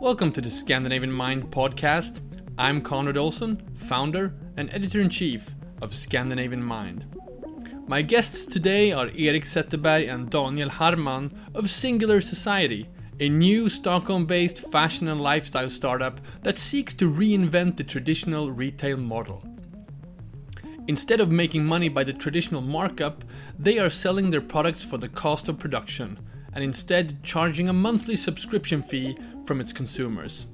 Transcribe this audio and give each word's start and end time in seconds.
Welcome 0.00 0.30
to 0.32 0.40
the 0.40 0.48
Scandinavian 0.48 1.10
Mind 1.10 1.50
podcast. 1.50 2.20
I'm 2.56 2.82
Conrad 2.82 3.16
Olson, 3.16 3.60
founder 3.74 4.32
and 4.56 4.72
editor 4.72 5.00
in 5.00 5.10
chief 5.10 5.56
of 5.82 5.92
Scandinavian 5.92 6.62
Mind. 6.62 7.04
My 7.88 8.00
guests 8.02 8.46
today 8.46 8.92
are 8.92 9.10
Erik 9.16 9.42
Zetterberg 9.42 10.08
and 10.08 10.30
Daniel 10.30 10.68
Harman 10.68 11.36
of 11.56 11.68
Singular 11.68 12.20
Society, 12.20 12.88
a 13.18 13.28
new 13.28 13.68
Stockholm 13.68 14.24
based 14.24 14.70
fashion 14.70 15.08
and 15.08 15.20
lifestyle 15.20 15.68
startup 15.68 16.20
that 16.42 16.58
seeks 16.58 16.94
to 16.94 17.10
reinvent 17.10 17.76
the 17.76 17.82
traditional 17.82 18.52
retail 18.52 18.98
model. 18.98 19.42
Instead 20.86 21.20
of 21.20 21.32
making 21.32 21.66
money 21.66 21.88
by 21.88 22.04
the 22.04 22.12
traditional 22.12 22.62
markup, 22.62 23.24
they 23.58 23.80
are 23.80 23.90
selling 23.90 24.30
their 24.30 24.40
products 24.40 24.84
for 24.84 24.96
the 24.96 25.08
cost 25.08 25.48
of 25.48 25.58
production 25.58 26.16
and 26.54 26.64
instead 26.64 27.22
charging 27.22 27.68
a 27.68 27.72
monthly 27.72 28.16
subscription 28.16 28.82
fee 28.82 29.16
from 29.44 29.60
its 29.60 29.72
consumers. 29.72 30.46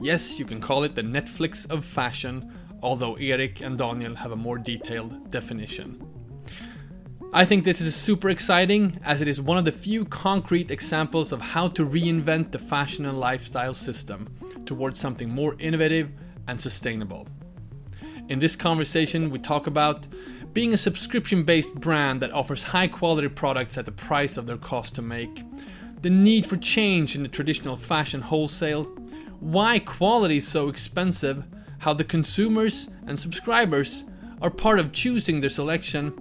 Yes, 0.00 0.38
you 0.38 0.44
can 0.44 0.60
call 0.60 0.84
it 0.84 0.94
the 0.94 1.02
Netflix 1.02 1.70
of 1.70 1.84
fashion, 1.84 2.52
although 2.82 3.14
Erik 3.14 3.60
and 3.60 3.78
Daniel 3.78 4.14
have 4.14 4.32
a 4.32 4.36
more 4.36 4.58
detailed 4.58 5.30
definition. 5.30 6.06
I 7.32 7.44
think 7.44 7.64
this 7.64 7.80
is 7.80 7.96
super 7.96 8.30
exciting 8.30 9.00
as 9.02 9.20
it 9.20 9.26
is 9.26 9.40
one 9.40 9.58
of 9.58 9.64
the 9.64 9.72
few 9.72 10.04
concrete 10.04 10.70
examples 10.70 11.32
of 11.32 11.40
how 11.40 11.66
to 11.68 11.84
reinvent 11.84 12.52
the 12.52 12.58
fashion 12.58 13.06
and 13.06 13.18
lifestyle 13.18 13.74
system 13.74 14.28
towards 14.66 15.00
something 15.00 15.28
more 15.28 15.56
innovative 15.58 16.10
and 16.46 16.60
sustainable. 16.60 17.26
In 18.28 18.38
this 18.38 18.56
conversation, 18.56 19.28
we 19.28 19.38
talk 19.38 19.66
about 19.66 20.06
being 20.54 20.72
a 20.72 20.78
subscription 20.78 21.44
based 21.44 21.74
brand 21.74 22.22
that 22.22 22.32
offers 22.32 22.62
high 22.62 22.88
quality 22.88 23.28
products 23.28 23.76
at 23.76 23.84
the 23.84 23.92
price 23.92 24.38
of 24.38 24.46
their 24.46 24.56
cost 24.56 24.94
to 24.94 25.02
make, 25.02 25.42
the 26.00 26.08
need 26.08 26.46
for 26.46 26.56
change 26.56 27.14
in 27.14 27.22
the 27.22 27.28
traditional 27.28 27.76
fashion 27.76 28.22
wholesale, 28.22 28.84
why 29.40 29.78
quality 29.78 30.38
is 30.38 30.48
so 30.48 30.68
expensive, 30.68 31.44
how 31.78 31.92
the 31.92 32.04
consumers 32.04 32.88
and 33.06 33.18
subscribers 33.18 34.04
are 34.40 34.50
part 34.50 34.78
of 34.78 34.92
choosing 34.92 35.40
their 35.40 35.50
selection, 35.50 36.14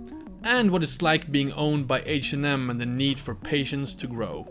and 0.43 0.71
what 0.71 0.83
it's 0.83 1.01
like 1.01 1.31
being 1.31 1.53
owned 1.53 1.87
by 1.87 2.01
H&M 2.05 2.69
and 2.69 2.81
the 2.81 2.85
need 2.85 3.17
for 3.17 3.33
patience 3.33 3.93
to 3.95 4.07
grow. 4.07 4.45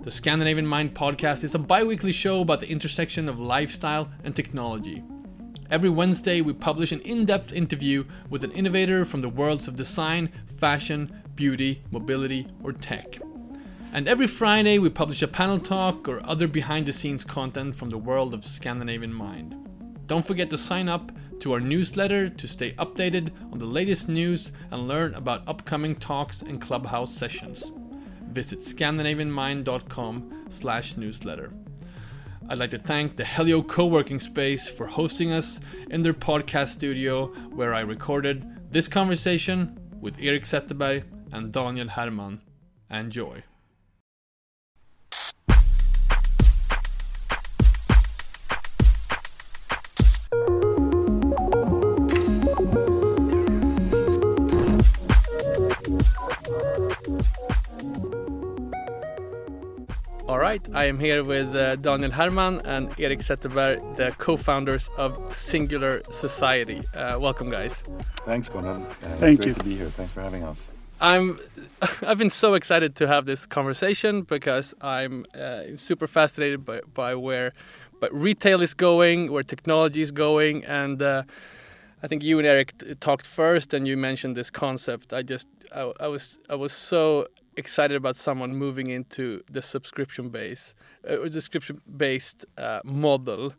The 0.00 0.10
Scandinavian 0.10 0.66
Mind 0.66 0.94
podcast 0.94 1.44
is 1.44 1.54
a 1.54 1.58
bi-weekly 1.58 2.12
show 2.12 2.42
about 2.42 2.60
the 2.60 2.68
intersection 2.68 3.26
of 3.26 3.38
lifestyle 3.38 4.08
and 4.22 4.36
technology. 4.36 5.02
Every 5.70 5.88
Wednesday, 5.88 6.40
we 6.40 6.52
publish 6.52 6.90
an 6.90 6.98
in 7.02 7.24
depth 7.24 7.52
interview 7.52 8.04
with 8.28 8.42
an 8.42 8.50
innovator 8.50 9.04
from 9.04 9.20
the 9.20 9.28
worlds 9.28 9.68
of 9.68 9.76
design, 9.76 10.32
fashion, 10.46 11.22
beauty, 11.36 11.84
mobility, 11.92 12.48
or 12.64 12.72
tech. 12.72 13.20
And 13.92 14.08
every 14.08 14.26
Friday, 14.26 14.80
we 14.80 14.90
publish 14.90 15.22
a 15.22 15.28
panel 15.28 15.60
talk 15.60 16.08
or 16.08 16.26
other 16.26 16.48
behind 16.48 16.86
the 16.86 16.92
scenes 16.92 17.22
content 17.22 17.76
from 17.76 17.88
the 17.88 17.98
world 17.98 18.34
of 18.34 18.44
Scandinavian 18.44 19.14
Mind. 19.14 19.54
Don't 20.08 20.26
forget 20.26 20.50
to 20.50 20.58
sign 20.58 20.88
up 20.88 21.12
to 21.38 21.52
our 21.52 21.60
newsletter 21.60 22.28
to 22.28 22.48
stay 22.48 22.72
updated 22.72 23.30
on 23.52 23.58
the 23.58 23.64
latest 23.64 24.08
news 24.08 24.50
and 24.72 24.88
learn 24.88 25.14
about 25.14 25.46
upcoming 25.46 25.94
talks 25.94 26.42
and 26.42 26.60
clubhouse 26.60 27.14
sessions. 27.14 27.70
Visit 28.32 28.58
scandinavianmind.com 28.58 30.46
slash 30.48 30.96
newsletter. 30.96 31.52
I'd 32.50 32.58
like 32.58 32.70
to 32.70 32.78
thank 32.78 33.14
the 33.14 33.24
Helio 33.24 33.62
co-working 33.62 34.18
space 34.18 34.68
for 34.68 34.84
hosting 34.84 35.30
us 35.30 35.60
in 35.88 36.02
their 36.02 36.12
podcast 36.12 36.70
studio 36.70 37.26
where 37.54 37.72
I 37.72 37.80
recorded 37.82 38.44
this 38.72 38.88
conversation 38.88 39.78
with 40.00 40.18
Erik 40.18 40.42
Zetterberg 40.42 41.04
and 41.30 41.52
Daniel 41.52 41.86
Harman. 41.86 42.42
Enjoy. 42.90 43.44
Right, 60.50 60.68
I 60.74 60.86
am 60.86 60.98
here 60.98 61.22
with 61.22 61.54
uh, 61.54 61.76
Daniel 61.76 62.10
Harman 62.10 62.60
and 62.64 62.92
Erik 62.98 63.20
Zetterberg, 63.20 63.78
the 63.94 64.10
co-founders 64.18 64.90
of 64.98 65.16
Singular 65.32 66.02
Society. 66.10 66.82
Uh, 66.92 67.20
welcome, 67.20 67.50
guys. 67.52 67.84
Thanks, 68.26 68.48
Conan. 68.48 68.82
Uh, 68.82 68.94
Thank 69.18 69.38
great 69.38 69.46
you. 69.46 69.54
to 69.54 69.62
be 69.62 69.76
here. 69.76 69.90
Thanks 69.90 70.10
for 70.10 70.22
having 70.22 70.42
us. 70.42 70.72
I'm, 71.00 71.38
I've 72.02 72.18
been 72.18 72.30
so 72.30 72.54
excited 72.54 72.96
to 72.96 73.06
have 73.06 73.26
this 73.26 73.46
conversation 73.46 74.22
because 74.22 74.74
I'm 74.80 75.24
uh, 75.36 75.76
super 75.76 76.08
fascinated 76.08 76.64
by, 76.64 76.80
by 76.94 77.14
where, 77.14 77.52
but 78.00 78.12
retail 78.12 78.60
is 78.60 78.74
going, 78.74 79.30
where 79.30 79.44
technology 79.44 80.02
is 80.02 80.10
going, 80.10 80.64
and 80.64 81.00
uh, 81.00 81.22
I 82.02 82.08
think 82.08 82.24
you 82.24 82.40
and 82.40 82.48
Erik 82.48 82.76
t- 82.76 82.92
talked 82.96 83.24
first, 83.28 83.72
and 83.72 83.86
you 83.86 83.96
mentioned 83.96 84.34
this 84.34 84.50
concept. 84.50 85.12
I 85.12 85.22
just, 85.22 85.46
I, 85.72 85.92
I 86.00 86.08
was, 86.08 86.40
I 86.48 86.56
was 86.56 86.72
so 86.72 87.28
excited 87.60 87.96
about 87.96 88.16
someone 88.16 88.56
moving 88.56 88.88
into 88.88 89.42
the 89.48 89.62
subscription 89.62 90.30
base 90.30 90.74
uh, 91.08 91.20
or 91.20 91.28
subscription 91.28 91.80
based 91.96 92.44
uh, 92.58 92.80
model 92.84 93.54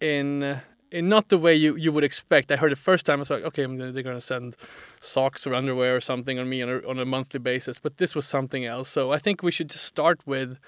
in 0.00 0.42
uh, 0.42 0.60
in 0.90 1.08
not 1.08 1.28
the 1.28 1.38
way 1.38 1.54
you, 1.54 1.76
you 1.76 1.92
would 1.92 2.04
expect. 2.04 2.50
I 2.50 2.56
heard 2.56 2.72
the 2.72 2.76
first 2.76 3.06
time 3.06 3.20
I 3.20 3.24
was 3.26 3.30
like, 3.30 3.44
okay, 3.44 3.64
they're 3.64 4.02
going 4.02 4.16
to 4.16 4.20
send 4.20 4.56
socks 5.00 5.46
or 5.46 5.54
underwear 5.54 5.96
or 5.96 6.00
something 6.00 6.38
on 6.38 6.48
me 6.48 6.62
on 6.62 6.68
a, 6.68 6.78
on 6.88 6.98
a 6.98 7.04
monthly 7.04 7.38
basis, 7.38 7.78
but 7.78 7.98
this 7.98 8.14
was 8.14 8.26
something 8.26 8.64
else. 8.64 8.88
So 8.88 9.12
I 9.12 9.18
think 9.18 9.42
we 9.42 9.52
should 9.52 9.70
just 9.70 9.84
start 9.84 10.26
with 10.26 10.58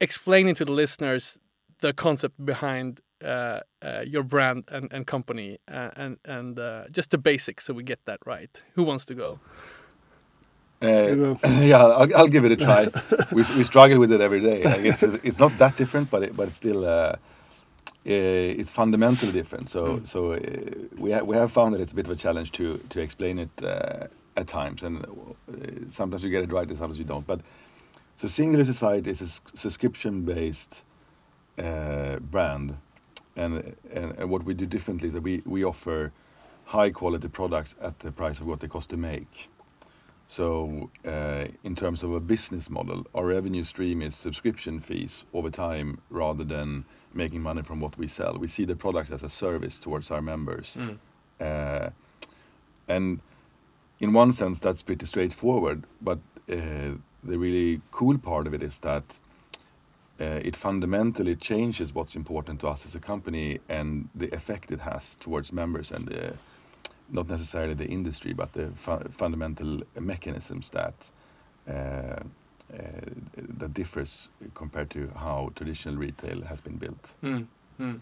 explaining 0.00 0.54
to 0.56 0.64
the 0.64 0.72
listeners 0.72 1.38
the 1.80 1.92
concept 1.92 2.44
behind 2.44 3.00
uh, 3.24 3.60
uh, 3.82 4.02
your 4.06 4.22
brand 4.22 4.64
and, 4.68 4.92
and 4.92 5.06
company 5.06 5.58
uh, 5.70 5.90
and 5.96 6.18
and 6.24 6.58
uh, 6.58 6.84
just 6.90 7.10
the 7.10 7.18
basics 7.18 7.64
so 7.64 7.74
we 7.74 7.82
get 7.82 8.00
that 8.06 8.18
right. 8.26 8.62
Who 8.74 8.82
wants 8.82 9.04
to 9.06 9.14
go? 9.14 9.40
Uh, 10.84 11.36
yeah, 11.62 11.84
I'll, 11.84 12.16
I'll 12.16 12.28
give 12.28 12.46
it 12.46 12.52
a 12.52 12.56
try. 12.58 12.90
we, 13.32 13.44
we 13.56 13.64
struggle 13.64 14.00
with 14.00 14.12
it 14.12 14.22
every 14.22 14.40
day. 14.42 14.66
Like 14.68 14.82
it's, 14.84 15.02
it's 15.28 15.40
not 15.40 15.58
that 15.58 15.76
different, 15.76 16.10
but 16.10 16.24
it, 16.24 16.36
but 16.36 16.48
it's 16.48 16.58
still 16.58 16.84
uh, 16.86 17.16
uh, 18.06 18.60
it's 18.60 18.70
fundamentally 18.72 19.32
different. 19.32 19.70
So 19.70 20.00
Mm. 20.00 20.06
so 20.06 20.32
uh, 20.34 20.40
we 20.98 21.12
ha- 21.12 21.24
we 21.24 21.36
have 21.36 21.52
found 21.52 21.74
that 21.74 21.82
it's 21.82 21.92
a 21.92 21.96
bit 21.96 22.06
of 22.06 22.12
a 22.12 22.16
challenge 22.16 22.52
to 22.52 22.78
to 22.90 23.00
explain 23.00 23.38
it 23.40 23.50
uh, 23.64 24.08
at 24.36 24.48
times, 24.48 24.84
and 24.84 25.04
uh, 25.04 25.88
sometimes 25.88 26.24
you 26.24 26.30
get 26.30 26.44
it 26.44 26.52
right 26.52 26.68
and 26.68 26.78
sometimes 26.78 26.98
you 27.00 27.06
don't. 27.06 27.26
But 27.26 27.40
so 28.16 28.28
Singular 28.28 28.64
Society 28.66 29.10
is 29.10 29.22
a 29.22 29.26
subscription-based 29.58 30.82
uh, 31.58 32.18
brand, 32.20 32.76
and, 33.36 33.76
and 33.94 34.14
and 34.18 34.30
what 34.30 34.44
we 34.44 34.54
do 34.54 34.66
differently 34.66 35.08
is 35.08 35.14
that 35.14 35.22
we 35.24 35.42
we 35.46 35.64
offer 35.64 36.12
high-quality 36.66 37.28
products 37.28 37.76
at 37.82 38.00
the 38.00 38.12
price 38.12 38.40
of 38.40 38.46
what 38.46 38.60
they 38.60 38.68
cost 38.68 38.90
to 38.90 38.96
make. 38.98 39.48
So, 40.26 40.90
uh, 41.06 41.46
in 41.62 41.76
terms 41.76 42.02
of 42.02 42.12
a 42.12 42.20
business 42.20 42.70
model, 42.70 43.06
our 43.14 43.26
revenue 43.26 43.64
stream 43.64 44.02
is 44.02 44.16
subscription 44.16 44.80
fees 44.80 45.24
over 45.34 45.50
time 45.50 46.00
rather 46.10 46.44
than 46.44 46.84
making 47.12 47.42
money 47.42 47.62
from 47.62 47.80
what 47.80 47.96
we 47.98 48.08
sell. 48.08 48.36
We 48.38 48.48
see 48.48 48.64
the 48.64 48.74
products 48.74 49.10
as 49.10 49.22
a 49.22 49.28
service 49.28 49.78
towards 49.78 50.10
our 50.10 50.22
members. 50.22 50.76
Mm. 50.78 50.98
Uh, 51.40 51.90
and 52.88 53.20
in 54.00 54.12
one 54.12 54.32
sense, 54.32 54.60
that's 54.60 54.82
pretty 54.82 55.06
straightforward. 55.06 55.84
But 56.00 56.18
uh, 56.50 56.96
the 57.22 57.38
really 57.38 57.80
cool 57.90 58.18
part 58.18 58.46
of 58.46 58.54
it 58.54 58.62
is 58.62 58.78
that 58.80 59.04
uh, 60.20 60.40
it 60.42 60.56
fundamentally 60.56 61.36
changes 61.36 61.94
what's 61.94 62.14
important 62.14 62.60
to 62.60 62.68
us 62.68 62.86
as 62.86 62.94
a 62.94 63.00
company 63.00 63.58
and 63.68 64.08
the 64.14 64.32
effect 64.34 64.70
it 64.70 64.80
has 64.80 65.16
towards 65.16 65.52
members 65.52 65.90
and 65.90 66.12
uh, 66.12 66.30
not 67.08 67.28
necessarily 67.28 67.74
the 67.74 67.86
industry, 67.86 68.32
but 68.32 68.52
the 68.52 68.70
fu- 68.74 69.08
fundamental 69.10 69.82
mechanisms 69.98 70.70
that 70.70 71.10
uh, 71.68 71.72
uh, 71.72 72.80
that 73.58 73.74
differs 73.74 74.30
compared 74.54 74.90
to 74.90 75.10
how 75.16 75.50
traditional 75.54 75.96
retail 75.96 76.40
has 76.42 76.60
been 76.60 76.76
built. 76.76 77.14
Mm, 77.22 77.46
mm. 77.78 78.00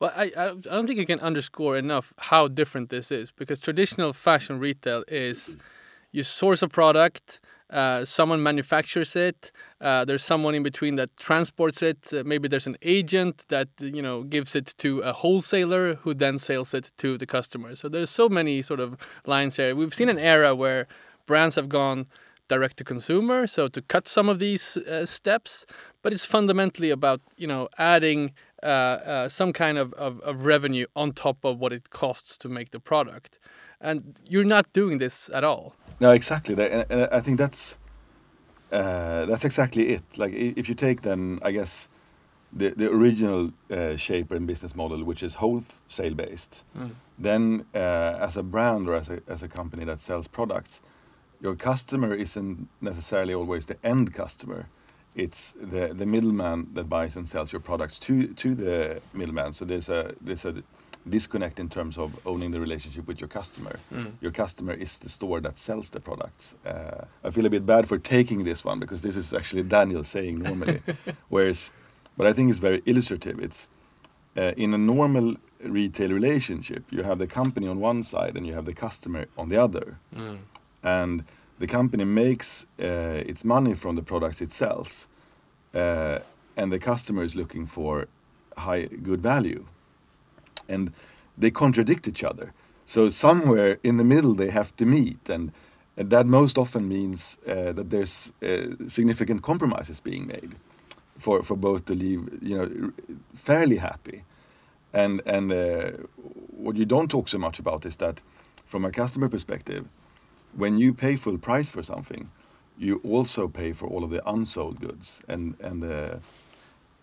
Well, 0.00 0.12
I, 0.14 0.24
I 0.36 0.54
don't 0.54 0.86
think 0.86 0.98
you 0.98 1.06
can 1.06 1.20
underscore 1.20 1.76
enough 1.76 2.12
how 2.18 2.48
different 2.48 2.90
this 2.90 3.10
is 3.10 3.30
because 3.30 3.58
traditional 3.58 4.12
fashion 4.12 4.58
retail 4.58 5.04
is 5.08 5.56
you 6.12 6.22
source 6.22 6.62
a 6.62 6.68
product, 6.68 7.40
uh, 7.70 8.04
someone 8.04 8.42
manufactures 8.42 9.16
it, 9.16 9.50
uh, 9.80 10.04
there's 10.04 10.22
someone 10.22 10.54
in 10.54 10.62
between 10.62 10.94
that 10.96 11.14
transports 11.16 11.82
it. 11.82 12.12
Uh, 12.12 12.22
maybe 12.24 12.46
there's 12.48 12.66
an 12.66 12.76
agent 12.82 13.44
that 13.48 13.68
you 13.80 14.00
know 14.00 14.22
gives 14.22 14.54
it 14.54 14.74
to 14.78 15.00
a 15.00 15.12
wholesaler 15.12 15.96
who 15.96 16.14
then 16.14 16.38
sells 16.38 16.72
it 16.74 16.92
to 16.98 17.18
the 17.18 17.26
customer. 17.26 17.74
So 17.74 17.88
there's 17.88 18.10
so 18.10 18.28
many 18.28 18.62
sort 18.62 18.80
of 18.80 18.96
lines 19.26 19.56
here. 19.56 19.74
We've 19.74 19.94
seen 19.94 20.08
an 20.08 20.18
era 20.18 20.54
where 20.54 20.86
brands 21.26 21.56
have 21.56 21.68
gone 21.68 22.06
direct 22.48 22.76
to 22.76 22.84
consumer, 22.84 23.46
so 23.46 23.68
to 23.68 23.82
cut 23.82 24.06
some 24.06 24.28
of 24.28 24.38
these 24.38 24.76
uh, 24.76 25.04
steps, 25.04 25.66
but 26.02 26.12
it's 26.12 26.24
fundamentally 26.24 26.90
about 26.90 27.20
you 27.36 27.46
know 27.46 27.68
adding 27.78 28.32
uh, 28.62 28.66
uh, 28.66 29.28
some 29.28 29.52
kind 29.52 29.76
of, 29.76 29.92
of, 29.94 30.20
of 30.20 30.46
revenue 30.46 30.86
on 30.94 31.12
top 31.12 31.44
of 31.44 31.58
what 31.58 31.72
it 31.72 31.90
costs 31.90 32.38
to 32.38 32.48
make 32.48 32.70
the 32.70 32.80
product, 32.80 33.38
and 33.80 34.20
you're 34.24 34.44
not 34.44 34.72
doing 34.72 34.98
this 34.98 35.28
at 35.34 35.44
all. 35.44 35.74
No, 36.00 36.10
exactly. 36.12 36.54
That- 36.54 36.70
And, 36.72 36.86
and 36.90 37.08
I 37.12 37.20
think 37.20 37.38
that's 37.38 37.78
uh, 38.72 39.26
that's 39.26 39.44
exactly 39.44 39.88
it. 39.88 40.02
Like 40.16 40.32
if 40.34 40.68
you 40.68 40.74
take 40.74 41.02
then, 41.02 41.38
I 41.42 41.52
guess 41.52 41.88
the, 42.52 42.70
the 42.70 42.90
original 42.90 43.52
uh, 43.70 43.96
shaper 43.96 44.34
and 44.34 44.46
business 44.46 44.74
model, 44.74 45.04
which 45.04 45.22
is 45.22 45.34
wholesale 45.34 46.14
based, 46.14 46.64
Mm. 46.76 46.90
then 47.18 47.64
uh, 47.74 48.18
as 48.26 48.36
a 48.36 48.42
brand 48.42 48.88
or 48.88 48.94
as 48.94 49.08
a, 49.08 49.20
as 49.28 49.42
a 49.42 49.48
company 49.48 49.84
that 49.84 50.00
sells 50.00 50.26
products, 50.28 50.80
your 51.40 51.54
customer 51.56 52.14
isn't 52.14 52.68
necessarily 52.80 53.34
always 53.34 53.66
the 53.66 53.76
end 53.84 54.12
customer. 54.14 54.68
It's 55.14 55.52
the, 55.72 55.94
the 55.94 56.06
middleman 56.06 56.66
that 56.74 56.88
buys 56.88 57.16
and 57.16 57.28
sells 57.28 57.52
your 57.52 57.60
products 57.62 57.98
to, 58.00 58.34
to 58.34 58.54
the 58.54 59.00
middleman. 59.14 59.52
So 59.52 59.64
there's 59.64 59.88
a, 59.88 60.12
there's 60.20 60.44
a 60.44 60.54
disconnect 61.08 61.58
in 61.60 61.68
terms 61.68 61.96
of 61.98 62.18
owning 62.26 62.50
the 62.52 62.60
relationship 62.60 63.06
with 63.06 63.20
your 63.20 63.28
customer. 63.28 63.78
Mm. 63.92 64.12
Your 64.20 64.32
customer 64.32 64.72
is 64.72 64.98
the 64.98 65.08
store 65.08 65.40
that 65.40 65.58
sells 65.58 65.90
the 65.90 66.00
products. 66.00 66.54
Uh, 66.64 67.04
I 67.24 67.30
feel 67.30 67.46
a 67.46 67.50
bit 67.50 67.64
bad 67.64 67.86
for 67.88 67.98
taking 67.98 68.44
this 68.44 68.64
one 68.64 68.80
because 68.80 69.02
this 69.02 69.16
is 69.16 69.32
actually 69.32 69.62
Daniel 69.62 70.04
saying 70.04 70.38
normally, 70.42 70.80
whereas, 71.28 71.72
but 72.16 72.26
I 72.26 72.32
think 72.32 72.50
it's 72.50 72.58
very 72.58 72.82
illustrative. 72.86 73.38
It's 73.40 73.68
uh, 74.36 74.52
in 74.56 74.74
a 74.74 74.78
normal 74.78 75.36
retail 75.62 76.10
relationship, 76.10 76.82
you 76.90 77.02
have 77.02 77.18
the 77.18 77.26
company 77.26 77.68
on 77.68 77.80
one 77.80 78.02
side 78.02 78.36
and 78.36 78.46
you 78.46 78.54
have 78.54 78.64
the 78.66 78.74
customer 78.74 79.26
on 79.36 79.48
the 79.48 79.56
other, 79.62 79.96
Mm. 80.14 80.38
and 80.82 81.24
the 81.58 81.66
company 81.66 82.04
makes 82.04 82.66
uh, 82.78 83.22
its 83.30 83.44
money 83.44 83.74
from 83.74 83.96
the 83.96 84.02
products 84.02 84.40
it 84.42 84.50
sells, 84.50 85.06
uh, 85.74 86.18
and 86.56 86.70
the 86.72 86.78
customer 86.78 87.22
is 87.22 87.34
looking 87.34 87.66
for 87.66 88.06
high 88.58 88.84
good 89.02 89.20
value, 89.22 89.64
and 90.68 90.92
they 91.38 91.50
contradict 91.50 92.08
each 92.08 92.24
other. 92.24 92.52
So 92.84 93.08
somewhere 93.10 93.78
in 93.82 93.96
the 93.96 94.04
middle 94.04 94.34
they 94.34 94.50
have 94.50 94.74
to 94.76 94.86
meet, 94.86 95.28
and, 95.28 95.52
and 95.96 96.10
that 96.10 96.26
most 96.26 96.58
often 96.58 96.88
means 96.88 97.38
uh, 97.46 97.72
that 97.72 97.90
there's 97.90 98.32
uh, 98.42 98.88
significant 98.88 99.42
compromises 99.42 100.00
being 100.00 100.26
made 100.26 100.54
for, 101.18 101.42
for 101.42 101.56
both 101.56 101.84
to 101.86 101.94
leave, 101.94 102.28
you 102.42 102.56
know, 102.56 102.92
fairly 103.34 103.76
happy. 103.76 104.22
And 104.92 105.20
and 105.26 105.52
uh, 105.52 105.90
what 106.56 106.76
you 106.76 106.86
don't 106.86 107.10
talk 107.10 107.28
so 107.28 107.38
much 107.38 107.58
about 107.58 107.84
is 107.84 107.96
that, 107.96 108.22
from 108.66 108.84
a 108.84 108.90
customer 108.90 109.28
perspective, 109.28 109.84
when 110.56 110.78
you 110.78 110.94
pay 110.94 111.16
full 111.16 111.38
price 111.38 111.70
for 111.70 111.82
something, 111.82 112.30
you 112.78 113.00
also 113.04 113.48
pay 113.48 113.72
for 113.72 113.88
all 113.88 114.04
of 114.04 114.10
the 114.10 114.22
unsold 114.30 114.80
goods 114.80 115.22
and 115.28 115.54
and 115.60 115.82
the 115.82 116.20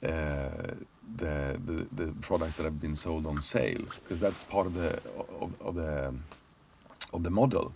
uh, 0.04 0.76
the, 1.18 1.60
the 1.66 2.06
the 2.06 2.12
products 2.22 2.58
that 2.58 2.64
have 2.64 2.80
been 2.82 2.96
sold 2.96 3.26
on 3.26 3.42
sale 3.42 3.82
because 4.04 4.20
that's 4.20 4.44
part 4.44 4.66
of 4.68 4.74
the 4.74 5.00
of, 5.42 5.52
of 5.62 5.76
the 5.76 6.14
of 7.14 7.24
the 7.24 7.30
model. 7.30 7.74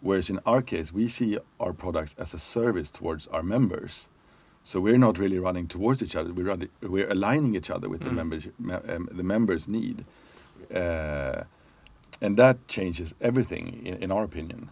Whereas 0.00 0.30
in 0.30 0.40
our 0.46 0.62
case, 0.62 0.92
we 0.92 1.08
see 1.08 1.38
our 1.60 1.72
products 1.72 2.14
as 2.18 2.32
a 2.34 2.38
service 2.38 2.90
towards 2.90 3.26
our 3.28 3.42
members. 3.42 4.08
So 4.64 4.80
we're 4.80 4.98
not 4.98 5.18
really 5.18 5.38
running 5.38 5.66
towards 5.68 6.02
each 6.02 6.16
other. 6.16 6.32
We're 6.32 6.46
rather, 6.46 6.68
we're 6.82 7.10
aligning 7.10 7.54
each 7.54 7.70
other 7.70 7.88
with 7.88 8.00
the 8.02 8.10
Mm. 8.10 8.14
membership, 8.16 8.54
me- 8.58 8.74
um, 8.94 9.08
the 9.10 9.22
members' 9.22 9.68
need, 9.68 10.04
uh, 10.74 11.42
and 12.20 12.36
that 12.36 12.56
changes 12.68 13.14
everything, 13.20 13.82
in, 13.86 13.94
in 14.04 14.10
our 14.12 14.24
opinion. 14.24 14.68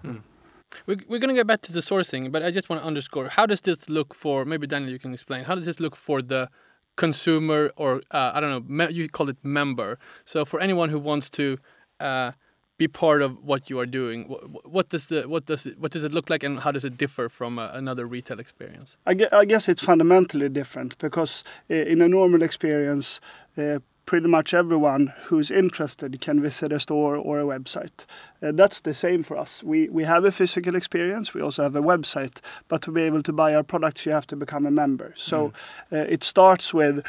We're, 0.86 0.98
we're 1.08 1.18
going 1.18 1.28
to 1.34 1.34
get 1.34 1.46
back 1.46 1.62
to 1.62 1.72
the 1.72 1.80
sourcing, 1.80 2.30
but 2.30 2.42
I 2.42 2.50
just 2.50 2.68
want 2.68 2.82
to 2.82 2.86
underscore 2.86 3.28
how 3.28 3.46
does 3.46 3.62
this 3.62 3.88
look 3.88 4.14
for 4.14 4.44
maybe 4.44 4.66
Daniel, 4.66 4.92
you 4.92 4.98
can 4.98 5.14
explain 5.14 5.44
how 5.44 5.54
does 5.54 5.64
this 5.64 5.80
look 5.80 5.96
for 5.96 6.20
the 6.22 6.48
consumer 6.98 7.70
or 7.76 8.02
uh, 8.10 8.32
I 8.34 8.40
don't 8.40 8.52
know, 8.68 8.88
you 8.88 9.08
call 9.08 9.30
it 9.30 9.38
member. 9.42 9.98
So 10.24 10.44
for 10.44 10.60
anyone 10.60 10.90
who 10.90 10.98
wants 10.98 11.30
to 11.30 11.56
uh, 12.00 12.32
be 12.76 12.88
part 12.88 13.22
of 13.22 13.42
what 13.42 13.70
you 13.70 13.80
are 13.80 13.86
doing, 13.86 14.28
what, 14.28 14.70
what 14.70 14.88
does 14.90 15.06
the 15.06 15.22
what 15.28 15.46
does 15.46 15.66
it, 15.66 15.78
what 15.78 15.92
does 15.92 16.04
it 16.04 16.12
look 16.12 16.28
like, 16.28 16.46
and 16.46 16.60
how 16.60 16.72
does 16.72 16.84
it 16.84 16.98
differ 16.98 17.28
from 17.28 17.58
uh, 17.58 17.70
another 17.72 18.04
retail 18.06 18.38
experience? 18.38 18.98
I 19.06 19.14
I 19.32 19.44
guess 19.46 19.68
it's 19.68 19.84
fundamentally 19.84 20.48
different 20.48 20.98
because 20.98 21.44
uh, 21.70 21.74
in 21.92 22.02
a 22.02 22.08
normal 22.08 22.42
experience, 22.42 23.20
uh, 23.56 23.78
pretty 24.08 24.26
much 24.26 24.54
everyone 24.54 25.12
who's 25.26 25.50
interested 25.50 26.18
can 26.18 26.40
visit 26.40 26.72
a 26.72 26.80
store 26.80 27.14
or 27.14 27.38
a 27.38 27.44
website. 27.44 28.06
Uh, 28.42 28.52
that's 28.52 28.80
the 28.80 28.94
same 28.94 29.22
for 29.22 29.36
us. 29.36 29.62
We 29.62 29.90
we 29.90 30.04
have 30.04 30.24
a 30.24 30.32
physical 30.32 30.74
experience. 30.76 31.34
We 31.34 31.42
also 31.42 31.62
have 31.62 31.76
a 31.76 31.82
website, 31.82 32.40
but 32.68 32.80
to 32.82 32.90
be 32.90 33.02
able 33.02 33.22
to 33.22 33.32
buy 33.34 33.54
our 33.54 33.62
products, 33.62 34.06
you 34.06 34.12
have 34.12 34.26
to 34.28 34.36
become 34.36 34.64
a 34.64 34.70
member. 34.70 35.12
So 35.14 35.52
uh, 35.92 36.14
it 36.14 36.24
starts 36.24 36.72
with. 36.72 37.04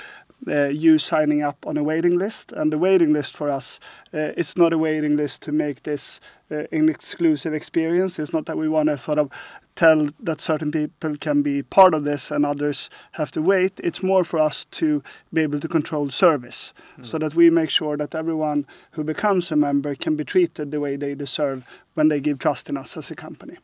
Uh, 0.48 0.68
you 0.68 0.98
signing 0.98 1.42
up 1.42 1.68
on 1.68 1.78
a 1.78 1.84
waiting 1.84 2.18
list, 2.18 2.54
and 2.54 2.72
the 2.72 2.78
waiting 2.78 3.12
list 3.12 3.36
for 3.36 3.52
us, 3.52 3.80
uh, 4.14 4.32
it's 4.38 4.56
not 4.56 4.72
a 4.72 4.78
waiting 4.78 5.18
list 5.18 5.42
to 5.42 5.52
make 5.52 5.84
this 5.84 6.22
uh, 6.50 6.64
an 6.72 6.88
exclusive 6.88 7.54
experience. 7.54 8.18
It's 8.18 8.34
not 8.34 8.46
that 8.46 8.58
we 8.58 8.70
want 8.70 8.88
to 8.88 8.98
sort 8.98 9.18
of 9.18 9.30
tell 9.76 10.10
that 10.20 10.42
certain 10.42 10.72
people 10.72 11.16
can 11.18 11.42
be 11.42 11.62
part 11.62 11.94
of 11.94 12.04
this 12.04 12.32
and 12.32 12.46
others 12.46 12.90
have 13.14 13.32
to 13.32 13.42
wait. 13.42 13.80
It's 13.84 14.04
more 14.04 14.24
for 14.24 14.40
us 14.40 14.66
to 14.66 15.04
be 15.32 15.42
able 15.42 15.60
to 15.60 15.68
control 15.68 16.10
service 16.10 16.74
so 17.02 17.18
that 17.18 17.36
we 17.36 17.50
make 17.50 17.70
sure 17.70 17.96
that 17.96 18.14
everyone 18.14 18.66
who 18.92 19.04
becomes 19.04 19.52
a 19.52 19.56
member 19.56 19.96
can 19.96 20.16
be 20.16 20.26
treated 20.26 20.72
the 20.72 20.80
way 20.80 20.98
they 20.98 21.16
deserve 21.16 21.66
when 21.94 22.10
they 22.10 22.20
give 22.20 22.40
trust 22.40 22.70
in 22.70 22.78
us 22.78 22.98
as 22.98 23.12
a 23.12 23.16
company. 23.16 23.58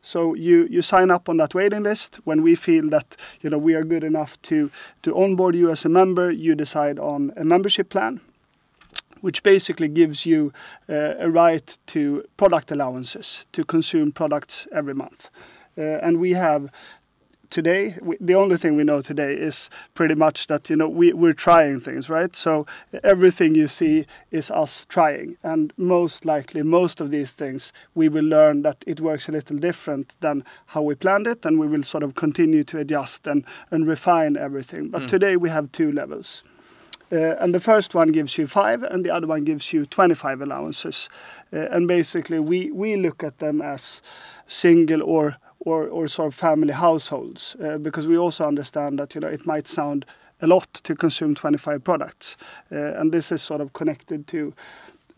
So 0.00 0.34
you, 0.34 0.66
you 0.70 0.82
sign 0.82 1.10
up 1.10 1.28
on 1.28 1.36
that 1.38 1.54
waiting 1.54 1.82
list. 1.82 2.20
When 2.24 2.42
we 2.42 2.54
feel 2.54 2.88
that 2.90 3.16
you 3.40 3.50
know 3.50 3.58
we 3.58 3.74
are 3.74 3.84
good 3.84 4.04
enough 4.04 4.40
to 4.42 4.70
to 5.02 5.16
onboard 5.16 5.54
you 5.54 5.70
as 5.70 5.84
a 5.84 5.88
member, 5.88 6.30
you 6.30 6.54
decide 6.54 6.98
on 6.98 7.32
a 7.36 7.44
membership 7.44 7.88
plan, 7.88 8.20
which 9.20 9.42
basically 9.42 9.88
gives 9.88 10.26
you 10.26 10.52
uh, 10.88 11.14
a 11.18 11.30
right 11.30 11.78
to 11.86 12.24
product 12.36 12.70
allowances 12.70 13.46
to 13.52 13.64
consume 13.64 14.12
products 14.12 14.68
every 14.72 14.94
month. 14.94 15.30
Uh, 15.78 15.82
and 16.02 16.18
we 16.18 16.32
have 16.32 16.70
today 17.50 17.96
we, 18.02 18.16
the 18.20 18.34
only 18.34 18.56
thing 18.56 18.76
we 18.76 18.84
know 18.84 19.00
today 19.00 19.34
is 19.34 19.70
pretty 19.94 20.14
much 20.14 20.46
that 20.46 20.70
you 20.70 20.76
know 20.76 20.88
we, 20.88 21.12
we're 21.12 21.32
trying 21.32 21.80
things 21.80 22.08
right? 22.10 22.34
So 22.34 22.66
everything 23.02 23.54
you 23.54 23.68
see 23.68 24.06
is 24.30 24.50
us 24.50 24.84
trying. 24.88 25.36
And 25.42 25.72
most 25.76 26.24
likely 26.24 26.62
most 26.62 27.00
of 27.00 27.10
these 27.10 27.32
things 27.32 27.72
we 27.94 28.08
will 28.08 28.24
learn 28.24 28.62
that 28.62 28.84
it 28.86 29.00
works 29.00 29.28
a 29.28 29.32
little 29.32 29.56
different 29.56 30.16
than 30.20 30.44
how 30.66 30.82
we 30.82 30.94
planned 30.94 31.26
it 31.26 31.44
and 31.44 31.58
we 31.58 31.66
will 31.66 31.82
sort 31.82 32.02
of 32.02 32.14
continue 32.14 32.64
to 32.64 32.78
adjust 32.78 33.26
and, 33.26 33.44
and 33.70 33.86
refine 33.86 34.36
everything. 34.36 34.88
But 34.88 35.08
today 35.08 35.36
we 35.36 35.50
have 35.50 35.72
two 35.72 35.92
levels. 35.92 36.42
Uh, 37.12 37.36
and 37.38 37.54
the 37.54 37.60
first 37.60 37.94
one 37.94 38.10
gives 38.10 38.36
you 38.36 38.48
five, 38.48 38.82
and 38.82 39.04
the 39.04 39.10
other 39.10 39.28
one 39.28 39.44
gives 39.44 39.72
you 39.72 39.86
25 39.86 40.40
allowances. 40.40 41.08
Uh, 41.52 41.58
and 41.70 41.86
basically, 41.86 42.40
we, 42.40 42.70
we 42.72 42.96
look 42.96 43.22
at 43.22 43.38
them 43.38 43.62
as 43.62 44.02
single 44.48 45.02
or, 45.02 45.36
or, 45.66 45.88
or 45.88 46.06
sort 46.08 46.28
of 46.28 46.34
family 46.34 46.72
households 46.72 47.56
uh, 47.56 47.76
because 47.76 48.06
we 48.06 48.16
also 48.16 48.46
understand 48.46 48.98
that 48.98 49.14
you 49.14 49.20
know 49.20 49.28
it 49.28 49.44
might 49.46 49.66
sound 49.66 50.06
a 50.40 50.46
lot 50.46 50.72
to 50.74 50.94
consume 50.94 51.34
25 51.34 51.82
products, 51.82 52.36
uh, 52.70 53.00
and 53.00 53.10
this 53.12 53.32
is 53.32 53.42
sort 53.42 53.60
of 53.60 53.72
connected 53.72 54.26
to 54.26 54.54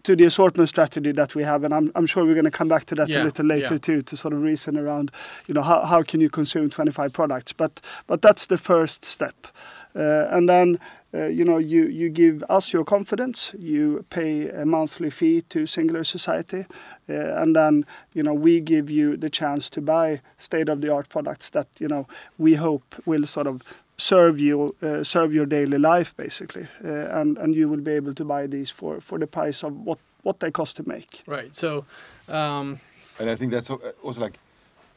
to 0.05 0.17
the 0.17 0.25
assortment 0.25 0.69
strategy 0.69 1.13
that 1.13 1.35
we 1.35 1.43
have, 1.43 1.65
and 1.65 1.75
I'm, 1.75 1.91
I'm 1.95 2.07
sure 2.07 2.25
we're 2.25 2.35
going 2.35 2.45
to 2.45 2.59
come 2.59 2.69
back 2.69 2.85
to 2.87 2.95
that 2.95 3.09
Yeah, 3.09 3.23
a 3.23 3.25
little 3.25 3.45
later 3.45 3.75
yeah. 3.75 3.79
too, 3.79 4.01
to 4.03 4.17
sort 4.17 4.33
of 4.33 4.41
reason 4.43 4.79
around, 4.79 5.11
you 5.49 5.55
know, 5.55 5.61
how, 5.61 5.85
how 5.85 6.03
can 6.03 6.21
you 6.21 6.31
consume 6.31 6.71
25 6.71 7.13
products? 7.13 7.53
But 7.53 7.81
but 8.07 8.23
that's 8.23 8.47
the 8.47 8.57
first 8.57 9.05
step, 9.05 9.49
and 10.31 10.49
then 10.49 10.79
uh, 11.15 11.27
you 11.27 11.45
know 11.45 11.59
you 11.59 11.87
you 11.87 12.09
give 12.09 12.45
us 12.49 12.73
your 12.73 12.85
confidence, 12.85 13.55
you 13.59 14.05
pay 14.11 14.49
a 14.51 14.65
monthly 14.65 15.11
fee 15.11 15.43
to 15.49 15.67
Singular 15.67 16.05
Society, 16.05 16.67
uh, 17.09 17.43
and 17.43 17.57
then 17.57 17.85
you 18.15 18.23
know 18.23 18.35
we 18.35 18.61
give 18.61 18.91
you 18.91 19.17
the 19.17 19.31
chance 19.31 19.71
to 19.71 19.81
buy 19.81 20.21
state 20.39 20.69
of 20.69 20.81
the 20.81 20.93
art 20.93 21.09
products 21.09 21.51
that 21.51 21.67
you 21.79 21.89
know 21.89 22.07
we 22.39 22.55
hope 22.57 22.95
will 23.07 23.27
sort 23.27 23.47
of 23.47 23.63
serve 23.97 24.39
you 24.39 24.75
uh, 24.83 25.03
serve 25.03 25.35
your 25.35 25.47
daily 25.47 25.79
life 25.79 26.15
basically, 26.17 26.69
uh, 26.85 27.21
and 27.21 27.39
and 27.39 27.55
you 27.55 27.69
will 27.69 27.81
be 27.83 27.93
able 27.93 28.15
to 28.15 28.25
buy 28.25 28.47
these 28.47 28.71
for 28.71 29.01
for 29.01 29.19
the 29.19 29.27
price 29.27 29.67
of 29.67 29.73
what 29.85 29.99
what 30.23 30.41
they 30.41 30.51
cost 30.51 30.77
to 30.77 30.89
make. 30.89 31.23
Right. 31.27 31.57
So, 31.57 31.85
um, 32.29 32.79
And 33.19 33.31
I 33.31 33.37
think 33.37 33.53
that's 33.53 33.71
also 34.03 34.21
like 34.21 34.39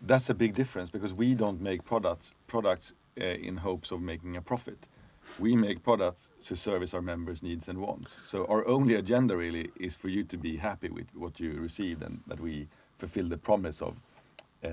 that's 0.07 0.29
a 0.29 0.33
big 0.33 0.53
difference 0.53 0.91
because 0.91 1.13
we 1.13 1.35
don't 1.35 1.61
make 1.61 1.83
products 1.83 2.33
products 2.47 2.93
uh, 3.19 3.47
in 3.47 3.57
hopes 3.57 3.91
of 3.91 4.01
making 4.01 4.37
a 4.37 4.41
profit. 4.41 4.87
We 5.39 5.55
make 5.55 5.83
products 5.83 6.29
to 6.45 6.55
service 6.55 6.93
our 6.93 7.01
members' 7.01 7.41
needs 7.43 7.67
and 7.67 7.79
wants. 7.79 8.19
So 8.23 8.45
our 8.45 8.67
only 8.67 8.95
agenda 8.95 9.37
really 9.37 9.71
is 9.79 9.95
for 9.95 10.09
you 10.09 10.23
to 10.25 10.37
be 10.37 10.57
happy 10.57 10.89
with 10.89 11.07
what 11.13 11.39
you 11.39 11.53
received 11.53 12.03
and 12.03 12.21
that 12.27 12.39
we 12.39 12.67
fulfill 12.97 13.27
the 13.27 13.37
promise 13.37 13.81
of 13.81 13.95
uh, 14.63 14.69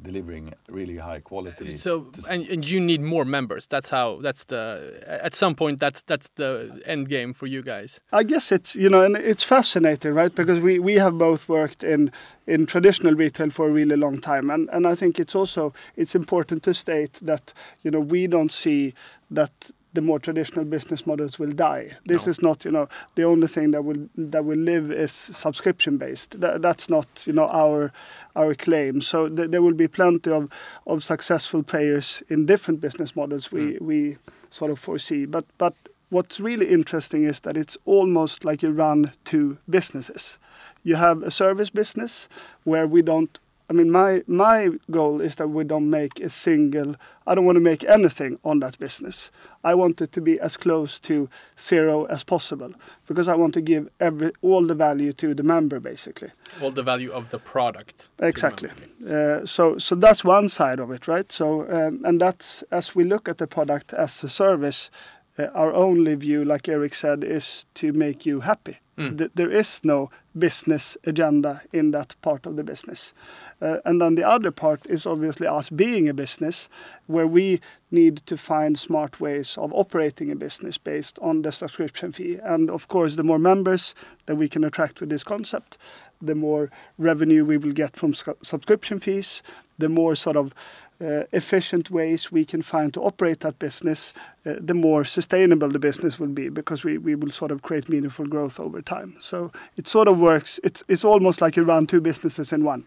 delivering 0.00 0.54
really 0.68 0.96
high 0.96 1.20
quality. 1.20 1.76
so 1.76 2.06
and, 2.28 2.48
and 2.48 2.66
you 2.66 2.80
need 2.80 3.02
more 3.02 3.24
members. 3.24 3.66
That's 3.66 3.90
how. 3.90 4.18
That's 4.22 4.44
the. 4.46 5.02
At 5.06 5.34
some 5.34 5.54
point, 5.54 5.78
that's 5.78 6.02
that's 6.02 6.30
the 6.36 6.80
end 6.86 7.10
game 7.10 7.34
for 7.34 7.46
you 7.46 7.62
guys. 7.62 8.00
I 8.12 8.22
guess 8.22 8.50
it's 8.50 8.74
you 8.74 8.88
know, 8.88 9.02
and 9.02 9.14
it's 9.16 9.42
fascinating, 9.42 10.14
right? 10.14 10.34
Because 10.34 10.60
we, 10.60 10.78
we 10.78 10.94
have 10.94 11.18
both 11.18 11.48
worked 11.48 11.84
in 11.84 12.12
in 12.46 12.64
traditional 12.64 13.14
retail 13.14 13.50
for 13.50 13.68
a 13.68 13.72
really 13.72 13.96
long 13.96 14.20
time, 14.20 14.50
and 14.50 14.70
and 14.70 14.86
I 14.86 14.94
think 14.94 15.20
it's 15.20 15.34
also 15.34 15.74
it's 15.96 16.14
important 16.14 16.62
to 16.62 16.72
state 16.72 17.20
that 17.22 17.52
you 17.82 17.90
know 17.90 18.00
we 18.00 18.26
don't 18.26 18.52
see 18.52 18.94
that 19.30 19.70
the 19.96 20.02
more 20.02 20.20
traditional 20.20 20.64
business 20.64 21.06
models 21.06 21.38
will 21.40 21.52
die. 21.52 21.84
This 22.04 22.26
No. 22.26 22.30
is 22.30 22.38
not 22.42 22.64
you 22.66 22.72
know 22.76 22.86
the 23.14 23.24
only 23.24 23.48
thing 23.48 23.72
that 23.72 23.82
will 23.88 24.02
that 24.32 24.44
will 24.44 24.62
live 24.72 24.86
is 25.04 25.12
subscription 25.12 25.98
based. 25.98 26.40
That, 26.40 26.62
that's 26.62 26.88
not 26.88 27.06
you 27.26 27.32
know 27.32 27.48
our 27.62 27.92
our 28.34 28.54
claim. 28.54 29.00
So 29.00 29.28
th- 29.28 29.50
there 29.50 29.62
will 29.62 29.78
be 29.84 29.88
plenty 29.88 30.30
of 30.30 30.48
of 30.86 31.02
successful 31.02 31.62
players 31.62 32.22
in 32.28 32.46
different 32.46 32.80
business 32.80 33.16
models. 33.16 33.52
We 33.52 33.60
mm. 33.60 33.80
we 33.80 34.16
sort 34.50 34.70
of 34.70 34.78
foresee, 34.78 35.26
but 35.26 35.44
but 35.58 35.74
what's 36.10 36.38
really 36.40 36.66
interesting 36.66 37.24
is 37.24 37.40
that 37.40 37.56
it's 37.56 37.78
almost 37.86 38.44
like 38.44 38.66
you 38.66 38.70
run 38.70 39.12
two 39.24 39.56
businesses. 39.68 40.38
You 40.84 40.96
have 40.96 41.26
a 41.26 41.30
service 41.30 41.70
business 41.72 42.28
where 42.64 42.86
we 42.86 43.02
don't 43.02 43.38
I 43.68 43.72
mean, 43.72 43.90
my 43.90 44.22
my 44.26 44.70
goal 44.90 45.20
is 45.20 45.34
that 45.36 45.48
we 45.48 45.64
don't 45.64 45.90
make 45.90 46.20
a 46.20 46.28
single. 46.28 46.94
I 47.26 47.34
don't 47.34 47.44
want 47.44 47.56
to 47.56 47.60
make 47.60 47.84
anything 47.84 48.38
on 48.44 48.60
that 48.60 48.78
business. 48.78 49.30
I 49.64 49.74
want 49.74 50.00
it 50.00 50.12
to 50.12 50.20
be 50.20 50.38
as 50.40 50.56
close 50.56 51.00
to 51.00 51.28
zero 51.58 52.04
as 52.04 52.22
possible 52.22 52.72
because 53.08 53.26
I 53.26 53.34
want 53.34 53.54
to 53.54 53.60
give 53.60 53.88
every 53.98 54.32
all 54.40 54.64
the 54.64 54.76
value 54.76 55.12
to 55.14 55.34
the 55.34 55.42
member, 55.42 55.80
basically. 55.80 56.30
All 56.62 56.70
the 56.70 56.84
value 56.84 57.10
of 57.10 57.30
the 57.30 57.38
product. 57.38 58.08
Exactly. 58.20 58.70
Uh, 59.08 59.44
so 59.44 59.78
so 59.78 59.96
that's 59.96 60.22
one 60.24 60.48
side 60.48 60.78
of 60.78 60.92
it, 60.92 61.08
right? 61.08 61.32
So 61.32 61.66
um, 61.68 62.02
and 62.04 62.20
that's 62.20 62.62
as 62.70 62.94
we 62.94 63.02
look 63.02 63.28
at 63.28 63.38
the 63.38 63.46
product 63.46 63.92
as 63.92 64.24
a 64.24 64.28
service. 64.28 64.90
Uh, 65.38 65.48
our 65.54 65.74
only 65.74 66.14
view, 66.14 66.42
like 66.42 66.66
Erik 66.66 66.94
said, 66.94 67.22
is 67.22 67.66
to 67.74 67.92
make 67.92 68.24
you 68.24 68.40
happy. 68.40 68.78
Mm. 68.98 69.18
Th- 69.18 69.30
there 69.34 69.50
is 69.50 69.80
no 69.84 70.10
business 70.38 70.96
agenda 71.04 71.62
in 71.72 71.90
that 71.90 72.14
part 72.22 72.46
of 72.46 72.56
the 72.56 72.64
business. 72.64 73.12
Uh, 73.60 73.78
and 73.84 74.00
then 74.00 74.14
the 74.14 74.26
other 74.26 74.50
part 74.50 74.80
is 74.86 75.06
obviously 75.06 75.46
us 75.46 75.70
being 75.70 76.08
a 76.08 76.14
business 76.14 76.68
where 77.06 77.26
we 77.26 77.60
need 77.90 78.18
to 78.26 78.36
find 78.36 78.78
smart 78.78 79.20
ways 79.20 79.56
of 79.58 79.72
operating 79.72 80.30
a 80.30 80.36
business 80.36 80.78
based 80.78 81.18
on 81.20 81.42
the 81.42 81.52
subscription 81.52 82.12
fee. 82.12 82.38
And 82.42 82.70
of 82.70 82.88
course, 82.88 83.16
the 83.16 83.22
more 83.22 83.38
members 83.38 83.94
that 84.26 84.36
we 84.36 84.48
can 84.48 84.64
attract 84.64 85.00
with 85.00 85.10
this 85.10 85.24
concept, 85.24 85.78
the 86.20 86.34
more 86.34 86.70
revenue 86.98 87.44
we 87.44 87.58
will 87.58 87.72
get 87.72 87.96
from 87.96 88.14
su- 88.14 88.36
subscription 88.42 89.00
fees, 89.00 89.42
the 89.78 89.88
more 89.88 90.14
sort 90.14 90.36
of 90.36 90.52
efficient 91.00 91.90
ways 91.90 92.32
we 92.32 92.44
can 92.44 92.62
find 92.62 92.94
to 92.94 93.02
operate 93.02 93.40
that 93.40 93.58
business, 93.58 94.12
uh, 94.46 94.54
the 94.58 94.74
more 94.74 95.04
sustainable 95.04 95.68
the 95.68 95.78
business 95.78 96.18
will 96.18 96.28
be 96.28 96.48
because 96.48 96.84
we, 96.84 96.98
we 96.98 97.14
will 97.14 97.30
sort 97.30 97.50
of 97.50 97.62
create 97.62 97.88
meaningful 97.88 98.26
growth 98.26 98.58
over 98.60 98.82
time. 98.82 99.16
So 99.20 99.52
it 99.76 99.88
sort 99.88 100.08
of 100.08 100.18
works. 100.18 100.60
It's 100.64 100.82
it's 100.88 101.04
almost 101.04 101.40
like 101.40 101.56
you 101.56 101.64
run 101.64 101.86
two 101.86 102.00
businesses 102.00 102.52
in 102.52 102.64
one. 102.64 102.84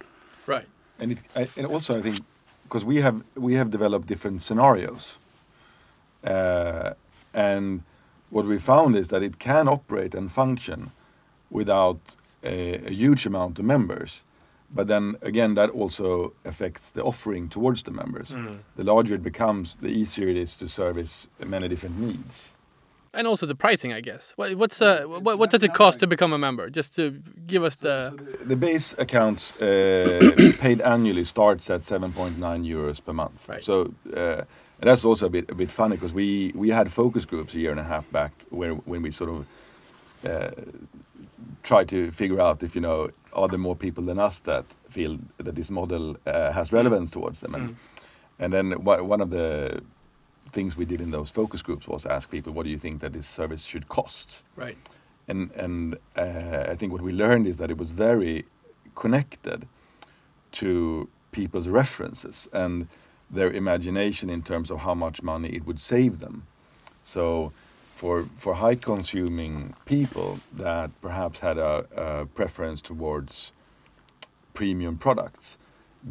Right. 0.48 0.68
And 1.00 1.22
and 1.58 1.66
also 1.66 1.98
I 1.98 2.02
think 2.02 2.20
because 2.64 2.86
we 2.86 3.02
have 3.02 3.22
we 3.36 3.56
have 3.56 3.70
developed 3.70 4.08
different 4.08 4.42
scenarios, 4.42 5.20
uh, 6.24 6.94
and 7.34 7.84
what 8.30 8.46
we 8.46 8.60
found 8.60 8.96
is 8.96 9.08
that 9.08 9.24
it 9.24 9.40
can 9.40 9.68
operate 9.68 10.18
and 10.18 10.32
function 10.32 10.92
without 11.50 12.16
a, 12.44 12.86
a 12.86 12.92
huge 12.92 13.26
amount 13.26 13.60
of 13.60 13.66
members. 13.66 14.24
But 14.72 14.88
then 14.88 15.16
again, 15.22 15.56
that 15.56 15.70
also 15.72 16.34
affects 16.46 16.92
the 16.92 17.04
offering 17.04 17.50
towards 17.50 17.84
the 17.84 17.92
members. 17.92 18.36
The 18.76 18.84
larger 18.84 19.16
it 19.16 19.24
becomes, 19.24 19.76
the 19.78 19.88
easier 19.88 20.28
it 20.28 20.38
is 20.38 20.56
to 20.58 20.68
service 20.68 21.28
many 21.44 21.68
different 21.68 22.00
needs. 22.00 22.54
And 23.12 23.26
also 23.26 23.48
the 23.48 23.56
pricing, 23.56 23.92
I 23.92 24.02
guess. 24.02 24.34
What, 24.36 24.56
what's 24.56 24.82
uh, 24.82 25.06
what, 25.08 25.40
what 25.40 25.50
does 25.50 25.64
it 25.64 25.74
cost 25.74 26.00
to 26.00 26.08
become 26.08 26.32
a 26.32 26.38
member? 26.38 26.70
Just 26.70 26.94
to 26.96 27.20
give 27.48 27.64
us 27.64 27.76
the. 27.78 28.14
The 28.46 28.56
base 28.56 28.94
accounts 29.00 29.60
uh, 29.60 30.32
paid 30.60 30.80
annually 30.82 31.24
starts 31.24 31.72
at 31.72 31.82
7.9 31.82 32.36
euros 32.38 33.04
per 33.04 33.14
month. 33.14 33.50
Right. 33.50 33.64
So 33.64 33.96
uh, 34.16 34.44
and 34.80 34.90
that's 34.90 35.04
also 35.04 35.26
a 35.26 35.30
bit 35.30 35.50
a 35.50 35.56
bit 35.56 35.72
funny 35.72 35.96
because 35.96 36.14
we 36.14 36.52
we 36.56 36.70
had 36.70 36.92
focus 36.92 37.26
groups 37.26 37.54
a 37.54 37.60
year 37.60 37.72
and 37.72 37.80
a 37.80 37.84
half 37.84 38.10
back 38.12 38.32
where 38.50 38.74
when 38.74 39.02
we 39.02 39.12
sort 39.12 39.30
of 39.30 39.46
uh, 40.26 40.52
tried 41.64 41.88
to 41.90 42.12
figure 42.12 42.40
out 42.42 42.64
if 42.64 42.76
you 42.76 42.82
know 42.82 43.10
are 43.34 43.48
there 43.48 43.60
more 43.60 43.76
people 43.76 44.04
than 44.06 44.20
us 44.20 44.40
that 44.42 44.66
feel 44.90 45.20
that 45.38 45.56
this 45.56 45.70
model 45.70 46.18
uh, 46.26 46.52
has 46.52 46.72
relevance 46.72 47.12
towards 47.12 47.42
them 47.42 47.56
and 47.56 47.76
and 48.40 48.54
then 48.54 48.72
one 48.84 49.22
of 49.22 49.30
the 49.30 49.82
things 50.52 50.76
we 50.78 50.86
did 50.86 51.02
in 51.02 51.12
those 51.12 51.30
focus 51.30 51.62
groups 51.62 51.88
was 51.88 52.06
ask 52.06 52.32
people 52.32 52.52
what 52.54 52.64
do 52.64 52.70
you 52.70 52.78
think 52.80 53.02
that 53.02 53.14
this 53.14 53.28
service 53.28 53.64
should 53.64 53.88
cost 53.88 54.44
Right. 54.56 54.78
and 55.28 55.52
and 55.52 55.96
uh, 56.18 56.72
I 56.72 56.76
think 56.76 56.92
what 56.94 57.02
we 57.02 57.12
learned 57.12 57.46
is 57.48 57.58
that 57.58 57.70
it 57.70 57.78
was 57.78 57.92
very 57.92 58.46
connected 58.96 59.68
to 60.52 61.08
people's 61.32 61.68
references 61.68 62.48
and 62.52 62.88
their 63.30 63.52
imagination 63.52 64.30
in 64.30 64.42
terms 64.42 64.72
of 64.72 64.80
how 64.80 64.96
much 64.96 65.22
money 65.22 65.50
it 65.50 65.64
would 65.66 65.80
save 65.80 66.20
them. 66.20 66.48
So, 67.04 67.52
for 68.00 68.26
for 68.38 68.54
high 68.54 68.76
consuming 68.76 69.74
people 69.86 70.40
that 70.54 70.90
perhaps 71.02 71.40
had 71.40 71.58
a, 71.58 71.86
a 71.98 72.26
preference 72.28 72.80
towards 72.82 73.52
premium 74.54 74.98
products, 74.98 75.58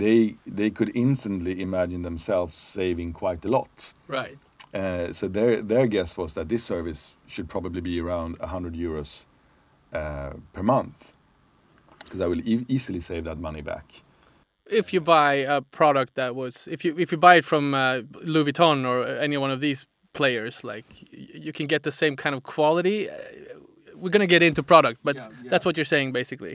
they 0.03 0.37
they 0.59 0.71
could 0.71 0.91
instantly 0.95 1.63
imagine 1.63 2.03
themselves 2.03 2.59
saving 2.59 3.15
quite 3.15 3.43
a 3.45 3.49
lot. 3.49 3.95
Right. 4.07 4.37
Uh, 4.75 5.15
so 5.15 5.29
their 5.29 5.63
their 5.63 5.87
guess 5.87 6.17
was 6.19 6.35
that 6.35 6.49
this 6.49 6.63
service 6.63 7.17
should 7.27 7.49
probably 7.49 7.81
be 7.81 8.01
around 8.01 8.39
100 8.39 8.75
euros 8.75 9.25
uh, 9.95 10.33
per 10.53 10.63
month, 10.63 11.13
because 12.05 12.21
I 12.21 12.27
will 12.27 12.41
e- 12.41 12.67
easily 12.69 13.01
save 13.01 13.25
that 13.25 13.39
money 13.39 13.63
back. 13.63 14.03
If 14.67 14.93
you 14.93 15.01
buy 15.01 15.37
a 15.57 15.63
product 15.63 16.17
that 16.17 16.35
was, 16.35 16.69
if 16.71 16.85
you 16.85 16.95
if 16.99 17.13
you 17.13 17.19
buy 17.19 17.37
it 17.37 17.47
from 17.47 17.73
uh, 17.73 18.03
Louis 18.23 18.53
Vuitton 18.53 18.85
or 18.85 19.07
any 19.07 19.39
one 19.39 19.51
of 19.51 19.61
these 19.61 19.87
players, 20.19 20.65
like 20.73 20.85
you 21.47 21.53
can 21.53 21.67
get 21.67 21.83
the 21.83 21.93
same 21.93 22.15
kind 22.17 22.35
of 22.37 22.43
quality. 22.55 22.99
Uh, 23.09 23.15
We're 24.03 24.13
gonna 24.17 24.27
get 24.37 24.43
into 24.43 24.63
product, 24.63 24.99
but 25.05 25.17
that's 25.51 25.65
what 25.67 25.75
you're 25.77 25.91
saying 25.95 26.13
basically. 26.13 26.55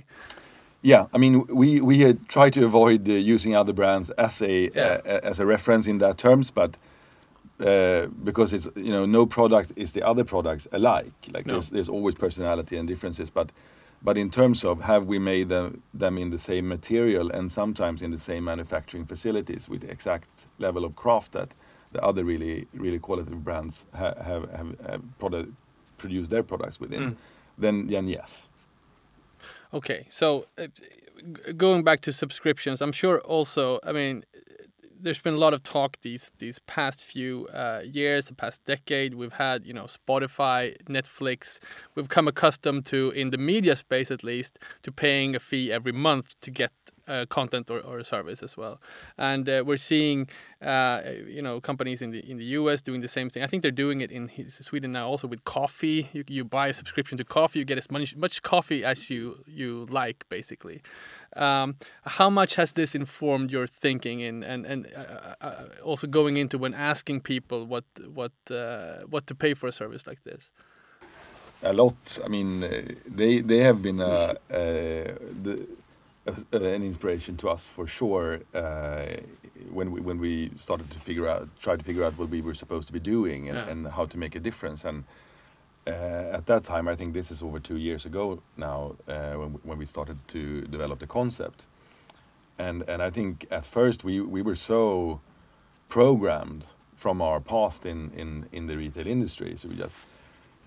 Yeah, 0.91 1.03
I 1.15 1.17
mean 1.23 1.33
we 1.61 1.67
we 1.91 1.95
had 2.07 2.17
tried 2.27 2.53
to 2.53 2.61
avoid 2.65 3.07
uh, 3.09 3.33
using 3.35 3.55
other 3.61 3.73
brands 3.73 4.11
as 4.17 4.41
a 4.41 4.53
Yeah. 4.75 5.01
uh, 5.13 5.29
as 5.31 5.39
a 5.39 5.45
reference 5.45 5.89
in 5.91 5.99
that 5.99 6.17
terms, 6.17 6.51
but. 6.51 6.77
Uh, 7.59 8.07
because 8.23 8.55
it's 8.55 8.67
you 8.75 8.91
know 8.95 9.05
no 9.05 9.25
product 9.25 9.71
is 9.75 9.91
the 9.91 10.01
other 10.11 10.23
products 10.25 10.67
alike 10.71 11.13
like 11.35 11.45
No. 11.45 11.53
there's 11.53 11.69
there's 11.69 11.89
always 11.89 12.15
personality 12.15 12.77
and 12.79 12.87
differences 12.87 13.29
but 13.31 13.51
but 14.05 14.17
in 14.17 14.29
terms 14.29 14.63
of 14.63 14.81
have 14.81 15.05
we 15.05 15.19
made 15.19 15.45
them 15.49 15.81
them 15.99 16.17
in 16.17 16.29
the 16.31 16.37
same 16.39 16.63
material 16.67 17.31
and 17.37 17.51
sometimes 17.51 18.01
in 18.01 18.11
the 18.11 18.17
same 18.17 18.41
manufacturing 18.41 19.05
facilities 19.07 19.69
with 19.69 19.81
the 19.81 19.91
exact 19.91 20.47
level 20.57 20.83
of 20.83 20.91
craft 20.95 21.31
that 21.31 21.49
the 21.93 22.03
other 22.03 22.23
really 22.23 22.67
really 22.73 22.99
qualitative 22.99 23.43
brands 23.43 23.85
ha- 23.95 24.15
have 24.21 24.49
have, 24.51 24.69
have 24.89 25.01
product, 25.19 25.49
produced 25.97 26.29
their 26.29 26.43
products 26.43 26.79
within 26.79 27.01
Mm. 27.01 27.15
then 27.57 27.87
then 27.87 28.07
yes 28.07 28.47
Okay, 29.73 30.05
so 30.09 30.45
uh, 30.57 30.67
going 31.57 31.83
back 31.83 32.01
to 32.01 32.13
subscriptions, 32.13 32.81
I'm 32.81 32.91
sure 32.91 33.19
also. 33.21 33.79
I 33.83 33.91
mean, 33.91 34.23
there's 34.99 35.19
been 35.19 35.33
a 35.33 35.37
lot 35.37 35.53
of 35.53 35.63
talk 35.63 35.97
these 36.01 36.31
these 36.37 36.59
past 36.59 37.01
few 37.01 37.47
uh, 37.47 37.81
years, 37.83 38.27
the 38.27 38.35
past 38.35 38.63
decade. 38.65 39.15
We've 39.15 39.33
had 39.33 39.65
you 39.65 39.73
know 39.73 39.85
Spotify, 39.85 40.77
Netflix. 40.83 41.59
We've 41.95 42.07
come 42.07 42.27
accustomed 42.27 42.85
to 42.87 43.09
in 43.11 43.31
the 43.31 43.37
media 43.37 43.75
space 43.75 44.11
at 44.11 44.23
least 44.23 44.59
to 44.83 44.91
paying 44.91 45.35
a 45.35 45.39
fee 45.39 45.71
every 45.71 45.91
month 45.91 46.39
to 46.41 46.51
get 46.51 46.71
uh, 47.07 47.25
content 47.29 47.69
or, 47.69 47.79
or 47.79 48.03
service 48.03 48.41
as 48.43 48.57
well. 48.57 48.79
And 49.17 49.47
uh, 49.47 49.63
we're 49.65 49.77
seeing 49.77 50.27
uh, 50.61 51.01
you 51.27 51.41
know 51.41 51.59
companies 51.59 52.01
in 52.01 52.11
the 52.11 52.19
in 52.29 52.37
the 52.37 52.45
US 52.59 52.81
doing 52.81 53.01
the 53.01 53.07
same 53.07 53.29
thing. 53.29 53.43
I 53.43 53.47
think 53.47 53.61
they're 53.61 53.71
doing 53.71 54.01
it 54.01 54.11
in 54.11 54.29
Sweden 54.49 54.91
now 54.91 55.07
also 55.09 55.27
with 55.27 55.43
coffee. 55.43 56.09
You, 56.13 56.23
you 56.27 56.43
buy 56.43 56.67
a 56.67 56.73
subscription 56.73 57.17
to 57.17 57.23
coffee, 57.23 57.59
you 57.59 57.65
get 57.65 57.77
as 57.77 57.89
much 57.91 58.15
much 58.15 58.41
coffee 58.41 58.83
as 58.83 59.09
you 59.09 59.43
you 59.47 59.87
like 59.89 60.25
basically. 60.29 60.81
Um, 61.35 61.77
how 62.05 62.29
much 62.29 62.55
has 62.55 62.73
this 62.73 62.93
informed 62.93 63.51
your 63.51 63.67
thinking 63.67 64.19
in, 64.19 64.43
and 64.43 64.65
and 64.65 64.87
uh, 64.95 65.35
uh, 65.41 65.63
also 65.83 66.07
going 66.07 66.37
into 66.37 66.57
when 66.57 66.73
asking 66.73 67.21
people 67.21 67.65
what 67.65 67.85
what 68.13 68.33
uh, 68.51 69.01
what 69.09 69.25
to 69.27 69.35
pay 69.35 69.53
for 69.53 69.67
a 69.67 69.71
service 69.71 70.05
like 70.05 70.23
this? 70.23 70.51
a 71.63 71.73
lot. 71.73 72.19
I 72.23 72.27
mean, 72.27 72.63
uh, 72.63 72.81
they 73.07 73.39
they 73.39 73.59
have 73.59 73.81
been 73.81 74.01
uh, 74.01 74.05
uh, 74.05 74.35
the, 74.49 75.53
uh, 75.53 75.82
an 76.25 76.83
inspiration 76.83 77.37
to 77.37 77.49
us 77.49 77.67
for 77.67 77.87
sure. 77.87 78.39
Uh, 78.53 79.05
when 79.71 79.91
we 79.91 80.01
when 80.01 80.19
we 80.19 80.51
started 80.55 80.89
to 80.91 80.99
figure 80.99 81.27
out, 81.27 81.47
try 81.61 81.75
to 81.75 81.83
figure 81.83 82.03
out 82.03 82.17
what 82.17 82.29
we 82.29 82.41
were 82.41 82.53
supposed 82.55 82.87
to 82.87 82.93
be 82.93 82.99
doing 82.99 83.49
and, 83.49 83.57
Yeah. 83.57 83.71
and 83.71 83.87
how 83.87 84.05
to 84.05 84.17
make 84.17 84.35
a 84.35 84.39
difference. 84.39 84.83
And 84.87 85.03
uh, 85.87 86.37
at 86.37 86.45
that 86.45 86.63
time, 86.63 86.87
I 86.87 86.95
think 86.95 87.13
this 87.13 87.31
is 87.31 87.41
over 87.41 87.59
two 87.59 87.77
years 87.77 88.05
ago 88.05 88.41
now 88.57 88.95
uh, 89.07 89.33
when 89.33 89.53
we, 89.53 89.59
when 89.63 89.77
we 89.79 89.85
started 89.85 90.17
to 90.29 90.61
develop 90.61 90.99
the 90.99 91.07
concept. 91.07 91.65
And 92.57 92.83
and 92.89 93.01
I 93.01 93.09
think 93.11 93.45
at 93.51 93.65
first 93.65 94.03
we 94.03 94.21
we 94.21 94.41
were 94.41 94.55
so 94.55 95.19
programmed 95.89 96.65
from 96.95 97.21
our 97.21 97.39
past 97.39 97.85
in 97.85 98.11
in 98.15 98.45
in 98.51 98.67
the 98.67 98.75
retail 98.77 99.07
industry, 99.07 99.55
so 99.57 99.67
we 99.69 99.75
just 99.75 99.97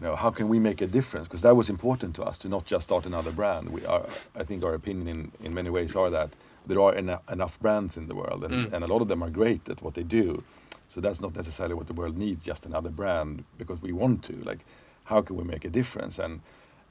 you 0.00 0.06
know, 0.06 0.16
how 0.16 0.30
can 0.30 0.48
we 0.48 0.58
make 0.58 0.80
a 0.82 0.86
difference? 0.86 1.26
Because 1.28 1.42
that 1.42 1.56
was 1.56 1.68
important 1.70 2.14
to 2.16 2.22
us 2.22 2.38
to 2.38 2.48
not 2.48 2.66
just 2.66 2.84
start 2.84 3.06
another 3.06 3.32
brand. 3.32 3.70
We 3.70 3.84
are, 3.86 4.06
I 4.34 4.44
think 4.44 4.64
our 4.64 4.74
opinion 4.74 5.08
in, 5.08 5.32
in 5.46 5.54
many 5.54 5.70
ways 5.70 5.96
are 5.96 6.10
that 6.10 6.30
there 6.66 6.80
are 6.80 6.94
enough, 6.94 7.22
enough 7.30 7.58
brands 7.60 7.96
in 7.96 8.08
the 8.08 8.14
world, 8.14 8.44
and, 8.44 8.52
Mm. 8.52 8.72
and 8.74 8.84
a 8.84 8.86
lot 8.86 9.00
of 9.02 9.08
them 9.08 9.22
are 9.22 9.30
great 9.30 9.68
at 9.68 9.82
what 9.82 9.94
they 9.94 10.02
do. 10.02 10.42
So 10.88 11.00
that's 11.00 11.20
not 11.20 11.34
necessarily 11.34 11.74
what 11.74 11.86
the 11.86 11.94
world 11.94 12.16
needs, 12.16 12.44
just 12.44 12.66
another 12.66 12.90
brand 12.90 13.44
because 13.58 13.80
we 13.82 13.92
want 13.92 14.22
to. 14.24 14.32
Like, 14.44 14.58
how 15.04 15.22
can 15.22 15.36
we 15.36 15.44
make 15.44 15.64
a 15.64 15.70
difference? 15.70 16.18
And 16.18 16.40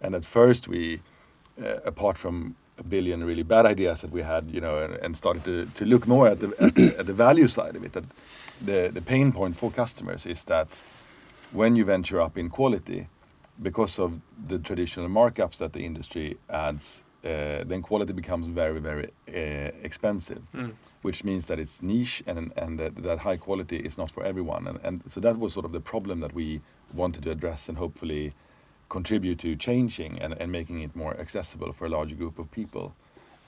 and 0.01 0.15
at 0.15 0.25
first 0.25 0.67
we, 0.67 0.99
uh, 1.61 1.77
apart 1.85 2.17
from 2.17 2.55
a 2.77 2.83
billion 2.83 3.23
really 3.23 3.43
bad 3.43 3.65
ideas 3.65 4.01
that 4.01 4.11
we 4.11 4.21
had, 4.23 4.51
you 4.51 4.59
know, 4.59 4.77
and, 4.83 4.93
and 5.03 5.15
started 5.17 5.43
to, 5.45 5.65
to 5.79 5.85
look 5.85 6.07
more 6.07 6.27
at 6.31 6.39
the, 6.39 6.47
at 6.59 6.75
the 6.75 6.95
at 6.99 7.05
the 7.05 7.13
value 7.13 7.47
side 7.47 7.75
of 7.77 7.83
it. 7.83 7.91
That 7.93 8.03
the 8.65 8.91
the 8.93 9.01
pain 9.01 9.31
point 9.31 9.55
for 9.57 9.71
customers 9.71 10.25
is 10.25 10.43
that 10.45 10.67
when 11.51 11.75
you 11.75 11.85
venture 11.85 12.21
up 12.21 12.37
in 12.37 12.49
quality, 12.49 13.07
because 13.61 13.99
of 13.99 14.19
the 14.47 14.59
traditional 14.59 15.07
markups 15.09 15.57
that 15.57 15.73
the 15.73 15.79
industry 15.85 16.37
adds, 16.49 17.03
uh, 17.23 17.63
then 17.65 17.81
quality 17.81 18.13
becomes 18.13 18.45
very, 18.47 18.79
very 18.79 19.09
uh, 19.29 19.71
expensive, 19.83 20.41
Mm. 20.53 20.73
which 21.01 21.23
means 21.23 21.45
that 21.45 21.59
it's 21.59 21.81
niche 21.81 22.23
and 22.27 22.51
and 22.55 22.77
that, 22.79 22.95
that 23.03 23.19
high 23.19 23.37
quality 23.37 23.77
is 23.77 23.97
not 23.97 24.11
for 24.11 24.23
everyone. 24.23 24.67
And, 24.67 24.79
and 24.83 25.01
so 25.07 25.19
that 25.21 25.37
was 25.39 25.53
sort 25.53 25.65
of 25.65 25.71
the 25.71 25.79
problem 25.79 26.19
that 26.19 26.33
we 26.33 26.61
wanted 26.93 27.23
to 27.23 27.31
address 27.31 27.69
and 27.69 27.77
hopefully 27.77 28.31
contribute 28.89 29.39
to 29.39 29.55
changing 29.55 30.21
and, 30.21 30.33
and 30.39 30.51
making 30.51 30.81
it 30.81 30.95
more 30.95 31.19
accessible 31.19 31.73
for 31.73 31.85
a 31.85 31.89
larger 31.89 32.15
group 32.15 32.37
of 32.39 32.51
people. 32.51 32.93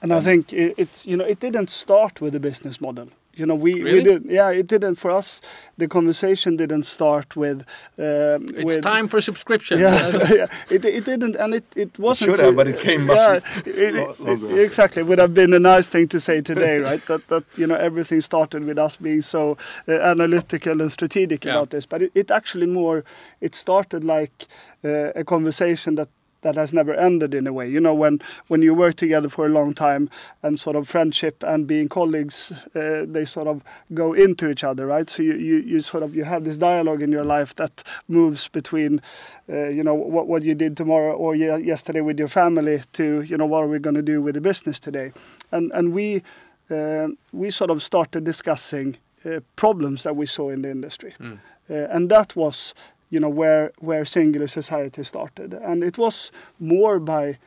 And 0.02 0.12
I 0.12 0.20
think 0.20 0.52
it, 0.52 0.74
it's 0.76 1.06
you 1.06 1.16
know 1.16 1.24
it 1.24 1.40
didn't 1.40 1.70
start 1.70 2.20
with 2.20 2.32
the 2.32 2.40
business 2.40 2.80
model. 2.80 3.08
You 3.38 3.46
know 3.46 3.54
we, 3.54 3.72
Really? 3.74 3.92
we 3.94 4.02
did 4.04 4.24
yeah 4.38 4.50
it 4.60 4.66
didn't 4.66 4.96
for 4.96 5.10
us. 5.10 5.40
The 5.78 5.86
conversation 5.88 6.56
didn't 6.56 6.84
start 6.86 7.36
with. 7.36 7.58
Um, 7.98 8.42
It's 8.60 8.64
with, 8.64 8.82
time 8.82 9.06
for 9.08 9.20
subscription. 9.20 9.78
Yeah, 9.78 10.32
yeah. 10.40 10.46
It, 10.74 10.84
it 10.84 11.04
didn't, 11.04 11.36
and 11.36 11.54
it, 11.54 11.64
it 11.76 11.98
wasn't. 11.98 12.30
should 12.30 12.40
have, 12.40 12.56
but 12.56 12.66
it 12.68 12.78
came 12.80 13.06
much 13.06 13.16
yeah, 13.16 13.34
it, 13.66 13.94
it, 13.94 14.20
longer 14.20 14.46
it- 14.58 14.64
exactly. 14.64 15.02
Would 15.02 15.20
have 15.20 15.34
been 15.34 15.52
a 15.54 15.58
nice 15.76 15.88
thing 15.88 16.08
to 16.08 16.20
say 16.20 16.40
today, 16.42 16.78
right? 16.78 17.02
That 17.06 17.28
that 17.28 17.44
you 17.56 17.66
know 17.68 17.76
everything 17.76 18.20
started 18.22 18.64
with 18.64 18.78
us 18.86 18.96
being 18.96 19.22
so 19.22 19.56
uh, 19.88 19.92
analytical 20.12 20.80
and 20.82 20.90
strategic 20.90 21.44
Yeah. 21.44 21.54
about 21.56 21.70
this, 21.70 21.86
but 21.86 22.02
it, 22.02 22.10
it 22.14 22.30
actually 22.30 22.66
more. 22.66 23.02
It 23.40 23.54
started 23.54 24.02
like 24.04 24.46
uh, 24.84 25.20
a 25.20 25.24
conversation 25.24 25.94
that. 25.96 26.08
That 26.42 26.54
has 26.54 26.72
never 26.72 26.94
ended 26.94 27.34
in 27.34 27.46
a 27.46 27.52
way, 27.52 27.68
you 27.68 27.80
know. 27.80 27.94
When 27.94 28.20
when 28.46 28.62
you 28.62 28.72
work 28.74 28.94
together 28.94 29.28
for 29.28 29.44
a 29.46 29.48
long 29.48 29.74
time, 29.74 30.08
and 30.42 30.58
sort 30.60 30.76
of 30.76 30.88
friendship 30.88 31.42
and 31.42 31.66
being 31.66 31.88
colleagues, 31.88 32.52
uh, 32.76 33.04
they 33.12 33.24
sort 33.24 33.48
of 33.48 33.62
go 33.92 34.12
into 34.12 34.48
each 34.48 34.62
other, 34.64 34.86
right? 34.86 35.10
So 35.10 35.22
you, 35.22 35.34
you, 35.34 35.56
you 35.58 35.80
sort 35.80 36.02
of 36.04 36.14
you 36.14 36.24
have 36.24 36.44
this 36.44 36.56
dialogue 36.58 37.02
in 37.02 37.10
your 37.12 37.24
life 37.24 37.54
that 37.56 37.82
moves 38.06 38.48
between 38.48 39.00
uh, 39.48 39.68
you 39.68 39.82
know 39.82 39.94
what 39.94 40.28
what 40.28 40.42
you 40.44 40.54
did 40.54 40.76
tomorrow 40.76 41.12
or 41.16 41.34
ye- 41.34 41.66
yesterday 41.66 42.00
with 42.02 42.18
your 42.18 42.28
family 42.28 42.82
to 42.92 43.22
you 43.22 43.36
know 43.36 43.46
what 43.46 43.62
are 43.64 43.68
we 43.68 43.78
going 43.80 43.96
to 43.96 44.12
do 44.12 44.22
with 44.22 44.34
the 44.34 44.40
business 44.40 44.78
today 44.80 45.12
and 45.50 45.72
and 45.72 45.92
we 45.92 46.22
uh, 46.70 47.08
we 47.32 47.50
sort 47.50 47.70
of 47.70 47.82
started 47.82 48.24
discussing 48.24 48.96
uh, 49.24 49.40
problems 49.56 50.02
that 50.02 50.14
we 50.16 50.26
saw 50.26 50.50
in 50.50 50.62
the 50.62 50.70
industry 50.70 51.14
Mm. 51.20 51.38
uh, 51.70 51.94
and 51.96 52.10
that 52.10 52.36
was 52.36 52.74
you 53.10 53.20
know 53.20 53.28
where 53.28 53.72
where 53.78 54.04
singular 54.04 54.48
society 54.48 55.02
started. 55.02 55.52
And 55.54 55.82
it 55.82 55.98
was 55.98 56.32
more 56.58 56.98
by 56.98 57.38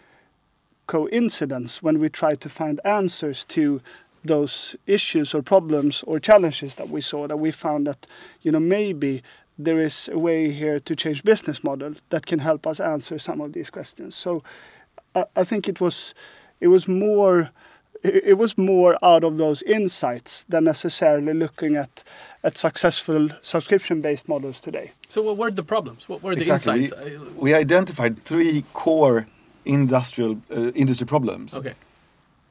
coincidence 0.88 1.82
when 1.82 2.00
we 2.00 2.10
tried 2.10 2.42
to 2.42 2.50
find 2.50 2.80
answers 2.84 3.46
to 3.46 3.82
those 4.24 4.76
issues 4.86 5.34
or 5.34 5.42
problems 5.42 6.04
or 6.04 6.20
challenges 6.20 6.76
that 6.76 6.90
we 6.90 7.02
saw 7.02 7.28
that 7.28 7.38
we 7.38 7.52
found 7.52 7.88
that 7.88 8.06
you 8.42 8.52
know 8.52 8.60
maybe 8.60 9.24
there 9.58 9.80
is 9.80 10.10
a 10.12 10.18
way 10.18 10.52
here 10.52 10.80
to 10.80 10.96
change 10.96 11.24
business 11.24 11.64
model 11.64 11.94
that 12.10 12.26
can 12.26 12.40
help 12.40 12.66
us 12.66 12.80
answer 12.80 13.20
some 13.20 13.42
of 13.42 13.54
these 13.54 13.70
questions. 13.70 14.16
So 14.16 14.44
i, 15.16 15.26
I 15.36 15.44
think 15.44 15.68
it 15.68 15.80
was 15.82 16.14
it 16.60 16.68
was 16.68 16.88
more 16.88 17.50
it 18.04 18.24
it 18.26 18.38
was 18.38 18.58
more 18.58 18.98
out 19.04 19.24
of 19.24 19.38
those 19.38 19.62
insights 19.66 20.46
than 20.50 20.64
necessarily 20.64 21.34
looking 21.34 21.76
at 21.78 22.04
at 22.44 22.58
successful 22.58 23.30
subscription 23.42 24.02
based 24.02 24.28
models 24.28 24.60
today 24.60 24.92
So 25.10 25.22
what 25.22 25.38
were 25.38 25.52
the 25.52 25.64
problems? 25.64 26.10
What 26.10 26.22
were 26.24 26.36
the 26.36 26.42
Exactly. 26.42 26.84
insights? 26.84 27.06
Uh, 27.06 27.44
We 27.44 27.54
identified 27.62 28.14
three 28.24 28.64
core 28.74 29.26
industrial 29.66 30.32
uh, 30.50 30.72
industry 30.76 31.06
problems. 31.08 31.54
okay. 31.54 31.74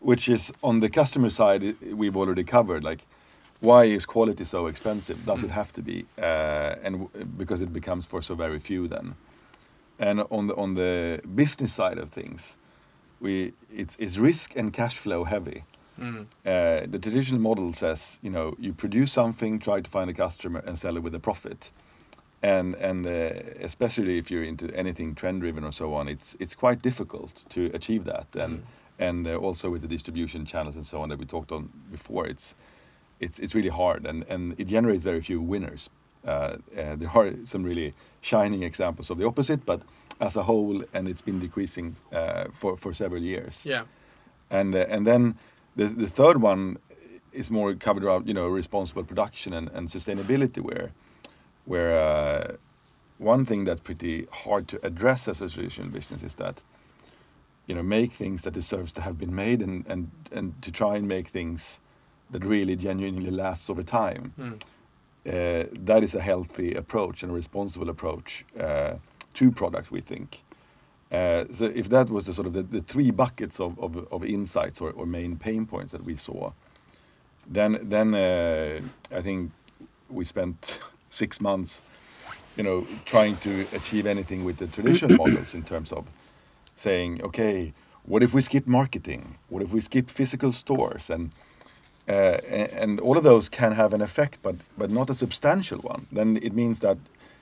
which 0.02 0.28
is 0.28 0.52
on 0.62 0.80
the 0.80 0.88
customer 0.88 1.30
side 1.30 1.62
we've 2.00 2.16
already 2.20 2.44
covered 2.44 2.82
like 2.90 3.02
why 3.60 3.84
is 3.96 4.06
quality 4.06 4.44
so 4.44 4.66
expensive 4.68 5.18
does 5.26 5.42
it 5.42 5.50
have 5.50 5.70
to 5.72 5.82
be 5.82 5.96
uh, 6.18 6.84
and 6.84 6.92
w- 7.00 7.26
because 7.38 7.60
it 7.64 7.72
becomes 7.72 8.06
for 8.06 8.22
so 8.22 8.34
very 8.34 8.58
few 8.58 8.88
then 8.88 9.14
and 9.98 10.20
on 10.30 10.46
the 10.48 10.54
on 10.56 10.74
the 10.74 11.20
business 11.34 11.72
side 11.74 11.98
of 12.02 12.08
things 12.10 12.56
we 13.20 13.52
it's, 13.74 13.96
it's 13.98 14.18
risk 14.18 14.56
and 14.56 14.72
cash 14.72 14.96
flow 14.96 15.24
heavy. 15.24 15.64
Mm. 16.00 16.24
uh, 16.46 16.86
the 16.90 16.98
traditional 16.98 17.40
model 17.40 17.74
says 17.74 18.18
you 18.22 18.30
know 18.30 18.54
you 18.58 18.72
produce 18.72 19.12
something 19.12 19.58
try 19.58 19.82
to 19.82 19.90
find 19.90 20.08
a 20.08 20.14
customer 20.14 20.62
and 20.66 20.78
sell 20.78 20.96
it 20.96 21.02
with 21.02 21.14
a 21.14 21.18
profit. 21.18 21.70
And 22.42 22.74
and 22.76 23.06
uh, 23.06 23.10
especially 23.60 24.16
if 24.16 24.30
you're 24.30 24.44
into 24.44 24.74
anything 24.74 25.14
trend 25.14 25.42
driven 25.42 25.62
or 25.64 25.72
so 25.72 25.92
on 25.94 26.08
it's 26.08 26.36
it's 26.40 26.54
quite 26.54 26.80
difficult 26.82 27.44
to 27.50 27.70
achieve 27.74 28.04
that. 28.04 28.26
And 28.34 28.60
Mm. 28.60 28.62
and 28.98 29.26
uh, 29.26 29.46
also 29.46 29.70
with 29.70 29.82
the 29.82 29.88
distribution 29.88 30.46
channels 30.46 30.76
and 30.76 30.86
so 30.86 31.00
on 31.02 31.08
that 31.10 31.18
we 31.18 31.26
talked 31.26 31.52
on 31.52 31.68
before 31.90 32.26
it's 32.26 32.54
it's 33.18 33.38
it's 33.38 33.54
really 33.54 33.68
hard. 33.70 34.06
And 34.06 34.24
and 34.28 34.54
it 34.58 34.68
generates 34.68 35.04
very 35.04 35.20
few 35.20 35.40
winners. 35.42 35.90
Uh, 36.26 36.30
uh, 36.30 36.96
there 36.96 37.10
are 37.14 37.32
some 37.44 37.62
really 37.68 37.92
shining 38.20 38.62
examples 38.62 39.10
of 39.10 39.18
the 39.18 39.26
opposite 39.26 39.64
but 39.66 39.80
as 40.20 40.36
a 40.36 40.42
whole 40.42 40.84
and 40.92 41.08
it's 41.08 41.22
been 41.22 41.40
decreasing 41.40 41.96
uh, 42.12 42.44
for 42.52 42.76
for 42.76 42.94
several 42.94 43.22
years 43.22 43.66
Yeah. 43.66 43.84
and 44.50 44.74
uh, 44.74 44.86
and 44.94 45.06
then 45.06 45.34
the 45.76 45.84
the 45.84 46.06
third 46.08 46.36
one 46.42 46.76
is 47.32 47.50
more 47.50 47.74
covered 47.74 48.04
around 48.04 48.26
you 48.28 48.34
know 48.34 48.48
responsible 48.56 49.04
production 49.04 49.52
and, 49.54 49.70
and 49.74 49.88
sustainability 49.88 50.58
where 50.60 50.90
where 51.66 51.92
uh, 51.94 52.56
one 53.18 53.44
thing 53.44 53.64
that's 53.66 53.80
pretty 53.82 54.26
hard 54.44 54.66
to 54.68 54.76
address 54.82 55.28
as 55.28 55.40
a 55.42 55.48
traditional 55.48 55.88
business 55.90 56.22
is 56.22 56.34
that 56.34 56.62
you 57.66 57.74
know 57.74 57.82
make 57.82 58.12
things 58.12 58.42
that 58.42 58.54
deserves 58.54 58.92
to 58.92 59.00
have 59.00 59.14
been 59.18 59.34
made 59.34 59.62
and 59.62 59.86
and 59.88 60.10
and 60.32 60.52
to 60.62 60.70
try 60.70 60.96
and 60.96 61.06
make 61.08 61.28
things 61.28 61.78
that 62.32 62.44
really 62.44 62.76
genuinely 62.76 63.30
lasts 63.30 63.70
over 63.70 63.82
time 63.84 64.32
Mm. 64.38 64.54
uh, 65.26 65.66
that 65.86 66.02
is 66.02 66.14
a 66.14 66.20
healthy 66.20 66.74
approach 66.74 67.22
and 67.22 67.32
a 67.32 67.34
responsible 67.34 67.88
approach 67.90 68.44
uh, 68.58 68.94
to 69.34 69.50
products, 69.50 69.90
we 69.90 70.00
think. 70.00 70.42
Uh, 71.12 71.44
so 71.52 71.64
if 71.64 71.88
that 71.88 72.08
was 72.08 72.26
the 72.26 72.32
sort 72.32 72.46
of 72.46 72.70
the, 72.70 72.80
three 72.82 73.10
buckets 73.10 73.58
of, 73.58 73.78
of, 73.80 74.06
of 74.12 74.24
insights 74.24 74.80
or, 74.80 74.92
or 74.92 75.06
main 75.06 75.36
pain 75.36 75.66
points 75.66 75.90
that 75.92 76.04
we 76.04 76.16
saw, 76.16 76.52
then 77.46 77.78
then 77.82 78.14
uh, 78.14 78.80
I 79.10 79.20
think 79.20 79.50
we 80.08 80.24
spent 80.24 80.78
six 81.10 81.40
months, 81.40 81.82
you 82.56 82.62
know, 82.62 82.86
trying 83.04 83.36
to 83.38 83.66
achieve 83.74 84.06
anything 84.06 84.44
with 84.44 84.58
the 84.58 84.68
traditional 84.68 85.16
models 85.26 85.54
in 85.54 85.64
terms 85.64 85.90
of 85.90 86.06
saying, 86.76 87.22
okay, 87.22 87.72
what 88.04 88.22
if 88.22 88.32
we 88.32 88.40
skip 88.40 88.66
marketing? 88.66 89.36
What 89.48 89.62
if 89.62 89.72
we 89.72 89.80
skip 89.80 90.10
physical 90.10 90.52
stores? 90.52 91.10
And 91.10 91.32
uh, 92.08 92.38
and 92.82 93.00
all 93.00 93.16
of 93.16 93.24
those 93.24 93.48
can 93.48 93.72
have 93.72 93.92
an 93.92 94.00
effect, 94.00 94.38
but 94.42 94.56
but 94.78 94.90
not 94.90 95.10
a 95.10 95.14
substantial 95.14 95.78
one. 95.78 96.06
Then 96.12 96.36
it 96.36 96.52
means 96.52 96.80
that 96.80 96.98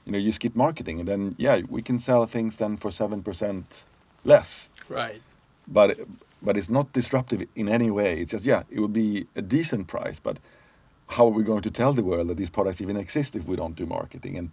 you 0.09 0.13
know 0.13 0.19
you 0.19 0.33
skip 0.33 0.57
marketing, 0.57 0.99
and 1.01 1.07
then 1.07 1.35
yeah, 1.37 1.61
we 1.69 1.83
can 1.83 1.99
sell 1.99 2.25
things 2.25 2.57
then 2.57 2.79
for 2.79 2.91
seven 2.91 3.23
percent 3.23 3.85
less. 4.25 4.71
Right. 4.89 5.21
But 5.67 5.99
but 6.41 6.57
it's 6.57 6.71
not 6.71 6.95
disruptive 6.95 7.47
in 7.55 7.69
any 7.69 7.91
way. 7.91 8.21
It's 8.23 8.33
just 8.33 8.47
yeah, 8.47 8.63
it 8.71 8.81
would 8.81 8.95
be 8.95 9.27
a 9.37 9.43
decent 9.43 9.87
price, 9.87 10.19
but 10.19 10.39
how 11.09 11.27
are 11.27 11.37
we 11.39 11.43
going 11.43 11.61
to 11.63 11.71
tell 11.71 11.93
the 11.93 12.03
world 12.03 12.29
that 12.29 12.39
these 12.39 12.49
products 12.49 12.81
even 12.81 12.97
exist 12.97 13.37
if 13.37 13.45
we 13.45 13.55
don't 13.55 13.77
do 13.77 13.85
marketing? 13.85 14.39
And 14.39 14.51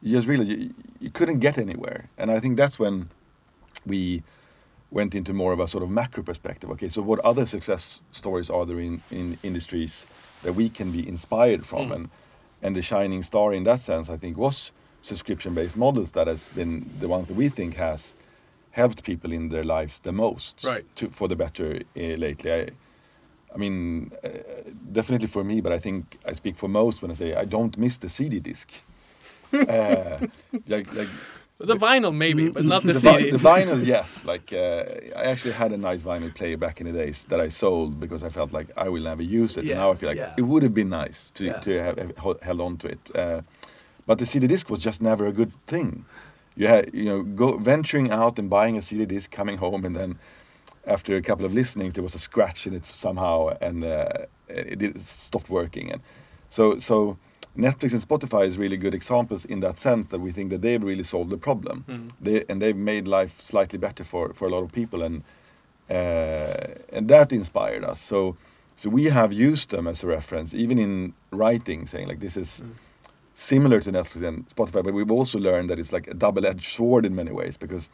you 0.00 0.16
just 0.16 0.26
really 0.26 0.46
you, 0.46 0.74
you 0.98 1.10
couldn't 1.10 1.40
get 1.40 1.58
anywhere. 1.58 2.08
And 2.16 2.30
I 2.30 2.40
think 2.40 2.56
that's 2.56 2.78
when 2.78 3.10
we 3.84 4.22
went 4.90 5.14
into 5.14 5.34
more 5.34 5.52
of 5.52 5.60
a 5.60 5.68
sort 5.68 5.84
of 5.84 5.90
macro 5.90 6.22
perspective. 6.22 6.70
Okay, 6.70 6.88
so 6.88 7.02
what 7.02 7.18
other 7.18 7.44
success 7.44 8.00
stories 8.12 8.48
are 8.48 8.64
there 8.64 8.80
in, 8.80 9.02
in 9.10 9.36
industries 9.42 10.06
that 10.42 10.54
we 10.54 10.70
can 10.70 10.90
be 10.90 11.06
inspired 11.06 11.66
from? 11.66 11.90
Mm. 11.90 11.94
And 11.94 12.08
and 12.62 12.74
the 12.74 12.82
shining 12.82 13.22
star 13.22 13.52
in 13.52 13.64
that 13.64 13.80
sense, 13.82 14.08
I 14.08 14.16
think, 14.16 14.38
was 14.38 14.72
subscription-based 15.06 15.76
models 15.76 16.10
that 16.12 16.26
has 16.26 16.48
been 16.48 16.90
the 17.00 17.08
ones 17.08 17.28
that 17.28 17.36
we 17.36 17.48
think 17.48 17.74
has 17.76 18.14
helped 18.72 19.02
people 19.04 19.32
in 19.32 19.48
their 19.48 19.64
lives 19.64 20.00
the 20.00 20.12
most 20.12 20.64
Right. 20.64 20.84
to, 20.96 21.08
for 21.10 21.28
the 21.28 21.36
better 21.36 21.80
uh, 21.96 22.00
lately. 22.26 22.52
I, 22.52 22.68
I 23.54 23.58
mean, 23.58 24.10
uh, 24.24 24.28
definitely 24.92 25.28
for 25.28 25.44
me, 25.44 25.60
but 25.60 25.72
I 25.72 25.78
think 25.78 26.18
I 26.30 26.34
speak 26.34 26.56
for 26.56 26.68
most 26.68 27.00
when 27.02 27.10
I 27.10 27.14
say 27.14 27.34
I 27.34 27.44
don't 27.44 27.78
miss 27.78 27.98
the 27.98 28.08
CD 28.08 28.40
disc. 28.40 28.68
uh, 29.52 30.18
like, 30.68 30.92
like 30.94 31.08
The 31.58 31.76
vinyl 31.76 32.12
maybe, 32.12 32.48
but 32.50 32.64
not 32.64 32.82
the, 32.82 32.92
the, 32.92 33.00
CD. 33.00 33.30
the 33.30 33.38
vinyl, 33.38 33.80
yes. 33.86 34.24
Like 34.32 34.52
uh, 34.52 34.84
I 35.20 35.24
actually 35.32 35.54
had 35.54 35.72
a 35.72 35.78
nice 35.78 36.02
vinyl 36.02 36.34
player 36.34 36.58
back 36.58 36.80
in 36.80 36.86
the 36.86 36.92
days 36.92 37.24
that 37.30 37.40
I 37.40 37.48
sold 37.48 37.98
because 37.98 38.22
I 38.22 38.30
felt 38.30 38.52
like 38.52 38.68
I 38.76 38.88
will 38.88 39.04
never 39.10 39.22
use 39.22 39.56
it. 39.56 39.64
Yeah, 39.64 39.72
and 39.72 39.80
now 39.80 39.92
I 39.92 39.96
feel 39.96 40.10
like 40.10 40.18
yeah. 40.18 40.34
it 40.36 40.42
would 40.50 40.62
have 40.62 40.74
been 40.74 40.90
nice 40.90 41.30
to 41.36 41.44
Yeah. 41.44 41.60
to 41.66 41.70
have, 41.86 41.96
have 41.98 42.42
held 42.42 42.60
on 42.60 42.76
to 42.78 42.86
it. 42.88 43.00
But 44.06 44.18
the 44.18 44.26
CD 44.26 44.46
disc 44.46 44.70
was 44.70 44.80
just 44.80 45.02
never 45.02 45.26
a 45.26 45.32
good 45.32 45.52
thing. 45.66 46.04
You 46.54 46.68
had 46.68 46.90
you 46.94 47.04
know 47.04 47.22
go 47.22 47.58
venturing 47.58 48.10
out 48.10 48.38
and 48.38 48.48
buying 48.48 48.76
a 48.76 48.82
CD 48.82 49.04
disc, 49.06 49.30
coming 49.30 49.58
home, 49.58 49.84
and 49.84 49.96
then 49.96 50.18
after 50.86 51.16
a 51.16 51.22
couple 51.22 51.44
of 51.44 51.52
listenings, 51.52 51.94
there 51.94 52.02
was 52.02 52.14
a 52.14 52.18
scratch 52.18 52.66
in 52.66 52.74
it 52.74 52.84
somehow, 52.84 53.56
and 53.60 53.84
uh, 53.84 54.08
it, 54.48 54.80
it 54.82 55.00
stopped 55.00 55.50
working. 55.50 55.92
And 55.92 56.00
so 56.48 56.78
so. 56.78 57.18
Netflix 57.58 57.92
and 57.92 58.02
Spotify 58.02 58.46
is 58.46 58.58
really 58.58 58.76
good 58.76 58.92
examples 58.94 59.46
in 59.46 59.60
that 59.60 59.78
sense 59.78 60.08
that 60.08 60.18
we 60.18 60.30
think 60.30 60.50
that 60.50 60.60
they've 60.60 60.82
really 60.82 61.02
solved 61.02 61.30
the 61.30 61.38
problem. 61.38 61.86
Mm. 61.88 62.10
They, 62.20 62.44
and 62.50 62.60
they've 62.60 62.76
made 62.76 63.08
life 63.08 63.40
slightly 63.40 63.78
better 63.78 64.04
for, 64.04 64.34
for 64.34 64.46
a 64.46 64.50
lot 64.50 64.62
of 64.62 64.72
people, 64.72 65.02
and 65.02 65.22
uh, 65.88 66.74
and 66.92 67.08
that 67.08 67.32
inspired 67.32 67.82
us. 67.82 68.00
So 68.00 68.36
so 68.74 68.90
we 68.90 69.04
have 69.04 69.32
used 69.32 69.70
them 69.70 69.86
as 69.86 70.04
a 70.04 70.06
reference, 70.06 70.52
even 70.52 70.78
in 70.78 71.14
writing, 71.30 71.86
saying 71.86 72.08
like 72.08 72.20
this 72.20 72.36
is 72.36 72.62
Mm. 72.62 72.72
Similar 73.38 73.80
to 73.80 73.92
Netflix 73.92 74.22
and 74.26 74.48
Spotify, 74.48 74.82
but 74.82 74.94
we've 74.94 75.10
also 75.10 75.38
learned 75.38 75.68
that 75.68 75.78
it's 75.78 75.92
like 75.92 76.08
a 76.08 76.14
double-edged 76.14 76.64
sword 76.64 77.04
in 77.04 77.14
many 77.14 77.30
ways 77.30 77.58
because 77.58 77.90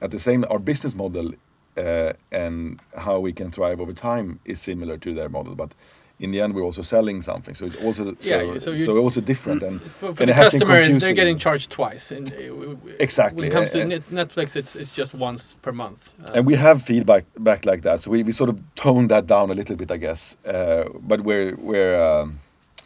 at 0.00 0.12
the 0.12 0.18
same 0.18 0.44
our 0.48 0.60
business 0.60 0.94
model 0.94 1.32
uh, 1.76 2.12
and 2.30 2.80
how 2.96 3.18
we 3.18 3.32
can 3.32 3.50
thrive 3.50 3.80
over 3.80 3.92
time 3.92 4.38
is 4.44 4.60
similar 4.60 4.96
to 4.96 5.12
their 5.12 5.28
model, 5.28 5.56
but 5.56 5.74
in 6.20 6.30
the 6.30 6.40
end 6.40 6.54
we're 6.54 6.62
also 6.62 6.82
selling 6.82 7.22
something 7.22 7.54
so 7.54 7.64
it's 7.64 7.74
also 7.76 8.14
Yeah, 8.20 8.58
so, 8.58 8.58
so 8.58 8.74
so, 8.74 8.96
also 8.98 9.20
different 9.22 9.62
and, 9.62 9.80
For, 9.80 10.14
for 10.14 10.22
and 10.22 10.28
the 10.28 10.34
it 10.34 10.34
has 10.36 10.52
been 10.52 10.60
customer, 10.60 10.98
they're 11.00 11.14
getting 11.14 11.38
charged 11.38 11.70
twice. 11.70 12.12
And 12.12 12.30
uh, 12.32 12.76
Exactly, 13.00 13.48
When 13.48 13.50
it 13.50 13.54
comes 13.54 13.72
to 13.72 13.78
Netflix, 14.14 14.54
it's 14.54 14.76
it's 14.76 14.92
just 14.92 15.14
once 15.14 15.56
per 15.62 15.72
month. 15.72 16.10
Uh, 16.22 16.36
and 16.36 16.46
we 16.46 16.54
have 16.54 16.80
feedback 16.80 17.24
back 17.38 17.66
like 17.66 17.82
that 17.82 18.02
so 18.02 18.10
we, 18.12 18.22
we 18.22 18.32
sort 18.32 18.50
of 18.50 18.62
toned 18.76 19.10
that 19.10 19.26
down 19.26 19.50
a 19.50 19.54
little 19.54 19.76
bit 19.76 19.90
i 19.90 19.96
guess 19.96 20.36
uh, 20.46 20.84
but 21.00 21.22
we're 21.22 21.56
we're 21.56 21.96
um, 22.00 22.38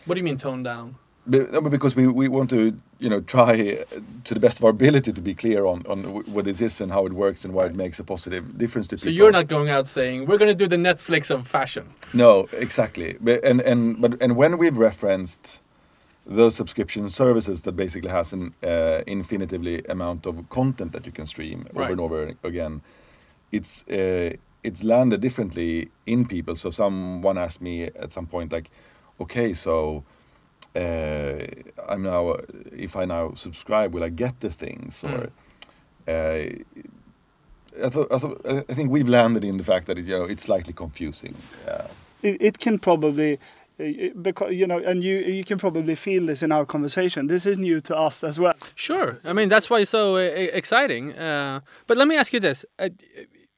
what 0.07 0.14
do 0.14 0.20
you 0.20 0.25
mean 0.25 0.37
tone 0.37 0.62
down? 0.62 0.97
Be- 1.29 1.47
no, 1.51 1.61
but 1.63 1.71
because 1.71 1.97
we, 1.97 2.07
we 2.07 2.29
want 2.29 2.51
to 2.51 2.79
you 2.99 3.09
know 3.09 3.21
try 3.21 3.85
to 4.25 4.35
the 4.35 4.41
best 4.41 4.59
of 4.59 4.65
our 4.65 4.71
ability 4.71 5.13
to 5.13 5.21
be 5.21 5.35
clear 5.35 5.65
on, 5.65 5.83
on 5.89 5.99
wh- 6.05 6.29
what 6.29 6.45
this 6.45 6.61
is 6.61 6.81
and 6.81 6.93
how 6.93 7.07
it 7.07 7.13
works 7.15 7.45
and 7.45 7.55
why 7.55 7.65
it 7.67 7.75
makes 7.75 7.99
a 7.99 8.05
positive 8.05 8.59
difference 8.59 8.89
to 8.89 8.97
people. 8.97 9.07
So 9.07 9.11
you're 9.11 9.33
not 9.33 9.49
going 9.49 9.69
out 9.71 9.89
saying 9.89 10.27
we're 10.27 10.39
going 10.39 10.51
to 10.51 10.55
do 10.55 10.69
the 10.69 10.77
Netflix 10.77 11.31
of 11.31 11.47
fashion. 11.47 11.85
no 12.13 12.47
exactly 12.53 13.17
but, 13.21 13.43
and 13.45 13.61
and 13.63 14.01
but 14.01 14.21
and 14.23 14.37
when 14.37 14.59
we've 14.59 14.77
referenced 14.77 15.61
those 16.27 16.55
subscription 16.57 17.09
services 17.11 17.63
that 17.63 17.73
basically 17.73 18.11
has 18.11 18.33
an 18.33 18.55
uh, 18.63 19.03
infinitively 19.07 19.83
amount 19.89 20.27
of 20.27 20.49
content 20.51 20.93
that 20.93 21.05
you 21.07 21.13
can 21.13 21.27
stream 21.27 21.67
over 21.75 21.91
and 21.93 22.01
over 22.01 22.33
again 22.43 22.83
it's 23.53 23.85
uh, 23.89 24.31
it's 24.63 24.83
landed 24.85 25.21
differently 25.21 25.91
in 26.07 26.27
people 26.27 26.55
so 26.57 26.71
someone 26.71 27.37
asked 27.39 27.61
me 27.61 27.85
at 27.85 28.13
some 28.13 28.27
point 28.27 28.53
like 28.53 28.71
okay 29.21 29.53
so 29.55 30.03
uh, 30.75 31.47
I'm 31.89 32.03
now 32.03 32.37
if 32.73 32.97
I 32.97 33.05
now 33.05 33.35
subscribe, 33.35 33.95
will 33.95 34.05
I 34.05 34.11
get 34.11 34.41
the 34.41 34.51
things 34.51 35.05
or? 35.05 35.31
Uh, 36.07 36.51
I, 37.83 37.89
thought, 37.89 38.13
I, 38.13 38.19
thought, 38.19 38.41
I 38.47 38.75
think 38.75 38.91
we've 38.91 39.09
landed 39.09 39.43
in 39.43 39.57
the 39.57 39.65
fact 39.65 39.87
that 39.87 39.99
it, 39.99 40.05
you 40.05 40.19
know 40.19 40.25
it's 40.25 40.45
slightly 40.45 40.73
confusing. 40.73 41.35
Uh, 41.67 41.89
it, 42.23 42.37
it 42.41 42.59
can 42.59 42.79
probably 42.79 43.39
because 43.77 44.53
you 44.53 44.67
know 44.67 44.79
and 44.79 45.03
you 45.03 45.17
you 45.17 45.45
can 45.45 45.59
probably 45.59 45.97
feel 45.97 46.27
this 46.27 46.43
in 46.43 46.53
our 46.53 46.65
conversation 46.65 47.27
this 47.27 47.45
is 47.45 47.59
new 47.59 47.81
to 47.81 47.97
us 47.97 48.23
as 48.23 48.39
well 48.39 48.55
Sure. 48.75 49.19
I 49.25 49.33
mean, 49.33 49.49
that's 49.49 49.69
why 49.69 49.81
it's 49.81 49.91
so 49.91 50.17
uh, 50.17 50.21
exciting. 50.21 51.13
Uh, 51.13 51.61
but 51.87 51.97
let 51.97 52.07
me 52.07 52.17
ask 52.17 52.33
you 52.33 52.41
this. 52.41 52.65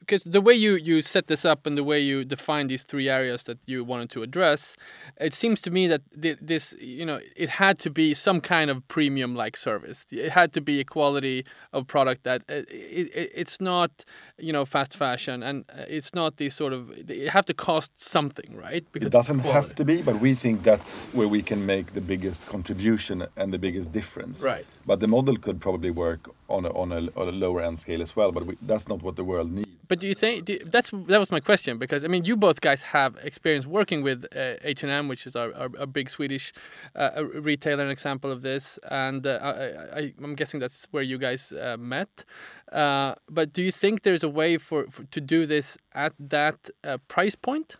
Because 0.06 0.22
the 0.22 0.40
way 0.40 0.54
you, 0.54 0.76
you 0.76 1.02
set 1.02 1.26
this 1.26 1.44
up 1.44 1.66
and 1.66 1.76
the 1.76 1.82
way 1.82 2.00
you 2.00 2.24
define 2.24 2.68
these 2.68 2.84
three 2.84 3.08
areas 3.08 3.42
that 3.44 3.58
you 3.66 3.82
wanted 3.82 4.08
to 4.10 4.22
address, 4.22 4.76
it 5.20 5.34
seems 5.34 5.60
to 5.62 5.70
me 5.70 5.88
that 5.88 6.02
thi- 6.20 6.36
this, 6.40 6.76
you 6.78 7.04
know, 7.04 7.20
it 7.34 7.48
had 7.48 7.80
to 7.80 7.90
be 7.90 8.14
some 8.14 8.40
kind 8.40 8.70
of 8.70 8.86
premium 8.86 9.34
like 9.34 9.56
service. 9.56 10.06
It 10.12 10.30
had 10.30 10.52
to 10.52 10.60
be 10.60 10.78
a 10.78 10.84
quality 10.84 11.44
of 11.72 11.88
product 11.88 12.22
that 12.22 12.42
uh, 12.48 12.62
it, 12.68 13.10
it, 13.14 13.32
it's 13.34 13.60
not, 13.60 14.04
you 14.38 14.52
know, 14.52 14.64
fast 14.64 14.96
fashion 14.96 15.42
and 15.42 15.64
uh, 15.70 15.84
it's 15.88 16.14
not 16.14 16.36
the 16.36 16.50
sort 16.50 16.72
of, 16.72 16.90
it 17.10 17.30
have 17.30 17.46
to 17.46 17.54
cost 17.54 17.90
something, 17.98 18.56
right? 18.56 18.84
Because 18.92 19.08
it 19.08 19.12
doesn't 19.12 19.40
have 19.40 19.74
to 19.74 19.84
be, 19.84 20.02
but 20.02 20.20
we 20.20 20.34
think 20.34 20.62
that's 20.62 21.06
where 21.06 21.28
we 21.28 21.42
can 21.42 21.66
make 21.66 21.94
the 21.94 22.00
biggest 22.00 22.46
contribution 22.46 23.26
and 23.36 23.52
the 23.52 23.58
biggest 23.58 23.90
difference. 23.90 24.42
Right. 24.42 24.66
But 24.86 25.00
the 25.00 25.08
model 25.08 25.36
could 25.36 25.60
probably 25.60 25.90
work 25.90 26.30
on 26.48 26.64
a, 26.64 26.70
on 26.70 26.92
a, 26.92 27.08
on 27.16 27.28
a 27.28 27.32
lower 27.32 27.60
end 27.60 27.80
scale 27.80 28.00
as 28.02 28.14
well. 28.14 28.30
But 28.30 28.46
we, 28.46 28.56
that's 28.62 28.88
not 28.88 29.02
what 29.02 29.16
the 29.16 29.24
world 29.24 29.50
needs. 29.50 29.68
But 29.88 30.00
do 30.00 30.06
you 30.06 30.14
think 30.14 30.44
do, 30.44 30.58
that's 30.64 30.90
that 30.90 31.18
was 31.18 31.30
my 31.30 31.40
question 31.40 31.78
because 31.78 32.04
I 32.04 32.08
mean 32.08 32.24
you 32.24 32.36
both 32.36 32.60
guys 32.60 32.82
have 32.82 33.16
experience 33.22 33.66
working 33.66 34.02
with 34.02 34.24
uh, 34.34 34.54
H 34.62 34.82
and 34.82 34.90
M, 34.90 35.08
which 35.08 35.26
is 35.26 35.36
our, 35.36 35.54
our, 35.54 35.70
our 35.78 35.86
big 35.86 36.10
Swedish 36.10 36.52
uh, 36.94 37.24
retailer, 37.24 37.84
an 37.84 37.90
example 37.90 38.30
of 38.32 38.42
this, 38.42 38.78
and 38.90 39.26
uh, 39.26 39.38
I, 39.42 39.98
I, 39.98 40.14
I'm 40.22 40.34
guessing 40.34 40.60
that's 40.60 40.86
where 40.90 41.02
you 41.02 41.18
guys 41.18 41.52
uh, 41.52 41.76
met. 41.78 42.24
Uh, 42.72 43.14
but 43.28 43.52
do 43.52 43.62
you 43.62 43.70
think 43.70 44.02
there's 44.02 44.24
a 44.24 44.28
way 44.28 44.58
for, 44.58 44.86
for 44.90 45.04
to 45.04 45.20
do 45.20 45.46
this 45.46 45.78
at 45.94 46.12
that 46.18 46.70
uh, 46.82 46.98
price 47.08 47.36
point? 47.36 47.76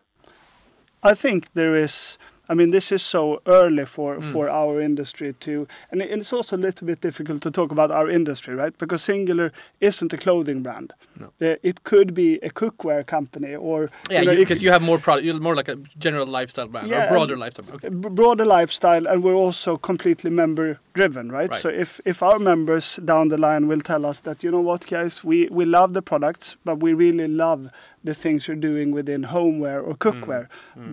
I 1.02 1.14
think 1.14 1.52
there 1.54 1.74
is. 1.74 2.18
I 2.48 2.54
mean, 2.54 2.70
this 2.70 2.92
is 2.92 3.02
so 3.02 3.40
early 3.46 3.84
for, 3.86 4.16
Mm. 4.16 4.32
for 4.32 4.48
our 4.48 4.80
industry 4.80 5.32
to, 5.40 5.66
and 5.90 6.00
it's 6.02 6.32
also 6.32 6.56
a 6.56 6.62
little 6.66 6.86
bit 6.86 7.00
difficult 7.00 7.42
to 7.42 7.50
talk 7.50 7.72
about 7.72 7.90
our 7.90 8.08
industry, 8.10 8.54
right? 8.54 8.76
Because 8.78 9.02
Singular 9.02 9.52
isn't 9.80 10.12
a 10.12 10.16
clothing 10.16 10.62
brand. 10.62 10.92
No. 11.20 11.26
Uh, 11.40 11.56
it 11.62 11.82
could 11.84 12.14
be 12.14 12.36
a 12.42 12.50
cookware 12.50 13.04
company 13.06 13.54
or 13.54 13.90
Yeah, 14.10 14.22
know, 14.22 14.32
it 14.32 14.36
because 14.36 14.58
could- 14.58 14.62
you, 14.64 14.70
have 14.72 14.82
more 14.82 14.98
product. 14.98 15.24
You're 15.26 15.40
more 15.40 15.56
like 15.56 15.68
a 15.68 15.76
general 15.98 16.26
lifestyle 16.26 16.68
brand 16.68 16.88
Yeah, 16.88 17.06
or 17.06 17.08
broader 17.14 17.36
lifestyle. 17.36 17.66
Okay. 17.74 17.88
broader 17.88 18.44
lifestyle 18.44 19.06
and 19.08 19.22
we're 19.24 19.34
also 19.46 19.76
completely 19.76 20.30
member 20.30 20.78
driven 20.94 21.30
right? 21.32 21.50
Right. 21.50 21.60
so 21.60 21.68
if 21.68 22.00
if 22.04 22.22
our 22.22 22.38
members 22.38 22.96
down 23.04 23.28
the 23.28 23.38
line 23.38 23.66
will 23.68 23.80
tell 23.80 24.04
us 24.06 24.20
that 24.22 24.42
you 24.44 24.50
know 24.50 24.60
what 24.60 24.86
guys 24.86 25.22
we 25.24 25.48
we 25.50 25.64
love 25.64 25.92
the 25.94 26.02
products 26.02 26.56
but 26.64 26.76
we 26.82 26.92
really 26.94 27.28
love 27.28 27.70
the 28.04 28.14
things 28.14 28.46
you're 28.46 28.56
doing 28.70 28.92
within 28.94 29.24
homeware 29.24 29.80
or 29.80 29.94
cookware 29.94 30.46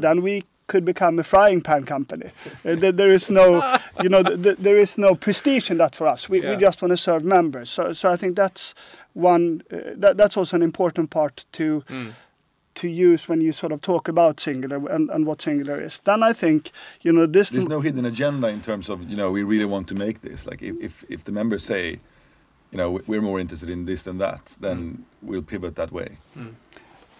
then 0.05 0.21
we 0.21 0.43
could 0.73 0.85
become 0.93 1.15
a 1.21 1.23
frying 1.33 1.61
pan 1.69 1.83
company 1.93 2.29
Uh, 2.65 2.75
there, 2.81 2.95
there 3.01 3.13
is 3.15 3.29
no 3.29 3.45
you 4.03 4.09
know 4.13 4.23
th- 4.29 4.41
th- 4.45 4.57
there 4.67 4.79
is 4.81 4.97
no 4.97 5.09
prestige 5.25 5.71
in 5.71 5.77
that 5.77 5.95
for 5.95 6.05
us 6.13 6.29
we, 6.31 6.37
we 6.49 6.55
just 6.67 6.81
want 6.81 6.91
to 6.97 7.01
serve 7.07 7.23
members 7.37 7.69
so 7.75 7.83
so 7.93 8.05
i 8.13 8.17
think 8.17 8.35
that's 8.43 8.63
one 9.31 9.45
uh, 9.73 9.77
that, 10.01 10.13
that's 10.19 10.37
also 10.39 10.55
an 10.55 10.63
important 10.63 11.07
part 11.09 11.35
to 11.57 11.63
Mm. 11.89 12.11
to 12.81 12.87
use 13.11 13.21
when 13.31 13.41
you 13.41 13.51
sort 13.53 13.71
of 13.73 13.79
talk 13.81 14.07
about 14.09 14.39
singular 14.39 14.77
and, 14.95 15.09
and 15.15 15.25
what 15.27 15.41
singular 15.41 15.77
is. 15.87 15.99
Then 16.03 16.23
I 16.29 16.33
think 16.33 16.61
you 17.05 17.11
know 17.17 17.27
this. 17.31 17.49
There's 17.49 17.67
no 17.77 17.81
hidden 17.81 18.05
agenda 18.05 18.47
in 18.47 18.61
terms 18.61 18.89
of 18.89 18.97
you 19.11 19.15
know 19.15 19.29
we 19.37 19.43
really 19.53 19.69
want 19.75 19.87
to 19.87 19.95
make 19.95 20.17
this. 20.27 20.45
Like 20.49 20.65
if 20.69 20.75
if, 20.87 20.93
if 21.09 21.19
the 21.23 21.31
members 21.31 21.63
say, 21.65 21.83
you 22.71 22.77
know, 22.79 22.89
we're 23.09 23.21
more 23.29 23.41
interested 23.41 23.69
in 23.69 23.85
this 23.85 24.03
than 24.03 24.17
that, 24.19 24.57
then 24.61 24.79
we'll 25.27 25.45
pivot 25.53 25.73
that 25.75 25.91
way. 25.91 26.09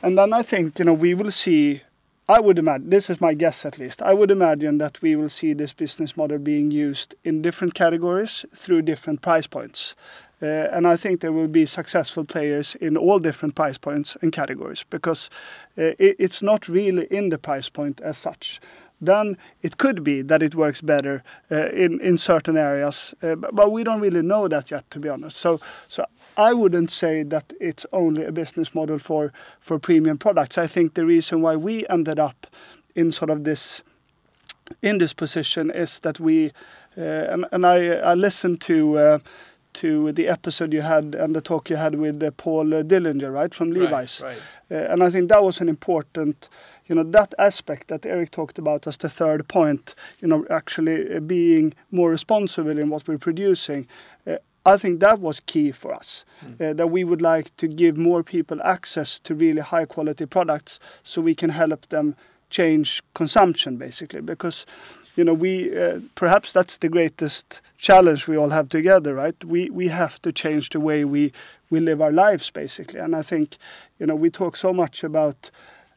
And 0.02 0.18
then 0.18 0.34
I 0.40 0.44
think 0.44 0.80
you 0.80 0.86
know 0.86 0.98
we 1.02 1.14
will 1.14 1.32
see. 1.32 1.82
I 2.30 2.40
would 2.40 2.58
imagine 2.58 2.90
this 2.90 3.10
is 3.10 3.20
my 3.20 3.34
guess 3.34 3.66
at 3.66 3.78
least. 3.78 4.02
I 4.02 4.14
would 4.14 4.32
imagine 4.32 4.78
that 4.78 5.02
we 5.02 5.16
will 5.16 5.28
see 5.28 5.52
this 5.52 5.74
business 5.74 6.16
model 6.16 6.38
being 6.38 6.72
used 6.72 7.16
in 7.26 7.42
different 7.42 7.74
categories 7.74 8.46
through 8.56 8.84
different 8.84 9.22
price 9.22 9.46
points. 9.46 9.94
Uh, 10.42 10.46
and 10.46 10.88
I 10.88 10.96
think 10.96 11.20
there 11.20 11.34
will 11.34 11.50
be 11.50 11.66
successful 11.66 12.24
players 12.24 12.76
in 12.76 12.96
all 12.96 13.20
different 13.20 13.56
price 13.56 13.78
points 13.78 14.16
and 14.22 14.32
categories 14.32 14.86
because 14.90 15.30
uh, 15.78 15.96
it, 16.00 16.16
it's 16.18 16.42
not 16.42 16.70
really 16.70 17.08
in 17.12 17.28
the 17.28 17.38
price 17.38 17.68
point 17.68 18.00
as 18.02 18.18
such. 18.18 18.62
Then 19.06 19.38
it 19.62 19.78
could 19.78 20.04
be 20.04 20.24
that 20.24 20.42
it 20.42 20.56
works 20.56 20.82
better 20.82 21.24
uh, 21.52 21.70
in 21.70 22.00
in 22.02 22.18
certain 22.18 22.58
areas, 22.58 23.16
uh, 23.22 23.36
but, 23.36 23.56
but 23.56 23.72
we 23.72 23.84
don't 23.84 24.02
really 24.02 24.22
know 24.22 24.48
that 24.48 24.72
yet, 24.72 24.90
to 24.90 25.00
be 25.00 25.10
honest. 25.10 25.38
So, 25.38 25.60
so 25.88 26.06
I 26.38 26.54
wouldn't 26.54 26.92
say 26.92 27.24
that 27.24 27.54
it's 27.60 27.86
only 27.92 28.26
a 28.26 28.32
business 28.32 28.74
model 28.74 29.00
for 29.00 29.32
for 29.60 29.80
premium 29.80 30.18
products. 30.18 30.58
I 30.58 30.68
think 30.68 30.94
the 30.94 31.06
reason 31.06 31.42
why 31.42 31.56
we 31.56 31.86
ended 31.90 32.20
up 32.20 32.48
in 32.96 33.12
sort 33.12 33.30
of 33.30 33.44
this 33.44 33.84
in 34.82 34.98
this 34.98 35.14
position 35.14 35.72
is 35.72 36.00
that 36.00 36.20
we 36.20 36.52
uh, 36.98 37.02
and, 37.02 37.46
and 37.52 37.66
I 37.66 38.12
I 38.12 38.14
listened 38.16 38.62
to. 38.62 38.98
Uh, 38.98 39.20
to 39.74 40.12
the 40.12 40.28
episode 40.28 40.72
you 40.72 40.82
had 40.82 41.16
and 41.16 41.36
the 41.36 41.42
talk 41.42 41.70
you 41.70 41.78
had 41.78 41.96
with 41.96 42.22
uh, 42.22 42.30
Paul 42.38 42.66
Dillinger, 42.66 43.34
right, 43.34 43.54
from 43.54 43.72
Levi's. 43.72 44.22
Right. 44.22 44.38
Uh, 44.72 44.76
and 44.76 45.04
I 45.04 45.10
think 45.10 45.30
that 45.30 45.44
was 45.44 45.62
an 45.62 45.70
important, 45.70 46.48
you 46.88 46.96
know, 46.96 47.04
that 47.04 47.34
aspect 47.38 47.88
that 47.88 48.06
Erik 48.06 48.32
talked 48.32 48.60
about 48.60 48.88
as 48.88 48.98
the 48.98 49.10
third 49.10 49.48
point, 49.48 49.96
you 50.22 50.28
know, 50.28 50.46
actually 50.50 51.16
uh, 51.16 51.20
being 51.20 51.74
more 51.92 52.10
responsible 52.10 52.78
in 52.78 52.90
what 52.90 53.08
we're 53.08 53.18
producing. 53.18 53.88
Uh, 54.28 54.38
I 54.66 54.78
think 54.78 55.00
that 55.00 55.20
was 55.20 55.40
key 55.42 55.72
for 55.72 55.94
us. 55.94 56.26
Uh, 56.60 56.74
that 56.74 56.88
we 56.88 57.04
would 57.04 57.22
like 57.22 57.56
to 57.58 57.68
give 57.68 57.98
more 57.98 58.22
people 58.22 58.62
access 58.64 59.20
to 59.20 59.34
really 59.34 59.62
high 59.62 59.86
quality 59.86 60.26
products 60.26 60.80
so 61.02 61.22
we 61.22 61.36
can 61.36 61.52
help 61.52 61.88
them 61.88 62.16
change 62.50 63.02
consumption 63.16 63.78
basically 63.78 64.22
because 64.22 64.66
you 65.16 65.24
know 65.24 65.34
we 65.34 65.76
uh, 65.76 66.00
perhaps 66.14 66.54
that's 66.54 66.78
the 66.78 66.90
greatest 66.90 67.62
challenge 67.78 68.28
we 68.28 68.38
all 68.38 68.52
have 68.52 68.70
together 68.70 69.16
right 69.16 69.44
we 69.44 69.72
we 69.72 69.88
have 69.88 70.22
to 70.22 70.32
change 70.32 70.70
the 70.70 70.80
way 70.80 71.04
we 71.04 71.32
we 71.72 71.80
live 71.80 72.00
our 72.00 72.12
lives 72.12 72.52
basically 72.52 73.00
and 73.00 73.16
i 73.16 73.24
think 73.24 73.58
you 74.00 74.06
know 74.06 74.16
we 74.16 74.30
talk 74.30 74.56
so 74.56 74.72
much 74.72 75.04
about 75.04 75.50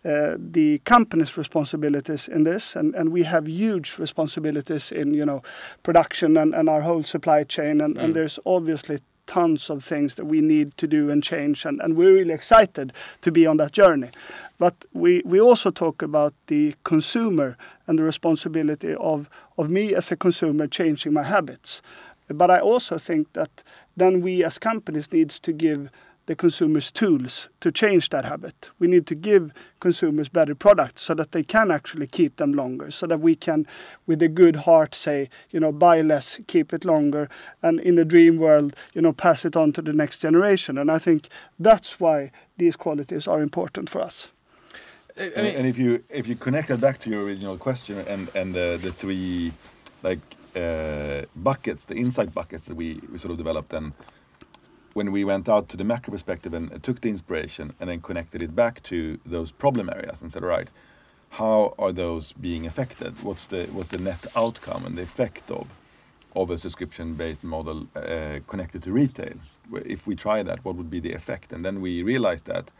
Uh, 0.06 0.36
the 0.38 0.78
company's 0.84 1.36
responsibilities 1.36 2.28
in 2.28 2.44
this 2.44 2.76
and, 2.76 2.94
and 2.94 3.10
we 3.10 3.24
have 3.24 3.48
huge 3.48 3.98
responsibilities 3.98 4.92
in 4.92 5.12
you 5.12 5.26
know 5.26 5.42
production 5.82 6.36
and, 6.36 6.54
and 6.54 6.68
our 6.68 6.82
whole 6.82 7.02
supply 7.02 7.42
chain 7.42 7.80
and, 7.80 7.96
and 7.96 8.10
mm. 8.10 8.14
there's 8.14 8.38
obviously 8.46 9.00
tons 9.26 9.68
of 9.68 9.82
things 9.82 10.14
that 10.14 10.26
we 10.26 10.40
need 10.40 10.76
to 10.76 10.86
do 10.86 11.10
and 11.10 11.24
change 11.24 11.64
and, 11.64 11.80
and 11.80 11.96
we're 11.96 12.14
really 12.14 12.34
excited 12.34 12.92
to 13.20 13.32
be 13.32 13.48
on 13.48 13.56
that 13.56 13.72
journey. 13.72 14.10
But 14.58 14.84
we, 14.92 15.22
we 15.24 15.40
also 15.40 15.72
talk 15.72 16.02
about 16.02 16.34
the 16.46 16.76
consumer 16.84 17.56
and 17.88 17.98
the 17.98 18.04
responsibility 18.04 18.94
of, 18.94 19.28
of 19.58 19.70
me 19.70 19.92
as 19.92 20.12
a 20.12 20.16
consumer 20.16 20.68
changing 20.68 21.14
my 21.14 21.24
habits. 21.24 21.82
But 22.28 22.50
i 22.50 22.60
also 22.60 22.98
think 22.98 23.32
that 23.32 23.64
then 23.96 24.20
we 24.20 24.44
as 24.44 24.58
companies 24.58 25.12
needs 25.12 25.40
to 25.40 25.52
give 25.52 25.90
the 26.26 26.36
consumers 26.36 26.90
tools 26.90 27.48
to 27.60 27.70
change 27.72 28.08
that 28.10 28.24
habit. 28.24 28.70
We 28.78 28.86
need 28.88 29.06
to 29.06 29.14
give 29.14 29.52
consumers 29.80 30.28
better 30.28 30.54
products 30.54 31.02
so 31.02 31.14
that 31.14 31.32
they 31.32 31.42
can 31.42 31.70
actually 31.70 32.06
keep 32.06 32.36
them 32.36 32.52
longer, 32.52 32.90
so 32.90 33.06
that 33.06 33.20
we 33.20 33.36
can, 33.36 33.66
with 34.06 34.22
a 34.22 34.28
good 34.28 34.56
heart, 34.56 34.94
say, 34.94 35.28
you 35.50 35.60
know, 35.60 35.72
buy 35.72 36.02
less, 36.02 36.40
keep 36.46 36.72
it 36.72 36.84
longer, 36.84 37.28
and 37.62 37.80
in 37.80 37.98
a 37.98 38.04
dream 38.04 38.38
world, 38.38 38.74
you 38.92 39.00
know, 39.00 39.12
pass 39.12 39.44
it 39.44 39.56
on 39.56 39.72
to 39.72 39.82
the 39.82 39.92
next 39.92 40.18
generation. 40.18 40.78
And 40.78 40.90
I 40.90 40.98
think 40.98 41.28
that's 41.58 42.00
why 42.00 42.30
these 42.58 42.76
qualities 42.76 43.28
are 43.28 43.40
important 43.40 43.88
for 43.88 44.00
us. 44.00 44.30
I 45.18 45.22
And, 45.22 45.46
and 45.58 45.66
if 45.66 45.78
you 45.78 46.02
if 46.10 46.28
you 46.28 46.36
connect 46.36 46.68
that 46.68 46.80
back 46.80 46.98
to 46.98 47.10
your 47.10 47.22
original 47.24 47.56
question 47.56 47.98
and 48.06 48.28
and 48.34 48.54
the, 48.54 48.78
the 48.82 48.92
three 48.92 49.52
like 50.02 50.18
uh, 50.54 51.22
buckets, 51.34 51.86
the 51.86 51.94
insight 51.94 52.34
buckets 52.34 52.64
that 52.64 52.74
we, 52.74 53.00
we 53.10 53.18
sort 53.18 53.32
of 53.32 53.38
developed, 53.38 53.72
and 53.72 53.92
when 54.96 55.12
we 55.12 55.24
went 55.24 55.46
out 55.46 55.68
to 55.68 55.76
the 55.76 55.84
macro 55.84 56.10
perspective 56.10 56.54
and 56.54 56.82
took 56.82 57.02
the 57.02 57.10
inspiration 57.10 57.74
and 57.78 57.90
then 57.90 58.00
connected 58.00 58.42
it 58.42 58.56
back 58.56 58.82
to 58.82 59.20
those 59.26 59.52
problem 59.52 59.90
areas 59.90 60.22
and 60.22 60.32
said, 60.32 60.42
all 60.42 60.48
right, 60.48 60.70
how 61.32 61.74
are 61.78 61.92
those 61.92 62.32
being 62.32 62.64
affected? 62.66 63.22
What's 63.22 63.44
the 63.44 63.64
what's 63.74 63.90
the 63.90 63.98
net 63.98 64.26
outcome 64.34 64.86
and 64.86 64.96
the 64.96 65.02
effect 65.02 65.50
of 65.50 65.66
of 66.34 66.50
a 66.50 66.56
subscription-based 66.56 67.44
model 67.44 67.88
uh, 67.94 68.38
connected 68.46 68.82
to 68.84 68.90
retail? 68.90 69.36
If 69.84 70.06
we 70.06 70.16
try 70.16 70.42
that, 70.42 70.64
what 70.64 70.76
would 70.76 70.90
be 70.90 71.00
the 71.00 71.12
effect? 71.12 71.52
And 71.52 71.62
then 71.62 71.82
we 71.82 72.02
realized 72.02 72.46
that 72.46 72.70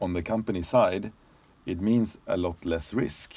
on 0.00 0.14
the 0.14 0.22
company 0.22 0.62
side, 0.62 1.12
it 1.66 1.80
means 1.80 2.18
a 2.26 2.36
lot 2.36 2.64
less 2.64 2.92
risk 2.92 3.32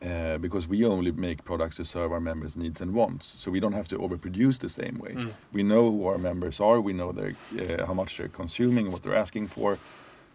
because 0.00 0.66
we 0.66 0.84
only 0.84 1.12
make 1.12 1.44
products 1.44 1.76
to 1.76 1.84
serve 1.84 2.10
our 2.12 2.20
members' 2.20 2.56
needs 2.56 2.80
and 2.80 2.94
wants. 2.94 3.34
So 3.38 3.50
we 3.50 3.60
don't 3.60 3.74
have 3.74 3.88
to 3.88 3.98
overproduce 3.98 4.58
the 4.58 4.68
same 4.68 4.98
way. 4.98 5.12
Mm. 5.12 5.32
We 5.52 5.62
know 5.62 5.90
who 5.90 6.06
our 6.06 6.18
members 6.18 6.60
are. 6.60 6.80
We 6.80 6.92
know 6.92 7.12
their, 7.12 7.34
uh, 7.58 7.86
how 7.86 7.94
much 7.94 8.16
they're 8.16 8.28
consuming, 8.28 8.90
what 8.90 9.02
they're 9.02 9.14
asking 9.14 9.48
for. 9.48 9.78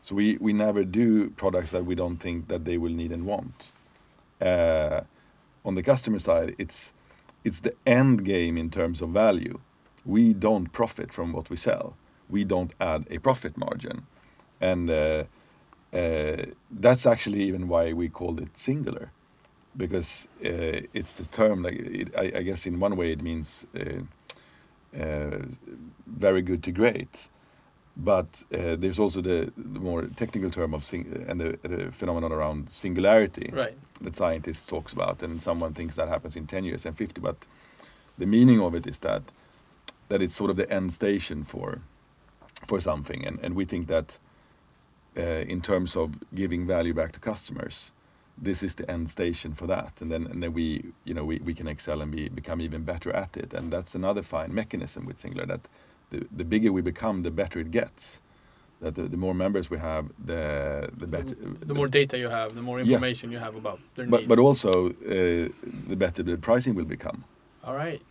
So 0.03 0.13
we, 0.15 0.37
we 0.39 0.53
never 0.53 0.83
do 0.83 1.31
products 1.31 1.71
that 1.71 1.85
we 1.85 1.95
don't 1.95 2.17
think 2.17 2.47
that 2.47 2.63
they 2.63 2.77
will 2.77 2.91
need 2.91 3.11
and 3.11 3.25
want. 3.25 3.71
Uh, 4.39 5.01
on 5.63 5.75
the 5.75 5.83
customer 5.83 6.19
side, 6.19 6.55
it's 6.57 6.93
it's 7.43 7.59
the 7.59 7.75
end 7.85 8.25
game 8.25 8.57
in 8.57 8.69
terms 8.69 9.01
of 9.01 9.09
value. 9.09 9.59
We 10.05 10.33
don't 10.33 10.71
profit 10.71 11.13
from 11.13 11.31
what 11.33 11.49
we 11.49 11.57
sell. 11.57 11.95
We 12.29 12.43
don't 12.43 12.73
add 12.79 13.05
a 13.09 13.17
profit 13.19 13.57
margin, 13.57 14.05
and 14.59 14.89
uh, 14.89 15.23
uh, 15.93 16.45
that's 16.69 17.05
actually 17.05 17.43
even 17.43 17.67
why 17.67 17.93
we 17.93 18.09
called 18.09 18.39
it 18.39 18.57
singular, 18.57 19.11
because 19.77 20.27
uh, 20.43 20.81
it's 20.93 21.15
the 21.15 21.25
term. 21.25 21.63
Like 21.63 21.75
it, 21.75 22.15
I, 22.17 22.39
I 22.39 22.41
guess 22.41 22.65
in 22.65 22.79
one 22.79 22.95
way 22.95 23.11
it 23.11 23.21
means 23.21 23.65
uh, 23.75 24.99
uh, 24.99 25.39
very 26.05 26.41
good 26.41 26.63
to 26.63 26.71
great, 26.71 27.27
but 27.97 28.43
uh, 28.53 28.75
there's 28.75 28.99
also 28.99 29.21
the, 29.21 29.51
the 29.55 29.79
more 29.79 30.03
technical 30.15 30.49
term 30.49 30.73
of 30.73 30.83
sing- 30.83 31.25
and 31.27 31.39
the, 31.39 31.59
the 31.63 31.91
phenomenon 31.91 32.31
around 32.31 32.69
singularity 32.69 33.49
right. 33.53 33.77
that 34.01 34.15
scientists 34.15 34.67
talks 34.67 34.91
about 34.91 35.23
and 35.23 35.41
someone 35.41 35.73
thinks 35.73 35.95
that 35.95 36.09
happens 36.09 36.35
in 36.35 36.45
10 36.45 36.65
years 36.65 36.85
and 36.85 36.97
50 36.97 37.21
but 37.21 37.37
the 38.17 38.25
meaning 38.25 38.61
of 38.61 38.75
it 38.75 38.85
is 38.85 38.99
that 38.99 39.23
that 40.07 40.21
it's 40.21 40.35
sort 40.35 40.49
of 40.51 40.57
the 40.57 40.71
end 40.71 40.93
station 40.93 41.43
for 41.43 41.79
for 42.67 42.81
something 42.81 43.25
and, 43.25 43.39
and 43.41 43.55
we 43.55 43.65
think 43.65 43.87
that 43.87 44.17
uh, 45.17 45.21
in 45.21 45.61
terms 45.61 45.95
of 45.95 46.15
giving 46.33 46.67
value 46.67 46.93
back 46.93 47.13
to 47.13 47.19
customers 47.19 47.91
this 48.37 48.63
is 48.63 48.75
the 48.75 48.89
end 48.91 49.09
station 49.09 49.53
for 49.53 49.67
that 49.67 50.01
and 50.01 50.11
then 50.11 50.27
and 50.27 50.43
then 50.43 50.53
we 50.53 50.83
you 51.05 51.13
know 51.13 51.23
we, 51.25 51.37
we 51.39 51.53
can 51.53 51.67
excel 51.67 52.01
and 52.01 52.11
be, 52.11 52.29
become 52.29 52.61
even 52.61 52.83
better 52.83 53.11
at 53.15 53.37
it 53.37 53.53
and 53.53 53.71
that's 53.71 53.95
another 53.95 54.21
fine 54.23 54.53
mechanism 54.53 55.05
with 55.05 55.19
singular 55.19 55.45
that 55.45 55.61
the, 56.11 56.25
the 56.35 56.43
bigger 56.45 56.71
we 56.71 56.81
become 56.81 57.23
the 57.23 57.31
better 57.31 57.59
it 57.59 57.71
gets 57.71 58.21
that 58.81 58.95
the, 58.95 59.03
the 59.03 59.17
more 59.17 59.33
members 59.33 59.69
we 59.69 59.77
have 59.77 60.05
the 60.25 60.89
the 60.97 61.07
better 61.07 61.35
The 61.65 61.73
more 61.73 61.87
data 61.87 62.17
you 62.17 62.29
have, 62.29 62.53
the 62.55 62.61
more 62.61 62.79
Yeah. 62.79 62.85
information 62.85 63.31
you 63.31 63.39
have 63.39 63.55
about 63.55 63.79
their 63.95 64.05
but 64.05 64.21
needs. 64.21 64.29
but 64.29 64.39
also 64.39 64.71
uh, 64.89 65.49
the 65.91 65.95
better 65.95 66.21
the 66.23 66.37
pricing 66.37 66.75
will 66.75 66.85
become 66.97 67.23
All 67.63 67.75
right. 67.75 68.01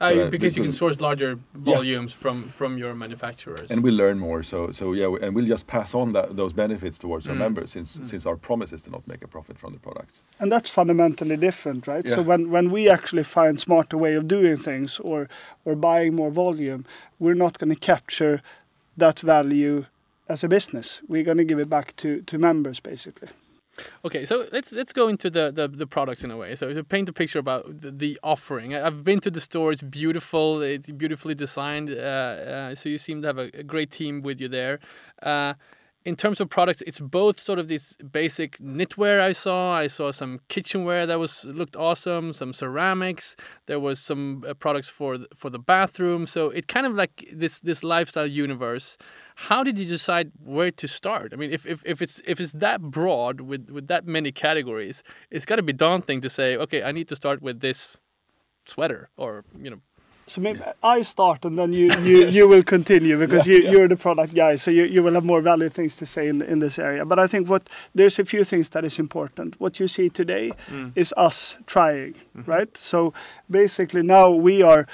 So, 0.00 0.06
Uh, 0.06 0.26
uh, 0.26 0.30
because 0.30 0.56
you 0.58 0.62
can 0.62 0.72
source 0.72 1.00
larger 1.00 1.38
volumes 1.54 2.12
from 2.12 2.44
from 2.58 2.76
your 2.78 2.94
manufacturers. 2.94 3.70
and 3.70 3.82
we'll 3.82 3.94
learn 4.04 4.18
more 4.18 4.42
so 4.42 4.70
so 4.70 4.92
yeah 4.92 5.08
and 5.26 5.34
we'll 5.34 5.46
just 5.48 5.66
pass 5.66 5.94
on 5.94 6.12
that, 6.12 6.36
those 6.36 6.52
benefits 6.54 6.98
towards 6.98 7.26
our 7.28 7.34
Mm. 7.36 7.38
members 7.46 7.70
since 7.70 7.98
since 8.10 8.26
our 8.28 8.36
promise 8.36 8.74
is 8.76 8.82
to 8.82 8.90
not 8.90 9.06
make 9.06 9.22
a 9.24 9.28
profit 9.28 9.58
from 9.58 9.72
the 9.72 9.78
products 9.80 10.22
And 10.40 10.52
that's 10.52 10.70
fundamentally 10.70 11.36
different, 11.36 11.86
right? 11.86 12.06
So 12.08 12.20
when, 12.22 12.50
when 12.50 12.70
we 12.70 12.90
actually 12.96 13.24
find 13.24 13.58
smarter 13.60 13.96
way 13.98 14.16
of 14.18 14.24
doing 14.28 14.56
things 14.58 15.00
or 15.00 15.28
or 15.64 15.74
buying 15.74 16.14
more 16.14 16.30
volume, 16.30 16.84
we're 17.18 17.38
not 17.44 17.58
going 17.58 17.74
to 17.74 17.80
capture 17.92 18.40
that 18.98 19.20
value 19.20 19.84
as 20.28 20.44
a 20.44 20.48
business. 20.48 21.00
We're 21.08 21.24
going 21.24 21.38
to 21.38 21.48
give 21.50 21.62
it 21.62 21.68
back 21.68 21.88
to, 21.96 22.08
to 22.30 22.38
members 22.38 22.80
basically. 22.80 23.28
Okay, 24.04 24.24
so 24.24 24.46
let's 24.52 24.72
let's 24.72 24.92
go 24.92 25.08
into 25.08 25.28
the, 25.30 25.50
the, 25.52 25.68
the 25.68 25.86
products 25.86 26.24
in 26.24 26.30
a 26.30 26.36
way. 26.36 26.56
So 26.56 26.72
to 26.72 26.84
paint 26.84 27.08
a 27.08 27.12
picture 27.12 27.38
about 27.38 27.80
the, 27.80 27.90
the 27.90 28.18
offering, 28.22 28.74
I've 28.74 29.04
been 29.04 29.20
to 29.20 29.30
the 29.30 29.40
store. 29.40 29.72
It's 29.72 29.82
beautiful. 29.82 30.62
It's 30.62 30.90
beautifully 30.90 31.34
designed. 31.34 31.90
Uh, 31.90 31.92
uh, 31.92 32.74
so 32.74 32.88
you 32.88 32.98
seem 32.98 33.22
to 33.22 33.28
have 33.28 33.38
a, 33.38 33.50
a 33.54 33.62
great 33.62 33.90
team 33.90 34.22
with 34.22 34.40
you 34.40 34.48
there. 34.48 34.80
Uh, 35.22 35.54
in 36.06 36.14
terms 36.14 36.40
of 36.40 36.48
products, 36.48 36.82
it's 36.86 37.00
both 37.00 37.40
sort 37.40 37.58
of 37.58 37.66
this 37.66 37.96
basic 37.96 38.58
knitwear 38.58 39.20
I 39.20 39.32
saw. 39.32 39.74
I 39.74 39.88
saw 39.88 40.12
some 40.12 40.38
kitchenware 40.48 41.04
that 41.04 41.18
was 41.18 41.44
looked 41.44 41.74
awesome. 41.74 42.32
Some 42.32 42.52
ceramics. 42.52 43.34
There 43.66 43.80
was 43.80 43.98
some 43.98 44.44
uh, 44.48 44.54
products 44.54 44.88
for 44.88 45.18
for 45.34 45.50
the 45.50 45.58
bathroom. 45.58 46.28
So 46.28 46.50
it 46.50 46.68
kind 46.68 46.86
of 46.86 46.94
like 46.94 47.28
this 47.32 47.58
this 47.58 47.82
lifestyle 47.82 48.28
universe. 48.28 48.96
How 49.50 49.64
did 49.64 49.78
you 49.80 49.84
decide 49.84 50.30
where 50.42 50.70
to 50.70 50.86
start? 50.86 51.32
I 51.34 51.36
mean, 51.36 51.50
if, 51.50 51.66
if, 51.66 51.82
if 51.84 52.00
it's 52.00 52.22
if 52.24 52.40
it's 52.40 52.52
that 52.52 52.80
broad 52.80 53.40
with, 53.40 53.68
with 53.70 53.88
that 53.88 54.06
many 54.06 54.30
categories, 54.30 55.02
it's 55.30 55.44
got 55.44 55.56
to 55.56 55.62
be 55.62 55.72
daunting 55.72 56.20
to 56.20 56.30
say, 56.30 56.56
okay, 56.56 56.84
I 56.84 56.92
need 56.92 57.08
to 57.08 57.16
start 57.16 57.42
with 57.42 57.60
this 57.60 57.98
sweater 58.64 59.10
or 59.16 59.44
you 59.58 59.70
know. 59.70 59.80
So 60.28 60.40
maybe 60.40 60.60
I 60.82 61.02
start 61.02 61.44
and 61.44 61.56
then 61.56 61.72
you, 61.72 61.92
you, 62.00 62.26
you 62.36 62.48
will 62.48 62.64
continue 62.64 63.16
because 63.16 63.46
you, 63.46 63.58
yeah. 63.58 63.70
you're 63.70 63.88
the 63.88 63.96
product 63.96 64.34
guy. 64.34 64.56
So 64.56 64.72
you, 64.72 64.82
you 64.82 65.02
will 65.02 65.14
have 65.14 65.24
more 65.24 65.40
valid 65.40 65.72
things 65.72 65.94
to 65.96 66.06
say 66.06 66.26
in, 66.26 66.42
in 66.42 66.58
this 66.58 66.80
area. 66.80 67.04
But 67.04 67.20
I 67.20 67.28
think 67.28 67.48
what 67.48 67.68
there's 67.94 68.18
a 68.18 68.24
few 68.24 68.42
things 68.42 68.68
that 68.70 68.84
is 68.84 68.98
important. 68.98 69.60
What 69.60 69.78
you 69.78 69.86
see 69.86 70.08
today 70.08 70.52
is 70.96 71.14
us 71.16 71.56
trying, 71.66 72.16
right? 72.44 72.76
So 72.76 73.14
basically 73.48 74.02
now 74.02 74.30
we 74.30 74.62
are 74.62 74.86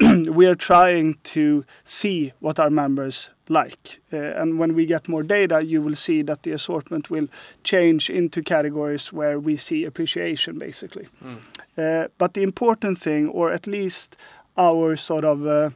we 0.00 0.46
are 0.46 0.54
trying 0.54 1.14
to 1.24 1.64
see 1.82 2.32
what 2.38 2.60
our 2.60 2.70
members 2.70 3.30
like. 3.48 4.00
Uh, 4.12 4.16
and 4.16 4.58
when 4.58 4.74
we 4.74 4.86
get 4.86 5.08
more 5.08 5.22
data, 5.22 5.64
you 5.64 5.82
will 5.82 5.94
see 5.94 6.22
that 6.22 6.42
the 6.42 6.52
assortment 6.52 7.10
will 7.10 7.28
change 7.64 8.10
into 8.10 8.42
categories 8.42 9.12
where 9.12 9.38
we 9.38 9.56
see 9.56 9.84
appreciation, 9.84 10.58
basically. 10.58 11.08
Uh, 11.76 12.08
but 12.18 12.34
the 12.34 12.42
important 12.42 12.98
thing, 12.98 13.28
or 13.28 13.52
at 13.52 13.66
least 13.66 14.16
our 14.58 14.96
sort 14.96 15.24
of 15.24 15.46
uh, 15.46 15.70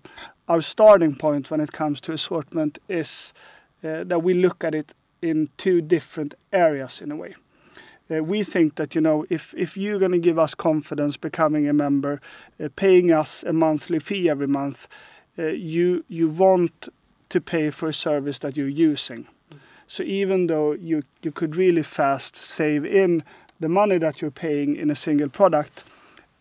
our 0.48 0.60
starting 0.60 1.14
point 1.14 1.50
when 1.50 1.60
it 1.60 1.72
comes 1.72 2.00
to 2.02 2.12
assortment, 2.12 2.78
is 2.88 3.32
uh, 3.84 4.04
that 4.04 4.22
we 4.22 4.34
look 4.34 4.64
at 4.64 4.74
it 4.74 4.92
in 5.22 5.48
two 5.56 5.80
different 5.80 6.34
areas 6.52 7.00
in 7.00 7.12
a 7.12 7.16
way. 7.16 7.34
Uh, 8.10 8.22
we 8.22 8.42
think 8.42 8.74
that 8.74 8.94
you 8.94 9.00
know 9.00 9.24
if 9.30 9.54
if 9.56 9.76
you're 9.76 9.98
going 9.98 10.12
to 10.12 10.18
give 10.18 10.38
us 10.38 10.54
confidence 10.54 11.16
becoming 11.16 11.68
a 11.68 11.72
member, 11.72 12.20
uh, 12.60 12.68
paying 12.76 13.12
us 13.12 13.42
a 13.44 13.52
monthly 13.52 14.00
fee 14.00 14.28
every 14.28 14.48
month, 14.48 14.88
uh, 15.38 15.46
you 15.46 16.04
you 16.08 16.28
want 16.28 16.88
to 17.28 17.40
pay 17.40 17.70
for 17.70 17.88
a 17.88 17.94
service 17.94 18.38
that 18.40 18.56
you're 18.56 18.68
using. 18.68 19.26
So 19.86 20.02
even 20.02 20.48
though 20.48 20.72
you 20.72 21.02
you 21.22 21.32
could 21.32 21.56
really 21.56 21.82
fast 21.82 22.36
save 22.36 22.84
in 22.84 23.22
the 23.60 23.68
money 23.68 23.98
that 23.98 24.20
you're 24.20 24.30
paying 24.30 24.76
in 24.76 24.90
a 24.90 24.96
single 24.96 25.28
product, 25.28 25.84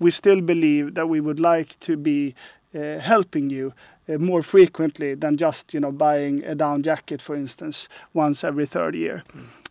we 0.01 0.11
still 0.11 0.41
believe 0.41 0.95
that 0.95 1.07
we 1.07 1.21
would 1.21 1.39
like 1.39 1.79
to 1.79 1.95
be 1.95 2.33
uh, 2.73 2.97
helping 2.97 3.49
you 3.49 3.73
uh, 4.09 4.17
more 4.17 4.41
frequently 4.41 5.13
than 5.13 5.37
just 5.37 5.73
you 5.73 5.79
know 5.79 5.91
buying 5.91 6.43
a 6.43 6.55
down 6.55 6.81
jacket, 6.81 7.21
for 7.21 7.35
instance, 7.35 7.87
once 8.13 8.43
every 8.43 8.65
third 8.65 8.95
year. 8.95 9.23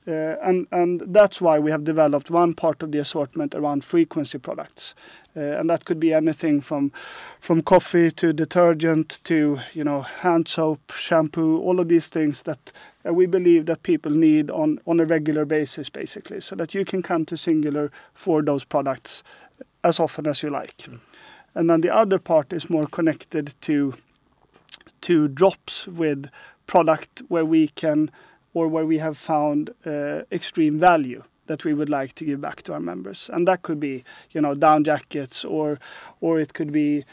Uh, 0.07 0.37
and 0.43 0.66
and 0.71 1.03
that's 1.09 1.40
why 1.40 1.59
we 1.59 1.71
have 1.71 1.85
developed 1.85 2.31
one 2.31 2.55
part 2.55 2.83
of 2.83 2.93
the 2.93 2.99
assortment 2.99 3.55
around 3.55 3.85
frequency 3.85 4.38
products, 4.38 4.95
uh, 5.37 5.40
and 5.40 5.69
that 5.69 5.85
could 5.85 6.01
be 6.01 6.14
anything 6.14 6.61
from 6.61 6.93
from 7.40 7.61
coffee 7.62 8.11
to 8.11 8.33
detergent 8.33 9.21
to 9.25 9.59
you 9.75 9.85
know 9.85 10.01
hand 10.03 10.49
soap, 10.49 10.93
shampoo, 10.95 11.59
all 11.59 11.81
of 11.81 11.88
these 11.88 12.09
things 12.09 12.43
that 12.43 12.73
uh, 13.07 13.12
we 13.12 13.27
believe 13.27 13.66
that 13.66 13.83
people 13.83 14.12
need 14.12 14.51
on 14.51 14.79
on 14.87 15.01
a 15.01 15.05
regular 15.05 15.45
basis, 15.45 15.90
basically, 15.90 16.40
so 16.40 16.57
that 16.57 16.75
you 16.75 16.85
can 16.85 17.03
come 17.03 17.25
to 17.27 17.37
Singular 17.37 17.90
for 18.14 18.43
those 18.43 18.64
products 18.64 19.23
as 19.83 20.01
often 20.01 20.27
as 20.27 20.42
you 20.42 20.51
like. 20.51 20.87
And 21.55 21.68
then 21.68 21.81
the 21.81 21.94
other 21.94 22.18
part 22.18 22.53
is 22.53 22.70
more 22.70 22.87
connected 22.87 23.55
to 23.62 23.94
to 25.03 25.29
drops 25.29 25.87
with 25.87 26.31
product 26.66 27.23
where 27.29 27.44
we 27.44 27.68
can 27.68 28.11
or 28.53 28.68
where 28.68 28.85
we 28.85 28.99
have 28.99 29.16
found 29.16 29.70
uh, 29.87 30.23
extreme 30.31 30.79
value 30.79 31.23
that 31.46 31.64
we 31.64 31.73
would 31.73 31.88
like 31.88 32.12
to 32.12 32.25
give 32.25 32.40
back 32.40 32.62
to 32.62 32.75
our 32.75 32.81
members. 32.81 33.31
And 33.33 33.49
that 33.49 33.62
could 33.62 33.81
be 33.81 34.05
you 34.33 34.40
know 34.40 34.55
down 34.55 34.85
jackets 34.85 35.44
or 35.44 35.79
or 36.20 36.38
it 36.38 36.55
could 36.55 36.73
be 36.73 37.05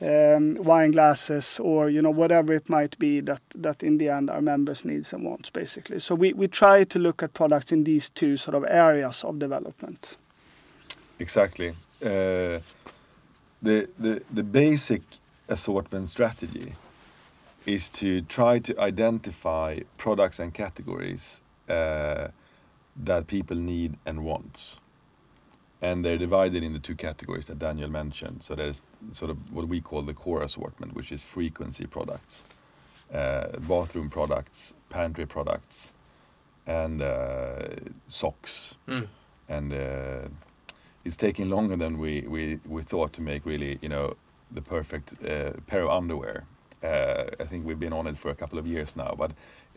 um, 0.00 0.56
wine 0.56 0.90
glasses 0.90 1.60
or 1.60 1.88
you 1.88 2.02
know 2.02 2.10
whatever 2.10 2.52
it 2.52 2.68
might 2.68 2.98
be 2.98 3.20
that 3.20 3.42
that 3.54 3.82
in 3.82 3.98
the 3.98 4.08
end 4.08 4.30
our 4.30 4.42
members 4.42 4.84
needs 4.84 5.12
and 5.12 5.24
wants 5.24 5.50
basically. 5.50 6.00
So 6.00 6.14
we, 6.14 6.32
we 6.32 6.48
try 6.48 6.84
to 6.84 6.98
look 6.98 7.22
at 7.22 7.34
products 7.34 7.70
in 7.72 7.84
these 7.84 8.10
two 8.10 8.36
sort 8.36 8.54
of 8.56 8.64
areas 8.64 9.24
of 9.24 9.38
development. 9.38 10.16
Exactly 11.18 11.74
the, 12.00 12.62
the 13.62 14.22
the 14.32 14.42
basic 14.42 15.02
assortment 15.48 16.08
strategy 16.08 16.74
is 17.64 17.90
to 17.90 18.20
try 18.22 18.58
to 18.58 18.78
identify 18.80 19.80
products 19.96 20.38
and 20.38 20.54
categories 20.54 21.40
uh, 21.68 22.28
that 23.04 23.26
people 23.26 23.56
need 23.56 23.96
and 24.06 24.24
want 24.24 24.78
and 25.82 26.04
they're 26.04 26.18
divided 26.18 26.62
into 26.62 26.78
two 26.78 26.94
categories 26.94 27.46
that 27.46 27.58
Daniel 27.58 27.88
mentioned. 27.88 28.42
So 28.42 28.54
there's 28.54 28.82
sort 29.12 29.30
of 29.30 29.36
what 29.52 29.68
we 29.68 29.80
call 29.80 30.02
the 30.02 30.14
core 30.14 30.42
assortment, 30.42 30.94
which 30.94 31.12
is 31.12 31.22
frequency 31.22 31.86
products, 31.86 32.44
uh, 33.12 33.48
bathroom 33.68 34.08
products, 34.08 34.74
pantry 34.88 35.26
products, 35.26 35.92
and 36.66 37.02
uh, 37.02 37.68
socks. 38.08 38.76
Mm. 38.88 39.06
And 39.48 39.72
uh, 39.72 40.28
it's 41.06 41.16
taking 41.16 41.48
longer 41.48 41.76
than 41.76 41.98
we, 41.98 42.22
we, 42.22 42.58
we 42.66 42.82
thought 42.82 43.12
to 43.14 43.22
make 43.22 43.46
really, 43.46 43.78
you 43.80 43.88
know, 43.88 44.14
the 44.50 44.60
perfect 44.60 45.14
uh, 45.24 45.52
pair 45.66 45.82
of 45.82 45.90
underwear. 45.90 46.44
Uh, 46.82 47.24
I 47.40 47.44
think 47.44 47.64
we've 47.64 47.78
been 47.78 47.92
on 47.92 48.06
it 48.06 48.18
for 48.18 48.30
a 48.30 48.34
couple 48.34 48.58
of 48.58 48.66
years 48.66 48.96
now, 48.96 49.14
but 49.16 49.30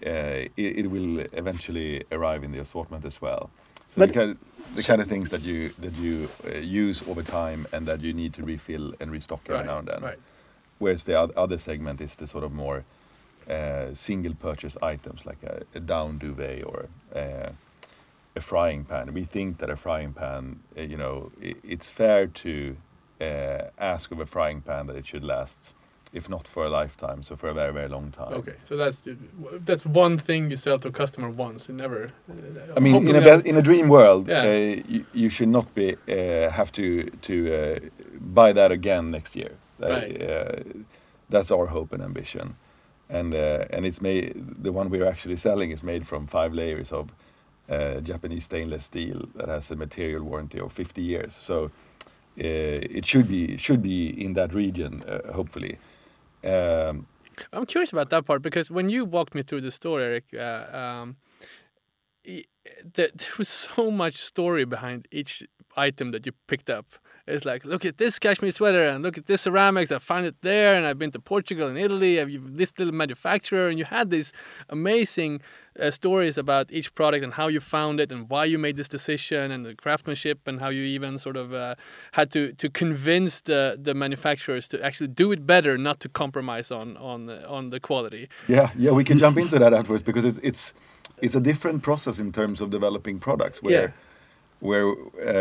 uh, 0.05 0.49
it, 0.57 0.79
it 0.81 0.87
will 0.91 1.19
eventually 1.33 2.03
arrive 2.11 2.43
in 2.43 2.51
the 2.51 2.59
assortment 2.59 3.05
as 3.05 3.21
well. 3.21 3.49
So 3.95 4.05
the 4.05 4.13
kind, 4.13 4.37
the 4.75 4.83
kind 4.83 5.01
of 5.01 5.07
things 5.07 5.29
that 5.29 5.41
you 5.41 5.69
that 5.79 5.93
you 5.93 6.29
uh, 6.45 6.57
use 6.59 7.01
over 7.07 7.23
time 7.23 7.67
and 7.71 7.87
that 7.87 8.01
you 8.01 8.13
need 8.13 8.33
to 8.33 8.43
refill 8.43 8.93
and 8.99 9.11
restock 9.11 9.41
every 9.45 9.57
Right. 9.57 9.65
now 9.65 9.79
and 9.79 9.87
then. 9.87 10.01
Right. 10.01 10.19
Whereas 10.79 11.03
the 11.03 11.19
other 11.19 11.57
segment 11.57 12.01
is 12.01 12.15
the 12.15 12.27
sort 12.27 12.43
of 12.43 12.53
more 12.53 12.83
uh, 13.49 13.93
single 13.93 14.33
purchase 14.35 14.77
items 14.81 15.25
like 15.25 15.41
a, 15.43 15.63
a 15.75 15.79
down 15.79 16.19
duvet 16.19 16.63
or 16.63 16.87
uh, 17.15 17.49
a 18.39 18.41
frying 18.41 18.85
pan. 18.85 19.13
We 19.13 19.25
think 19.35 19.57
that 19.59 19.69
a 19.69 19.75
frying 19.75 20.13
pan, 20.21 20.43
uh, 20.77 20.81
you 20.91 20.97
know, 21.03 21.15
i 21.47 21.49
it's 21.73 21.87
fair 22.01 22.21
to 22.43 22.53
uh, 23.27 23.61
ask 23.93 24.05
of 24.15 24.19
a 24.19 24.25
frying 24.35 24.61
pan 24.67 24.83
that 24.87 24.95
it 25.01 25.05
should 25.11 25.25
last, 25.35 25.59
if 26.19 26.25
not 26.35 26.45
for 26.53 26.63
a 26.69 26.71
lifetime, 26.81 27.19
so 27.27 27.31
for 27.41 27.47
a 27.49 27.55
very 27.61 27.73
very 27.79 27.89
long 27.97 28.07
time. 28.21 28.33
Okay, 28.41 28.57
so 28.69 28.73
that's 28.81 28.99
that's 29.67 29.85
one 30.05 30.15
thing 30.27 30.41
you 30.51 30.57
sell 30.57 30.79
to 30.79 30.87
a 30.93 30.95
customer 31.01 31.29
once 31.47 31.61
and 31.69 31.77
never. 31.85 32.01
uh, 32.29 32.77
I 32.77 32.79
mean, 32.85 32.95
in 33.09 33.15
a 33.15 33.39
in 33.51 33.55
a 33.57 33.61
dream 33.69 33.87
world, 33.97 34.23
Yeah. 34.27 34.49
uh, 34.49 34.83
you, 34.93 35.01
you 35.21 35.29
should 35.35 35.51
not 35.57 35.67
be 35.75 35.87
uh, 36.17 36.49
have 36.59 36.69
to 36.79 36.85
to 37.29 37.33
uh, 37.59 37.79
buy 38.39 38.53
that 38.59 38.71
again 38.71 39.03
next 39.17 39.35
year. 39.35 39.51
Right. 39.79 40.11
that's 41.33 41.51
our 41.55 41.67
hope 41.75 41.89
and 41.95 42.03
ambition, 42.03 42.47
and 43.09 43.33
uh, 43.33 43.75
and 43.75 43.85
it's 43.85 44.01
made. 44.01 44.33
The 44.65 44.71
one 44.79 44.87
we're 44.93 45.09
actually 45.13 45.37
selling 45.37 45.71
is 45.71 45.83
made 45.83 46.03
from 46.11 46.27
five 46.27 46.51
layers 46.61 46.91
of 46.91 47.05
Japanese 48.01 48.45
stainless 48.45 48.85
steel 48.85 49.27
that 49.35 49.47
has 49.47 49.71
a 49.71 49.75
material 49.75 50.23
warranty 50.23 50.59
of 50.59 50.71
50 50.71 51.01
years. 51.01 51.35
So 51.35 51.65
uh, 51.65 52.97
it 52.97 53.05
should 53.05 53.27
be 53.27 53.57
should 53.57 53.81
be 53.81 54.07
in 54.23 54.33
that 54.33 54.53
region, 54.53 55.03
uh, 55.07 55.33
hopefully. 55.33 55.77
Um, 56.43 57.07
I'm 57.53 57.65
curious 57.65 57.91
about 57.91 58.09
that 58.09 58.25
part 58.25 58.41
because 58.41 58.71
when 58.71 58.89
you 58.89 59.05
walked 59.05 59.35
me 59.35 59.43
through 59.43 59.61
the 59.61 59.71
store, 59.71 60.01
Erik, 60.01 60.25
uh, 60.33 60.65
um, 60.71 61.17
there 62.93 63.09
was 63.37 63.49
so 63.49 63.91
much 63.91 64.17
story 64.17 64.65
behind 64.65 65.07
each 65.11 65.43
item 65.75 66.11
that 66.11 66.25
you 66.25 66.33
picked 66.47 66.69
up. 66.69 66.85
It's 67.27 67.45
like, 67.45 67.63
look 67.63 67.85
at 67.85 67.97
this 67.97 68.17
cashmere 68.17 68.51
sweater 68.51 68.87
and 68.87 69.03
look 69.03 69.17
at 69.17 69.27
this 69.27 69.41
ceramics. 69.41 69.91
I 69.91 69.99
found 69.99 70.25
it 70.25 70.35
there, 70.41 70.73
and 70.75 70.85
I've 70.85 70.97
been 70.97 71.11
to 71.11 71.19
Portugal 71.19 71.67
and 71.67 71.77
Italy. 71.77 72.19
I've 72.19 72.57
this 72.57 72.73
little 72.79 72.93
manufacturer, 72.93 73.67
and 73.67 73.77
you 73.77 73.85
had 73.85 74.09
these 74.09 74.33
amazing 74.69 75.41
uh, 75.79 75.91
stories 75.91 76.37
about 76.37 76.71
each 76.71 76.93
product 76.93 77.23
and 77.23 77.33
how 77.33 77.47
you 77.49 77.59
found 77.59 77.99
it 77.99 78.11
and 78.11 78.29
why 78.29 78.45
you 78.45 78.57
made 78.59 78.75
this 78.75 78.87
decision 78.89 79.51
and 79.51 79.65
the 79.65 79.75
craftsmanship 79.75 80.47
and 80.47 80.59
how 80.59 80.69
you 80.69 80.83
even 80.83 81.17
sort 81.17 81.37
of 81.37 81.53
uh, 81.53 81.75
had 82.11 82.29
to 82.31 82.53
to 82.53 82.69
convince 82.69 83.41
the 83.41 83.77
the 83.85 83.93
manufacturers 83.93 84.67
to 84.67 84.77
actually 84.83 85.07
do 85.13 85.31
it 85.31 85.45
better, 85.45 85.77
not 85.77 85.99
to 85.99 86.09
compromise 86.09 86.71
on 86.75 86.97
on 86.97 87.25
the- 87.27 87.47
on 87.47 87.69
the 87.69 87.79
quality. 87.79 88.27
Yeah, 88.47 88.69
yeah, 88.77 88.91
we 88.95 89.03
can 89.03 89.17
jump 89.17 89.37
into 89.37 89.59
that 89.59 89.73
afterwards 89.73 90.03
because 90.03 90.25
it's 90.29 90.39
it's 90.43 90.73
it's 91.21 91.35
a 91.35 91.41
different 91.41 91.81
process 91.83 92.19
in 92.19 92.31
terms 92.31 92.61
of 92.61 92.69
developing 92.69 93.19
products 93.19 93.61
where 93.61 93.81
Yeah. 93.81 93.91
where 94.59 94.85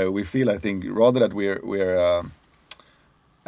uh, 0.06 0.10
we 0.12 0.24
feel 0.24 0.48
I 0.50 0.58
think 0.58 0.84
rather 0.88 1.20
that 1.20 1.32
we're 1.34 1.60
we're 1.62 1.98
um, 1.98 2.32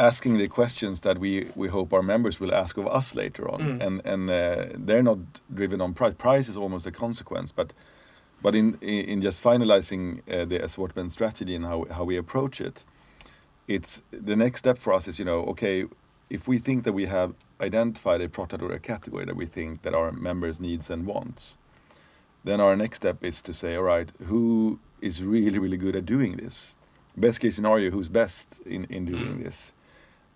asking 0.01 0.39
the 0.39 0.49
questions 0.49 1.01
that 1.01 1.19
we 1.19 1.47
we 1.55 1.69
hope 1.69 1.93
our 1.97 2.03
members 2.03 2.41
will 2.41 2.55
ask 2.55 2.77
of 2.79 2.87
us 2.99 3.15
later 3.15 3.45
on, 3.55 3.61
Mm. 3.61 3.87
and 3.87 4.07
and 4.13 4.31
uh, 4.31 4.77
they're 4.87 5.03
not 5.03 5.19
driven 5.55 5.81
on 5.81 5.95
price. 5.95 6.15
Price 6.15 6.51
is 6.51 6.57
almost 6.57 6.87
a 6.87 6.91
consequence, 6.91 7.53
but 7.55 7.73
but 8.43 8.55
in 8.55 8.75
in 8.81 9.21
just 9.23 9.43
finalizing 9.43 10.21
uh, 10.29 10.45
the 10.49 10.65
assortment 10.65 11.13
strategy 11.13 11.55
and 11.57 11.65
how 11.65 11.85
how 11.97 12.05
we 12.09 12.17
approach 12.19 12.61
it, 12.61 12.85
it's 13.69 14.03
the 14.27 14.37
next 14.37 14.59
step 14.61 14.79
for 14.79 14.93
us 14.97 15.09
is 15.09 15.19
you 15.19 15.25
know 15.27 15.41
okay 15.51 15.85
if 16.31 16.49
we 16.49 16.59
think 16.59 16.85
that 16.85 16.95
we 16.95 17.07
have 17.07 17.31
identified 17.61 18.21
a 18.21 18.29
product 18.29 18.63
or 18.63 18.73
a 18.73 18.79
category 18.79 19.25
that 19.27 19.37
we 19.37 19.47
think 19.47 19.83
that 19.83 19.95
our 19.95 20.13
members 20.13 20.61
needs 20.61 20.91
and 20.91 21.05
wants 21.07 21.59
then 22.45 22.61
our 22.61 22.77
next 22.77 22.97
step 22.97 23.17
is 23.25 23.43
to 23.43 23.53
say 23.53 23.77
all 23.77 23.83
right 23.97 24.13
who 24.29 24.79
is 25.01 25.23
really 25.25 25.59
really 25.59 25.77
good 25.77 25.97
at 25.97 26.05
doing 26.07 26.37
this 26.37 26.77
best 27.17 27.41
case 27.41 27.55
scenario 27.57 27.91
who's 27.91 28.09
best 28.09 28.61
in 28.67 28.85
in 28.97 29.05
doing 29.07 29.35
Mm. 29.35 29.45
this 29.45 29.73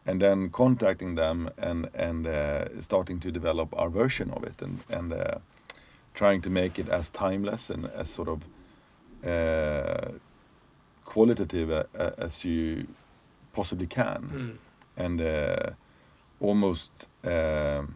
and 0.07 0.21
then 0.21 0.51
contacting 0.51 1.15
them 1.17 1.51
and 1.57 1.89
and 1.95 2.27
uh, 2.27 2.81
starting 2.81 3.21
to 3.21 3.31
develop 3.31 3.75
our 3.77 3.91
version 3.91 4.31
of 4.31 4.45
it 4.45 4.63
and 4.63 4.79
and 4.91 5.13
uh, 5.13 5.39
trying 6.15 6.43
to 6.43 6.51
make 6.51 6.79
it 6.79 6.89
as 6.89 7.11
timeless 7.11 7.71
and 7.71 7.87
as 7.87 8.11
sort 8.11 8.29
of 8.29 8.41
uh, 9.25 10.13
qualitative 11.05 11.71
uh, 11.71 11.85
uh, 11.99 12.11
as 12.19 12.45
you 12.45 12.87
possibly 13.53 13.87
can 13.87 14.31
Mm. 14.33 14.57
and 14.97 15.21
uh, 15.21 15.71
almost 16.41 17.09
um, 17.25 17.95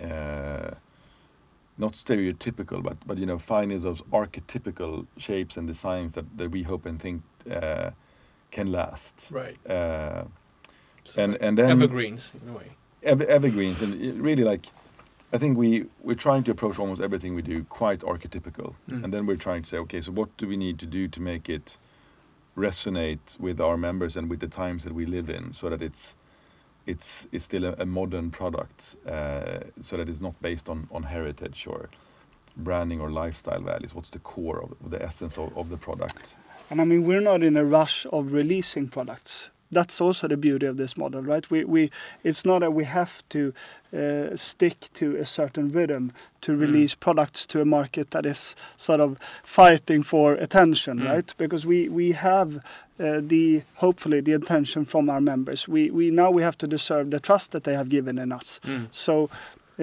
uh, 0.00 0.70
not 1.78 1.92
stereotypical, 1.92 2.82
but 2.82 2.96
but 3.06 3.18
you 3.18 3.26
know, 3.26 3.38
finding 3.38 3.80
those 3.82 4.02
archetypical 4.12 5.06
shapes 5.16 5.56
and 5.56 5.66
designs 5.66 6.14
that, 6.14 6.24
that 6.36 6.50
we 6.50 6.62
hope 6.62 6.86
and 6.88 7.00
think 7.00 7.22
uh, 7.50 7.90
can 8.50 8.70
last. 8.72 9.30
Right. 9.30 9.56
So 11.04 11.22
and 11.22 11.36
and 11.40 11.56
then 11.58 11.70
evergreens 11.70 12.32
in 12.42 12.48
a 12.50 12.52
way. 12.52 12.66
ever, 13.02 13.24
evergreens 13.26 13.82
and 13.82 13.94
it 14.00 14.14
really 14.14 14.44
like 14.44 14.66
I 15.32 15.38
think 15.38 15.56
we 15.58 15.86
we're 16.02 16.14
trying 16.28 16.42
to 16.44 16.50
approach 16.50 16.78
almost 16.78 17.00
everything 17.00 17.34
we 17.34 17.42
do 17.42 17.64
quite 17.64 18.00
archetypical, 18.00 18.74
Mm. 18.88 19.04
and 19.04 19.12
then 19.14 19.26
we're 19.26 19.36
trying 19.48 19.62
to 19.62 19.68
say, 19.68 19.78
okay, 19.78 20.00
so 20.00 20.12
what 20.12 20.28
do 20.36 20.48
we 20.48 20.56
need 20.56 20.78
to 20.80 20.86
do 20.86 21.08
to 21.08 21.20
make 21.22 21.48
it 21.48 21.78
resonate 22.56 23.38
with 23.38 23.60
our 23.60 23.76
members 23.76 24.16
and 24.16 24.28
with 24.30 24.40
the 24.40 24.48
times 24.48 24.82
that 24.84 24.92
we 24.92 25.06
live 25.06 25.30
in, 25.30 25.52
so 25.52 25.70
that 25.70 25.82
it's 25.82 26.14
it's 26.86 27.26
it's 27.32 27.44
still 27.44 27.64
a, 27.64 27.74
a 27.78 27.86
modern 27.86 28.30
product, 28.30 28.96
uh, 29.06 29.60
so 29.80 29.96
that 29.96 30.08
it's 30.08 30.20
not 30.20 30.34
based 30.42 30.68
on 30.68 30.88
on 30.90 31.04
heritage 31.04 31.66
or 31.66 31.88
branding 32.56 33.00
or 33.00 33.10
lifestyle 33.10 33.60
values. 33.60 33.94
What's 33.94 34.10
the 34.10 34.18
core 34.18 34.60
of, 34.62 34.72
of 34.84 34.90
the 34.90 35.00
essence 35.02 35.38
of, 35.38 35.56
of 35.56 35.68
the 35.70 35.76
product? 35.76 36.36
And 36.70 36.80
I 36.80 36.84
mean, 36.84 37.04
we're 37.04 37.20
not 37.20 37.42
in 37.42 37.56
a 37.56 37.64
rush 37.64 38.06
of 38.12 38.32
releasing 38.32 38.88
products. 38.88 39.50
That's 39.72 40.00
also 40.00 40.26
the 40.28 40.36
beauty 40.36 40.66
of 40.66 40.76
this 40.76 40.96
model, 40.96 41.22
right? 41.22 41.48
We, 41.50 41.64
we, 41.64 41.90
it's 42.24 42.44
not 42.44 42.58
that 42.60 42.72
we 42.72 42.84
have 42.84 43.22
to 43.28 43.52
uh, 43.96 44.36
stick 44.36 44.88
to 44.94 45.16
a 45.16 45.24
certain 45.26 45.68
rhythm 45.70 46.12
to 46.40 46.52
Mm. 46.52 46.60
release 46.60 46.94
products 46.96 47.46
to 47.46 47.60
a 47.60 47.64
market 47.64 48.10
that 48.10 48.24
is 48.26 48.56
sort 48.76 49.00
of 49.00 49.18
fighting 49.44 50.02
for 50.02 50.32
attention, 50.34 50.98
Mm. 51.00 51.08
right? 51.12 51.34
Because 51.38 51.66
we, 51.66 51.88
we 51.88 52.12
have 52.12 52.56
uh, 52.98 53.20
the 53.22 53.62
hopefully 53.74 54.20
the 54.20 54.32
attention 54.32 54.84
from 54.84 55.08
our 55.10 55.20
members. 55.20 55.68
We, 55.68 55.90
we 55.90 56.10
now 56.10 56.30
we 56.30 56.42
have 56.42 56.56
to 56.58 56.66
deserve 56.66 57.10
the 57.10 57.20
trust 57.20 57.50
that 57.52 57.64
they 57.64 57.74
have 57.74 57.88
given 57.88 58.18
in 58.18 58.32
us. 58.32 58.60
Mm. 58.64 58.88
So 58.90 59.30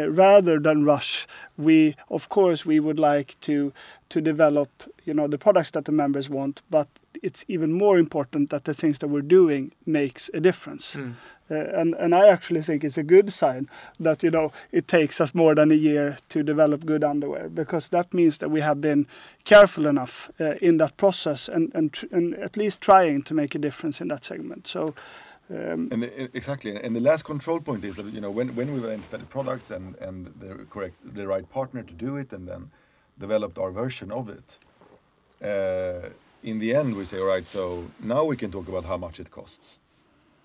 rather 0.06 0.60
than 0.60 0.86
rush, 0.86 1.28
we 1.58 1.96
of 2.10 2.30
course 2.30 2.66
we 2.66 2.80
would 2.80 3.00
like 3.00 3.40
to 3.42 3.74
to 4.10 4.22
develop 4.22 4.70
you 5.06 5.14
know 5.14 5.28
the 5.28 5.38
products 5.38 5.72
that 5.72 5.86
the 5.86 5.92
members 5.92 6.30
want, 6.30 6.62
but 6.70 6.88
it's 7.24 7.44
even 7.48 7.74
more 7.74 7.98
important 7.98 8.50
that 8.50 8.66
the 8.66 8.74
things 8.74 9.00
that 9.00 9.08
we're 9.08 9.22
doing 9.22 9.72
makes 9.86 10.30
a 10.34 10.40
difference. 10.40 10.96
Mm. 10.96 11.14
Uh, 11.50 11.56
and 11.56 11.96
and 11.96 12.14
I 12.14 12.28
actually 12.28 12.62
think 12.62 12.84
it's 12.84 12.98
a 12.98 13.04
good 13.04 13.32
sign 13.32 13.70
that 14.00 14.22
you 14.22 14.32
know 14.32 14.52
it 14.72 14.88
takes 14.88 15.22
us 15.22 15.34
more 15.34 15.56
than 15.56 15.72
a 15.72 15.76
year 15.76 16.18
to 16.30 16.44
develop 16.44 16.86
good 16.86 17.04
underwear 17.04 17.48
because 17.50 17.88
that 17.90 18.14
means 18.14 18.38
that 18.40 18.52
we 18.52 18.62
have 18.62 18.82
been 18.82 19.08
careful 19.46 19.88
enough 19.88 20.30
uh, 20.40 20.56
in 20.62 20.78
that 20.78 20.98
process 20.98 21.48
and 21.48 21.72
and, 21.74 21.94
tr- 21.94 22.08
and 22.12 22.36
at 22.36 22.58
least 22.58 22.82
trying 22.82 23.24
to 23.24 23.34
make 23.34 23.56
a 23.56 23.60
difference 23.60 24.02
in 24.02 24.10
that 24.10 24.26
segment. 24.26 24.68
So. 24.68 24.94
Um, 25.50 25.88
And 25.92 26.04
the- 26.04 26.30
exactly, 26.38 26.76
and 26.76 26.96
the 26.96 27.00
last 27.02 27.24
control 27.24 27.62
point 27.62 27.84
is 27.86 27.96
that 27.96 28.06
you 28.06 28.20
know 28.20 28.30
when 28.32 28.56
when 28.56 28.74
we've 28.74 28.84
identified 28.86 29.22
the 29.22 29.26
products 29.26 29.72
and 29.72 29.96
and 30.02 30.26
the 30.40 30.66
correct 30.70 30.96
the 31.16 31.26
right 31.28 31.48
partner 31.50 31.84
to 31.84 31.94
do 31.94 32.18
it, 32.18 32.34
and 32.34 32.48
then 32.48 32.70
developed 33.20 33.58
our 33.58 33.72
version 33.72 34.12
of 34.12 34.30
it. 34.30 34.60
Uh, 35.42 36.10
in 36.44 36.60
the 36.60 36.74
end, 36.76 36.96
we 36.96 37.06
say, 37.06 37.20
all 37.20 37.28
right, 37.28 37.48
so 37.48 37.90
now 38.00 38.24
we 38.26 38.36
can 38.36 38.52
talk 38.52 38.68
about 38.68 38.86
how 38.86 38.98
much 38.98 39.20
it 39.20 39.30
costs, 39.32 39.80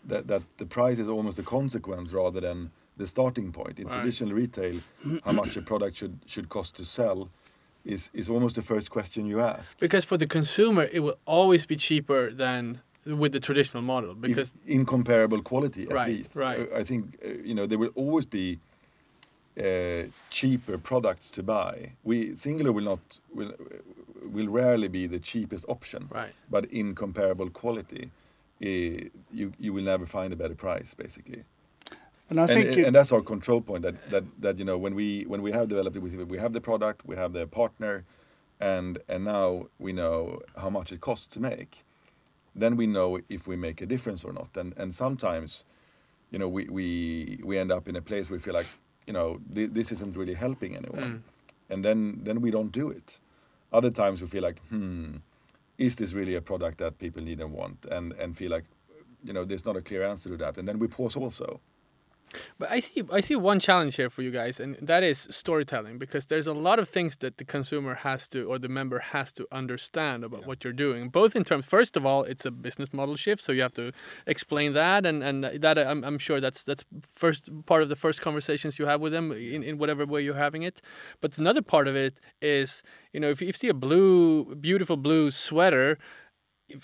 that, 0.09 0.27
that 0.27 0.43
the 0.57 0.65
price 0.67 0.99
is 0.99 1.09
almost 1.09 1.39
a 1.39 1.43
consequence 1.43 2.13
rather 2.13 2.41
than 2.41 2.71
the 2.97 3.07
starting 3.07 3.53
point. 3.53 3.79
In 3.79 3.87
Right. 3.87 3.95
traditional 3.95 4.33
retail, 4.35 4.81
how 5.25 5.33
much 5.33 5.57
a 5.57 5.63
product 5.63 5.97
should 5.97 6.19
should 6.27 6.49
cost 6.49 6.77
to 6.77 6.85
sell 6.85 7.29
is 7.85 8.11
is 8.13 8.29
almost 8.29 8.55
the 8.55 8.63
first 8.63 8.91
question 8.91 9.27
you 9.27 9.41
ask. 9.41 9.79
Because 9.81 10.07
for 10.07 10.17
the 10.19 10.27
consumer, 10.27 10.89
it 10.93 11.01
will 11.01 11.19
always 11.27 11.67
be 11.67 11.77
cheaper 11.77 12.33
than 12.35 12.81
with 13.05 13.33
the 13.33 13.41
traditional 13.41 13.83
model. 13.83 14.15
Because 14.15 14.55
in, 14.67 14.85
comparable 14.87 15.43
quality 15.43 15.83
at 15.85 15.93
Right, 15.93 16.09
least. 16.09 16.37
right. 16.37 16.61
Uh, 16.73 16.79
I 16.81 16.85
think 16.85 17.19
uh, 17.25 17.29
you 17.45 17.55
know 17.55 17.67
there 17.67 17.79
will 17.79 17.93
always 17.95 18.27
be 18.27 18.59
uh, 19.59 20.05
cheaper 20.31 20.79
products 20.79 21.31
to 21.33 21.43
buy. 21.43 21.93
We 22.05 22.35
singular 22.37 22.73
will 22.73 22.85
not 22.85 23.19
will 23.35 23.53
will 24.35 24.49
rarely 24.49 24.89
be 24.89 25.07
the 25.07 25.19
cheapest 25.19 25.65
option. 25.69 26.09
right, 26.11 26.33
But 26.51 26.65
in 26.67 26.95
comparable 26.95 27.51
quality, 27.51 28.11
uh, 28.63 28.67
you 29.39 29.53
you 29.59 29.73
will 29.75 29.85
never 29.85 30.07
find 30.07 30.33
a 30.33 30.37
better 30.37 30.55
price 30.55 30.95
basically. 30.95 31.45
And 32.31 32.39
I 32.41 32.45
and, 32.45 32.51
think 32.53 32.79
it- 32.79 32.87
and 32.87 32.95
that's 32.95 33.13
our 33.13 33.21
control 33.23 33.61
point 33.61 33.83
that, 33.83 33.95
that 34.11 34.25
that 34.41 34.59
you 34.59 34.65
know 34.65 34.79
when 34.79 34.95
we 34.95 35.25
when 35.27 35.43
we 35.43 35.53
have 35.53 35.69
developed 35.69 35.97
it 35.97 36.03
we, 36.03 36.11
we 36.25 36.39
have 36.39 36.53
the 36.53 36.61
product 36.61 37.05
we 37.05 37.17
have 37.17 37.33
the 37.33 37.47
partner 37.47 38.05
and 38.61 38.99
and 39.09 39.25
now 39.25 39.67
we 39.79 39.93
know 39.93 40.41
how 40.57 40.71
much 40.71 40.93
it 40.93 41.01
costs 41.01 41.27
to 41.35 41.41
make 41.41 41.85
then 42.55 42.77
we 42.77 42.87
know 42.87 43.19
if 43.29 43.47
we 43.47 43.57
make 43.57 43.81
a 43.81 43.87
difference 43.87 44.25
or 44.25 44.33
not. 44.33 44.57
And 44.57 44.75
and 44.77 44.95
sometimes 44.95 45.65
you 46.31 46.39
know 46.39 46.49
we 46.49 46.65
we, 46.69 47.41
we 47.45 47.59
end 47.59 47.73
up 47.73 47.89
in 47.89 47.97
a 47.97 48.03
place 48.03 48.31
where 48.31 48.39
we 48.39 48.43
feel 48.43 48.55
like 48.55 48.69
you 49.07 49.13
know 49.13 49.41
th- 49.55 49.71
this 49.73 49.93
isn't 49.93 50.17
really 50.17 50.35
helping 50.35 50.77
anyone. 50.77 51.03
Mm. 51.03 51.21
and 51.71 51.85
then 51.85 52.21
then 52.25 52.41
we 52.41 52.51
don't 52.51 52.73
do 52.73 52.91
it. 52.91 53.19
Other 53.73 53.91
times 53.91 54.21
we 54.21 54.27
feel 54.27 54.43
like 54.43 54.61
hmm 54.69 55.17
is 55.79 55.97
this 55.97 56.13
really 56.13 56.35
a 56.37 56.41
product 56.41 56.79
that 56.79 56.99
people 56.99 57.23
need 57.23 57.41
and 57.41 57.53
want? 57.53 57.87
And 57.91 58.13
and 58.13 58.37
feel 58.37 58.51
like 58.51 58.65
you 59.25 59.33
know 59.33 59.45
there's 59.45 59.65
not 59.65 59.77
a 59.77 59.83
clear 59.83 60.05
answer 60.05 60.29
to 60.31 60.37
that. 60.37 60.59
And 60.59 60.67
then 60.69 60.79
we 60.79 60.87
pause 60.89 61.17
also 61.17 61.61
But 62.59 62.71
I 62.71 62.81
see 62.81 63.03
I 63.11 63.21
see 63.21 63.37
one 63.37 63.61
challenge 63.61 63.97
here 63.97 64.11
for 64.11 64.23
you 64.23 64.31
guys, 64.31 64.61
and 64.61 64.77
that 64.81 65.03
is 65.03 65.29
storytelling 65.31 65.99
because 65.99 66.27
there's 66.27 66.47
a 66.47 66.53
lot 66.53 66.79
of 66.79 66.89
things 66.89 67.17
that 67.19 67.39
the 67.39 67.45
consumer 67.45 67.95
has 67.95 68.29
to 68.29 68.45
or 68.45 68.59
the 68.59 68.69
member 68.69 68.99
has 68.99 69.33
to 69.33 69.47
understand 69.53 70.25
about 70.25 70.47
what 70.47 70.65
you're 70.65 70.73
doing. 70.73 71.09
Both 71.09 71.37
in 71.37 71.45
terms, 71.45 71.65
first 71.67 71.97
of 71.97 72.07
all, 72.07 72.23
it's 72.25 72.45
a 72.45 72.51
business 72.51 72.93
model 72.93 73.17
shift, 73.17 73.43
so 73.43 73.53
you 73.53 73.63
have 73.63 73.75
to 73.75 73.93
explain 74.27 74.73
that, 74.75 75.07
and 75.07 75.23
and 75.23 75.45
that 75.45 75.79
I'm, 75.79 76.05
I'm 76.05 76.19
sure 76.19 76.41
that's 76.41 76.65
that's 76.65 76.85
first 77.15 77.51
part 77.67 77.83
of 77.83 77.89
the 77.89 77.97
first 77.97 78.21
conversations 78.21 78.79
you 78.79 78.87
have 78.87 79.01
with 79.01 79.13
them 79.13 79.33
in, 79.33 79.63
in 79.63 79.79
whatever 79.79 80.07
way 80.07 80.23
you're 80.23 80.35
having 80.35 80.63
it. 80.63 80.81
But 81.21 81.39
another 81.39 81.63
part 81.63 81.89
of 81.89 81.97
it 81.97 82.21
is, 82.41 82.83
you 83.13 83.21
know, 83.21 83.31
if 83.31 83.41
you, 83.41 83.49
if 83.49 83.57
see 83.57 83.69
a 83.69 83.75
blue, 83.75 84.55
beautiful 84.57 84.97
blue 84.97 85.31
sweater 85.31 85.99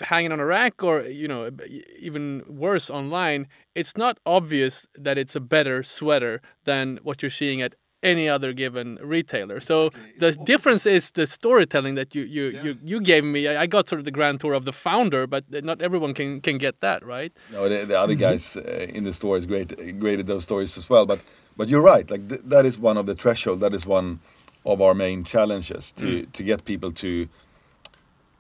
hanging 0.00 0.32
on 0.32 0.40
a 0.40 0.46
rack 0.46 0.82
or 0.82 1.02
you 1.02 1.28
know 1.28 1.50
even 1.98 2.42
worse 2.48 2.90
online 2.90 3.46
it's 3.74 3.96
not 3.96 4.18
obvious 4.24 4.86
that 4.94 5.18
it's 5.18 5.36
a 5.36 5.40
better 5.40 5.82
sweater 5.82 6.40
than 6.64 6.98
what 7.02 7.22
you're 7.22 7.30
seeing 7.30 7.62
at 7.62 7.74
any 8.00 8.28
other 8.28 8.52
given 8.52 8.96
retailer 9.02 9.58
so 9.58 9.90
the 10.18 10.30
difference 10.44 10.86
is 10.86 11.10
the 11.12 11.26
storytelling 11.26 11.96
that 11.96 12.14
you 12.14 12.22
you, 12.22 12.60
you 12.62 12.78
you 12.84 13.00
gave 13.00 13.24
me 13.24 13.48
I, 13.48 13.66
got 13.66 13.88
sort 13.88 13.98
of 13.98 14.04
the 14.04 14.12
grand 14.12 14.38
tour 14.38 14.52
of 14.52 14.64
the 14.64 14.72
founder 14.72 15.26
but 15.26 15.44
not 15.64 15.82
everyone 15.82 16.14
can 16.14 16.40
can 16.40 16.58
get 16.58 16.80
that 16.80 17.04
right 17.04 17.32
No, 17.52 17.68
the, 17.68 17.86
the 17.86 17.98
other 17.98 18.14
mm-hmm. 18.14 18.20
guys 18.20 18.56
uh, 18.56 18.86
in 18.88 19.04
the 19.04 19.12
store 19.12 19.36
is 19.36 19.46
great, 19.46 19.72
uh, 19.72 19.92
great 19.92 20.18
at 20.20 20.26
those 20.26 20.44
stories 20.44 20.76
as 20.78 20.88
well. 20.88 21.06
But 21.06 21.20
but 21.56 21.68
you're 21.68 21.82
right. 21.82 22.08
Like 22.10 22.28
th- 22.28 22.42
that 22.44 22.64
is 22.66 22.78
one 22.78 22.96
of 22.96 23.06
the 23.06 23.14
threshold. 23.14 23.60
That 23.60 23.74
is 23.74 23.86
one 23.86 24.20
of 24.64 24.80
our 24.80 24.94
main 24.94 25.24
challenges 25.24 25.92
to 25.92 26.04
mm. 26.04 26.32
to 26.32 26.42
get 26.42 26.64
people 26.64 26.92
to, 26.92 27.28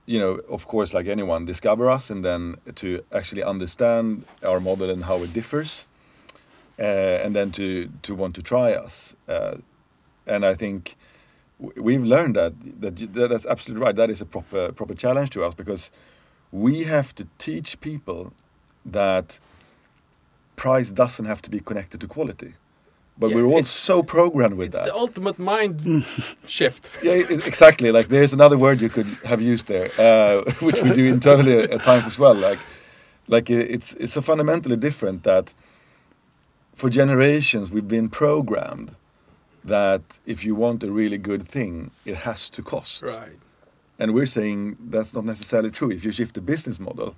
you 0.08 0.18
know, 0.18 0.40
of 0.48 0.66
course, 0.66 0.94
like 0.94 1.06
anyone, 1.06 1.44
discover 1.44 1.90
us 1.90 2.08
and 2.08 2.24
then 2.24 2.56
to 2.76 3.04
actually 3.12 3.42
understand 3.42 4.24
our 4.42 4.58
model 4.58 4.88
and 4.88 5.04
how 5.04 5.22
it 5.22 5.34
differs, 5.34 5.86
uh, 6.78 7.24
and 7.24 7.36
then 7.36 7.52
to 7.52 7.90
to 8.02 8.14
want 8.14 8.34
to 8.36 8.42
try 8.42 8.72
us. 8.72 9.14
Uh, 9.28 9.56
and 10.26 10.46
I 10.46 10.54
think 10.54 10.96
we've 11.58 12.02
learned 12.02 12.36
that 12.36 12.52
that 12.80 13.28
that's 13.28 13.44
absolutely 13.44 13.84
right. 13.84 13.96
That 13.96 14.08
is 14.08 14.22
a 14.22 14.24
proper 14.24 14.72
proper 14.72 14.94
challenge 14.94 15.28
to 15.30 15.44
us 15.44 15.54
because 15.54 15.90
we 16.50 16.84
have 16.84 17.14
to 17.16 17.26
teach 17.36 17.78
people 17.80 18.32
that 18.86 19.38
price 20.56 20.90
doesn't 20.90 21.26
have 21.26 21.42
to 21.42 21.50
be 21.50 21.60
connected 21.60 22.00
to 22.00 22.06
quality. 22.06 22.54
But 23.20 23.30
Yeah, 23.30 23.36
we're 23.36 23.46
all 23.46 23.64
so 23.64 24.02
programmed 24.02 24.56
with 24.58 24.68
it's 24.68 24.76
that. 24.76 24.84
the 24.86 24.94
ultimate 24.94 25.38
mind 25.38 26.04
shift 26.46 26.90
yeah, 27.02 27.14
exactly. 27.50 27.90
Like 27.90 28.08
there's 28.08 28.32
another 28.32 28.56
word 28.58 28.80
you 28.80 28.88
could 28.88 29.06
have 29.24 29.42
used 29.42 29.66
there, 29.66 29.90
uh, 29.98 30.42
which 30.60 30.80
we 30.82 30.90
do 30.94 31.04
internally 31.04 31.58
at 31.74 31.82
times 31.90 32.06
as 32.06 32.18
well. 32.18 32.34
Like, 32.34 32.58
like 33.26 33.50
it's 33.50 33.94
it's 33.94 34.12
so 34.12 34.20
fundamentally 34.22 34.76
different 34.76 35.22
that 35.24 35.54
for 36.74 36.88
generations 36.90 37.70
we've 37.72 37.88
been 37.88 38.08
programmed 38.08 38.94
that 39.64 40.20
if 40.24 40.44
you 40.44 40.54
want 40.54 40.82
a 40.82 40.90
really 40.90 41.18
good 41.18 41.42
thing, 41.46 41.90
it 42.04 42.16
has 42.28 42.48
to 42.50 42.62
cost. 42.62 43.02
right 43.02 43.38
And 43.98 44.14
we're 44.14 44.26
saying 44.38 44.76
that's 44.90 45.12
not 45.12 45.24
necessarily 45.24 45.70
true. 45.70 45.90
If 45.90 46.04
you 46.04 46.12
shift 46.12 46.34
the 46.34 46.40
business 46.40 46.78
model 46.78 47.16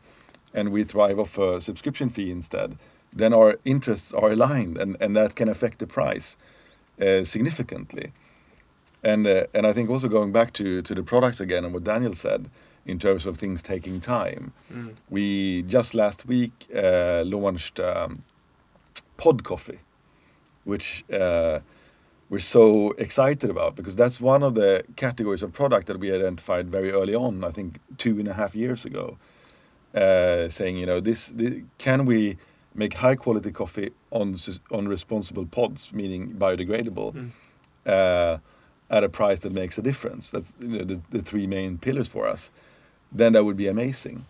and 0.54 0.70
we 0.72 0.84
thrive 0.84 1.18
off 1.18 1.38
a 1.38 1.60
subscription 1.60 2.08
fee 2.10 2.30
instead, 2.30 2.76
then 3.12 3.32
our 3.34 3.58
interests 3.64 4.12
are 4.14 4.30
aligned 4.30 4.76
and, 4.78 4.96
and 5.00 5.16
that 5.16 5.34
can 5.34 5.48
affect 5.48 5.78
the 5.78 5.86
price 5.86 6.36
uh, 7.00 7.24
significantly. 7.24 8.12
And, 9.02 9.26
uh, 9.26 9.44
and 9.54 9.66
I 9.66 9.72
think 9.72 9.90
also 9.90 10.08
going 10.08 10.32
back 10.32 10.52
to, 10.54 10.82
to 10.82 10.94
the 10.94 11.02
products 11.02 11.40
again 11.40 11.64
and 11.64 11.72
what 11.74 11.84
Daniel 11.84 12.14
said 12.14 12.48
in 12.86 12.98
terms 12.98 13.26
of 13.26 13.36
things 13.38 13.62
taking 13.62 14.00
time, 14.00 14.52
Mm. 14.72 14.94
we 15.08 15.62
just 15.62 15.94
last 15.94 16.26
week 16.26 16.52
uh, 16.74 17.22
launched 17.26 17.80
um, 17.80 18.22
Pod 19.16 19.42
Coffee, 19.42 19.80
which 20.64 21.04
uh, 21.12 21.60
we're 22.28 22.38
so 22.38 22.92
excited 22.98 23.50
about 23.50 23.74
because 23.74 23.96
that's 23.96 24.20
one 24.20 24.42
of 24.44 24.54
the 24.54 24.84
categories 24.96 25.42
of 25.42 25.52
product 25.52 25.86
that 25.88 25.98
we 25.98 26.12
identified 26.14 26.68
very 26.70 26.90
early 26.92 27.14
on. 27.14 27.42
I 27.44 27.50
think 27.50 27.80
two 27.98 28.18
and 28.20 28.28
a 28.28 28.34
half 28.34 28.54
years 28.54 28.84
ago, 28.84 29.18
uh, 29.94 30.48
saying 30.48 30.76
you 30.78 30.86
know 30.86 31.00
this, 31.00 31.28
thi- 31.30 31.64
can 31.78 32.04
we 32.06 32.36
make 32.74 32.94
high 32.94 33.16
quality 33.16 33.50
coffee 33.52 33.90
on 34.10 34.36
on 34.70 34.88
responsible 34.88 35.46
pods, 35.46 35.92
meaning 35.92 36.34
biodegradable, 36.38 37.12
Mm. 37.14 37.30
uh, 37.86 38.38
at 38.90 39.04
a 39.04 39.08
price 39.08 39.40
that 39.40 39.52
makes 39.52 39.78
a 39.78 39.82
difference. 39.82 40.30
That's 40.30 40.54
you 40.60 40.68
know, 40.78 40.84
the, 40.84 41.00
the 41.10 41.22
three 41.22 41.46
main 41.46 41.78
pillars 41.78 42.08
for 42.08 42.26
us. 42.26 42.50
Then 43.12 43.32
that 43.32 43.44
would 43.44 43.56
be 43.56 43.68
amazing. 43.68 44.24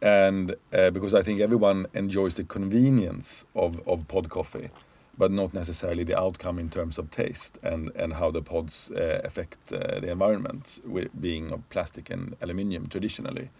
And 0.00 0.54
uh, 0.72 0.90
because 0.90 1.12
I 1.14 1.22
think 1.22 1.40
everyone 1.40 1.86
enjoys 1.94 2.34
the 2.34 2.44
convenience 2.44 3.44
of, 3.54 3.80
of 3.86 4.06
pod 4.06 4.28
coffee, 4.28 4.70
but 5.18 5.32
not 5.32 5.52
necessarily 5.52 6.04
the 6.04 6.18
outcome 6.18 6.60
in 6.60 6.70
terms 6.70 6.98
of 6.98 7.10
taste 7.10 7.58
and, 7.62 7.90
and 7.96 8.12
how 8.14 8.30
the 8.30 8.42
pods 8.42 8.90
uh, 8.90 9.20
affect 9.24 9.58
uh, 9.72 10.00
the 10.00 10.10
environment, 10.10 10.80
with 10.86 11.08
being 11.20 11.50
of 11.52 11.68
plastic 11.70 12.10
and 12.10 12.36
aluminium 12.40 12.86
traditionally. 12.86 13.50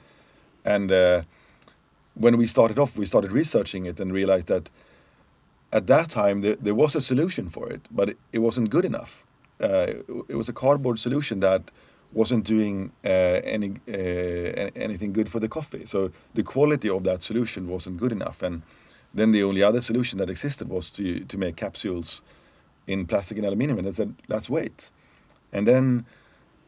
And 0.64 0.92
uh, 0.92 1.22
when 2.18 2.36
we 2.36 2.46
started 2.46 2.78
off, 2.78 2.96
we 2.98 3.06
started 3.06 3.32
researching 3.32 3.86
it 3.86 4.00
and 4.00 4.12
realized 4.12 4.46
that 4.48 4.68
at 5.72 5.86
that 5.86 6.10
time 6.10 6.40
there, 6.40 6.56
there 6.56 6.74
was 6.74 6.96
a 6.96 7.00
solution 7.00 7.48
for 7.50 7.70
it, 7.70 7.82
but 7.90 8.08
it, 8.10 8.16
it 8.32 8.38
wasn't 8.38 8.70
good 8.70 8.84
enough. 8.84 9.24
Uh, 9.60 9.86
it 10.28 10.36
was 10.36 10.48
a 10.48 10.52
cardboard 10.52 10.98
solution 10.98 11.40
that 11.40 11.70
wasn't 12.12 12.44
doing 12.44 12.92
uh, 13.04 13.08
any 13.08 13.72
uh, 13.88 14.70
anything 14.76 15.12
good 15.12 15.28
for 15.28 15.40
the 15.40 15.48
coffee. 15.48 15.84
So 15.84 16.10
the 16.34 16.42
quality 16.42 16.88
of 16.88 17.04
that 17.04 17.22
solution 17.22 17.68
wasn't 17.68 17.98
good 17.98 18.12
enough, 18.12 18.42
and 18.42 18.62
then 19.12 19.32
the 19.32 19.42
only 19.42 19.62
other 19.62 19.82
solution 19.82 20.18
that 20.18 20.30
existed 20.30 20.68
was 20.68 20.90
to 20.90 21.20
to 21.24 21.38
make 21.38 21.56
capsules 21.56 22.22
in 22.86 23.06
plastic 23.06 23.38
and 23.38 23.46
aluminium. 23.46 23.78
And 23.78 23.88
I 23.88 23.92
said, 23.92 24.14
let's 24.28 24.48
wait. 24.48 24.90
And 25.52 25.66
then 25.66 26.06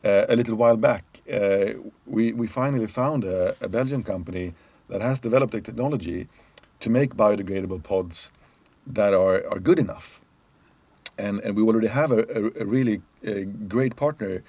uh, 0.04 0.26
a 0.28 0.36
little 0.36 0.56
while 0.56 0.76
back, 0.76 1.04
uh, 1.32 1.74
we 2.06 2.32
we 2.32 2.46
finally 2.46 2.86
found 2.86 3.24
a, 3.24 3.54
a 3.60 3.68
Belgian 3.68 4.02
company 4.02 4.52
that 4.90 5.00
has 5.00 5.20
developed 5.20 5.54
a 5.54 5.60
technology 5.60 6.28
to 6.80 6.90
make 6.90 7.14
biodegradable 7.14 7.82
pods 7.82 8.30
that 8.86 9.12
are 9.14 9.36
are 9.52 9.60
good 9.68 9.78
enough 9.78 10.20
and 11.18 11.40
and 11.44 11.56
we 11.56 11.62
already 11.62 11.88
have 11.88 12.10
a, 12.12 12.22
a, 12.38 12.62
a 12.62 12.66
really 12.76 12.96
uh 13.26 13.44
great 13.68 13.94
partner 13.96 14.42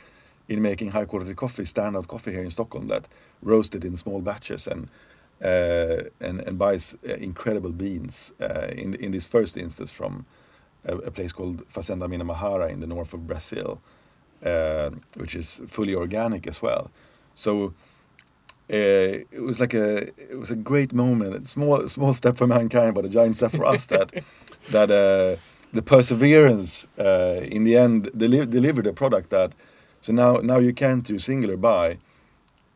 in 0.52 0.62
making 0.62 0.92
high 0.92 1.06
quality 1.06 1.34
coffee, 1.34 1.64
standout 1.64 2.08
coffee 2.08 2.32
here 2.32 2.44
in 2.44 2.52
Stockholm 2.52 2.88
that 2.88 3.08
roasted 3.42 3.86
in 3.86 3.96
small 3.96 4.22
batches 4.22 4.68
and 4.68 4.90
uh, 5.44 6.04
and 6.20 6.40
and 6.48 6.58
buys 6.58 6.96
uh, 7.08 7.14
incredible 7.14 7.72
beans 7.72 8.34
uh, 8.42 8.68
in 8.84 8.96
in 8.96 9.12
this 9.12 9.26
first 9.26 9.58
instance 9.58 9.92
from 9.92 10.26
a, 10.86 10.96
a 10.98 11.12
place 11.12 11.32
called 11.32 11.68
Fazenda 11.70 12.08
Minamihara 12.08 12.70
in 12.70 12.80
the 12.80 12.88
north 12.88 13.14
of 13.14 13.26
Brazil, 13.28 13.80
uh, 14.46 14.90
which 15.16 15.36
is 15.36 15.62
fully 15.68 15.96
organic 15.96 16.48
as 16.48 16.62
well. 16.62 16.92
So. 17.36 17.74
Uh, 18.72 19.26
it 19.32 19.42
was 19.42 19.60
like 19.60 19.74
a 19.74 20.08
it 20.32 20.38
was 20.40 20.50
a 20.52 20.56
great 20.56 20.94
moment, 20.94 21.36
a 21.36 21.46
small 21.46 21.88
small 21.90 22.14
step 22.14 22.38
for 22.38 22.48
mankind, 22.48 22.94
but 22.96 23.06
a 23.06 23.10
giant 23.10 23.36
step 23.36 23.52
for 23.52 23.66
us. 23.66 23.86
that 23.88 24.12
that 24.72 24.90
uh, 24.92 25.36
the 25.74 25.82
perseverance 25.82 26.88
uh, 26.98 27.42
in 27.56 27.64
the 27.66 27.76
end 27.76 28.10
deli- 28.18 28.46
delivered 28.46 28.88
a 28.88 28.94
product 28.94 29.30
that 29.30 29.52
so 30.02 30.14
now 30.14 30.36
now 30.42 30.58
you 30.60 30.74
can 30.74 31.02
through 31.02 31.20
singular 31.20 31.58
buy 31.58 31.98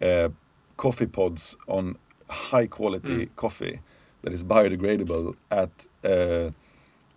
uh, 0.01 0.29
coffee 0.77 1.07
pods 1.07 1.55
on 1.67 1.95
high 2.29 2.67
quality 2.67 3.25
Mm. 3.25 3.35
coffee 3.35 3.79
that 4.23 4.33
is 4.33 4.43
biodegradable 4.43 5.35
at 5.49 5.69
uh, 6.03 6.51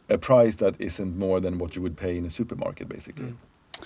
a 0.08 0.18
price 0.18 0.56
that 0.56 0.74
isn't 0.78 1.18
more 1.18 1.40
than 1.40 1.58
what 1.58 1.74
you 1.74 1.82
would 1.82 1.96
pay 1.96 2.16
in 2.16 2.24
a 2.26 2.30
supermarket, 2.30 2.88
basically. 2.88 3.24
Mm. 3.30 3.36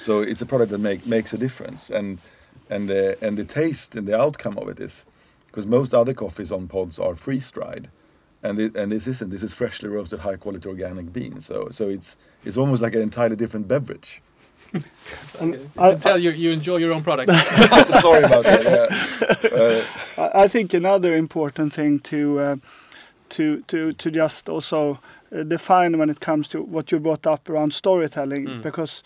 So 0.01 0.21
it's 0.21 0.43
a 0.43 0.47
product 0.47 0.71
that 0.73 0.79
make, 0.81 1.07
makes 1.07 1.33
a 1.33 1.39
difference, 1.39 1.91
and 1.91 2.19
and 2.75 2.91
uh, 2.91 3.27
and 3.27 3.37
the 3.37 3.45
taste 3.45 3.97
and 3.99 4.07
the 4.09 4.17
outcome 4.25 4.57
of 4.63 4.69
it 4.69 4.81
is 4.81 5.05
because 5.47 5.67
most 5.67 5.93
other 5.95 6.15
coffees 6.15 6.51
on 6.53 6.69
pods 6.69 6.99
are 6.99 7.15
freeze 7.17 7.51
dried, 7.51 7.89
and 8.43 8.59
it, 8.61 8.77
and 8.77 8.91
this 8.93 9.07
isn't. 9.07 9.31
This 9.31 9.43
is 9.43 9.53
freshly 9.53 9.89
roasted, 9.89 10.21
high 10.21 10.37
quality 10.37 10.69
organic 10.69 11.13
beans. 11.13 11.47
So 11.47 11.69
so 11.71 11.89
it's 11.89 12.17
it's 12.45 12.57
almost 12.57 12.83
like 12.83 12.97
an 12.97 13.03
entirely 13.03 13.37
different 13.37 13.69
beverage. 13.69 14.21
And 15.41 15.55
You 15.55 15.71
I- 15.79 15.91
can 15.91 16.01
tell 16.01 16.19
you, 16.25 16.31
you 16.31 16.53
enjoy 16.53 16.79
your 16.81 16.93
own 16.93 17.03
product. 17.03 17.31
Sorry 18.01 18.25
about 18.25 18.45
that. 18.45 18.63
Yeah. 18.65 19.59
Uh, 19.61 19.83
I 20.35 20.45
I 20.45 20.49
think 20.49 20.75
another 20.75 21.15
important 21.17 21.73
thing 21.73 22.01
to 22.01 22.19
uh, 22.41 22.57
to 23.37 23.43
to 23.67 23.93
to 23.93 24.11
just 24.11 24.49
also 24.49 24.99
uh, 25.33 25.43
define 25.49 25.99
when 25.99 26.11
it 26.11 26.21
comes 26.21 26.49
to 26.49 26.59
what 26.75 26.91
you 26.93 27.01
brought 27.01 27.27
up 27.27 27.49
around 27.51 27.73
storytelling, 27.75 28.47
Mm. 28.49 28.63
because 28.63 29.03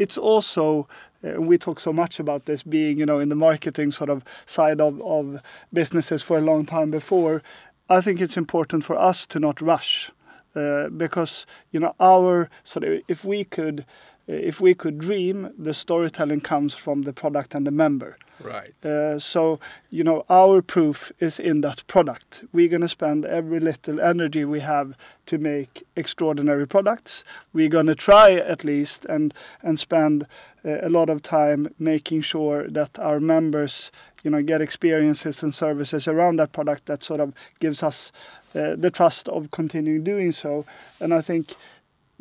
it's 0.00 0.18
also 0.18 0.88
uh, 1.22 1.40
we 1.40 1.58
talk 1.58 1.78
so 1.78 1.92
much 1.92 2.18
about 2.18 2.46
this 2.46 2.62
being 2.62 2.98
you 2.98 3.06
know 3.06 3.20
in 3.20 3.28
the 3.28 3.36
marketing 3.36 3.92
sort 3.92 4.10
of 4.10 4.24
side 4.46 4.80
of, 4.80 5.00
of 5.02 5.42
businesses 5.72 6.22
for 6.22 6.38
a 6.38 6.40
long 6.40 6.64
time 6.66 6.90
before. 6.90 7.42
I 7.88 8.00
think 8.00 8.20
it's 8.20 8.36
important 8.36 8.84
for 8.84 8.96
us 8.96 9.26
to 9.26 9.38
not 9.38 9.60
rush 9.60 10.10
uh, 10.56 10.88
because 10.88 11.46
you 11.70 11.80
know 11.80 11.94
our 12.00 12.48
sort 12.64 12.84
of 12.84 13.02
if 13.08 13.24
we 13.24 13.44
could 13.44 13.84
if 14.30 14.60
we 14.60 14.74
could 14.74 14.98
dream, 14.98 15.52
the 15.58 15.74
storytelling 15.74 16.40
comes 16.40 16.74
from 16.74 17.02
the 17.02 17.12
product 17.12 17.54
and 17.54 17.66
the 17.66 17.70
member. 17.70 18.16
right. 18.42 18.74
Uh, 18.84 19.18
so, 19.18 19.60
you 19.90 20.04
know, 20.04 20.24
our 20.30 20.62
proof 20.62 21.12
is 21.18 21.38
in 21.38 21.60
that 21.62 21.86
product. 21.86 22.44
We're 22.52 22.68
going 22.68 22.80
to 22.82 22.88
spend 22.88 23.26
every 23.26 23.60
little 23.60 24.00
energy 24.00 24.44
we 24.44 24.60
have 24.60 24.94
to 25.26 25.38
make 25.38 25.86
extraordinary 25.96 26.66
products. 26.66 27.24
We're 27.52 27.68
going 27.68 27.86
to 27.86 27.94
try 27.94 28.32
at 28.32 28.64
least 28.64 29.04
and 29.06 29.34
and 29.62 29.78
spend 29.78 30.26
uh, 30.64 30.78
a 30.82 30.88
lot 30.88 31.10
of 31.10 31.22
time 31.22 31.74
making 31.78 32.22
sure 32.22 32.68
that 32.68 32.98
our 32.98 33.20
members, 33.20 33.90
you 34.22 34.30
know, 34.30 34.42
get 34.42 34.60
experiences 34.60 35.42
and 35.42 35.54
services 35.54 36.08
around 36.08 36.38
that 36.38 36.52
product 36.52 36.86
that 36.86 37.04
sort 37.04 37.20
of 37.20 37.34
gives 37.60 37.82
us 37.82 38.12
uh, 38.54 38.74
the 38.76 38.90
trust 38.90 39.28
of 39.28 39.50
continuing 39.50 40.04
doing 40.04 40.32
so. 40.32 40.64
And 41.00 41.14
I 41.14 41.20
think 41.20 41.54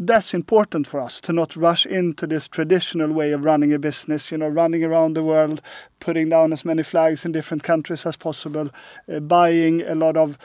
that's 0.02 0.34
important 0.34 0.88
for 0.88 1.00
us 1.02 1.20
to 1.22 1.34
not 1.34 1.56
rush 1.58 1.86
into 1.86 2.26
this 2.26 2.48
traditional 2.48 3.12
way 3.12 3.34
of 3.34 3.44
running 3.44 3.74
a 3.74 3.80
business, 3.80 4.32
you 4.32 4.38
know, 4.38 4.48
running 4.48 4.84
around 4.84 5.14
the 5.16 5.24
world, 5.24 5.62
putting 6.00 6.30
down 6.30 6.54
as 6.54 6.64
many 6.64 6.84
flags 6.84 7.26
in 7.26 7.34
different 7.34 7.64
countries 7.64 8.06
as 8.06 8.16
possible, 8.16 8.70
uh, 9.14 9.20
buying 9.20 9.82
a 9.82 9.96
lot 9.96 10.16
of, 10.16 10.38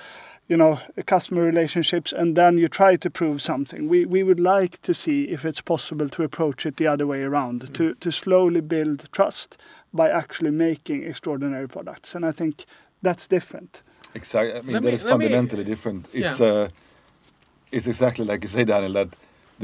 you 0.49 0.57
know, 0.57 0.81
customer 1.07 1.43
relationships, 1.43 2.13
and 2.13 2.37
then 2.37 2.59
you 2.59 2.69
try 2.69 2.97
to 2.97 3.09
prove 3.09 3.41
something. 3.41 3.89
We, 3.89 4.05
we 4.05 4.25
would 4.25 4.41
like 4.41 4.83
to 4.83 4.93
see 4.93 5.25
if 5.25 5.45
it's 5.45 5.61
possible 5.61 6.09
to 6.09 6.25
approach 6.25 6.67
it 6.67 6.77
the 6.77 6.89
other 6.89 7.07
way 7.07 7.23
around, 7.23 7.73
to, 7.75 7.95
to 7.95 8.11
slowly 8.11 8.61
build 8.61 9.09
trust 9.13 9.57
by 9.93 10.11
actually 10.11 10.51
making 10.51 11.05
extraordinary 11.05 11.69
products. 11.69 12.17
And 12.17 12.27
I 12.27 12.33
think 12.33 12.65
that's 13.03 13.29
different. 13.29 13.83
Exactly. 14.15 14.53
I 14.59 14.63
mean, 14.63 14.73
Let 14.73 14.83
that 14.83 14.89
me- 14.89 14.95
is 14.95 15.05
let 15.05 15.19
me- 15.19 15.25
fundamentally 15.27 15.65
different. 15.65 16.07
It's 16.13 16.41
Yeah. 16.41 16.47
uh, 16.47 16.69
it's 17.71 17.87
exactly 17.87 18.25
like 18.25 18.43
you 18.43 18.49
say, 18.49 18.65
Daniel. 18.65 18.93
That 18.93 19.09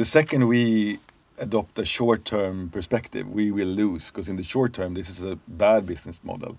the 0.00 0.06
second 0.06 0.48
we 0.48 0.98
adopt 1.36 1.78
a 1.78 1.84
short-term 1.84 2.70
perspective, 2.70 3.28
we 3.28 3.50
will 3.50 3.68
lose 3.68 4.10
because 4.10 4.30
in 4.30 4.36
the 4.36 4.42
short 4.42 4.72
term, 4.72 4.94
this 4.94 5.10
is 5.10 5.22
a 5.22 5.36
bad 5.46 5.84
business 5.84 6.18
model. 6.24 6.56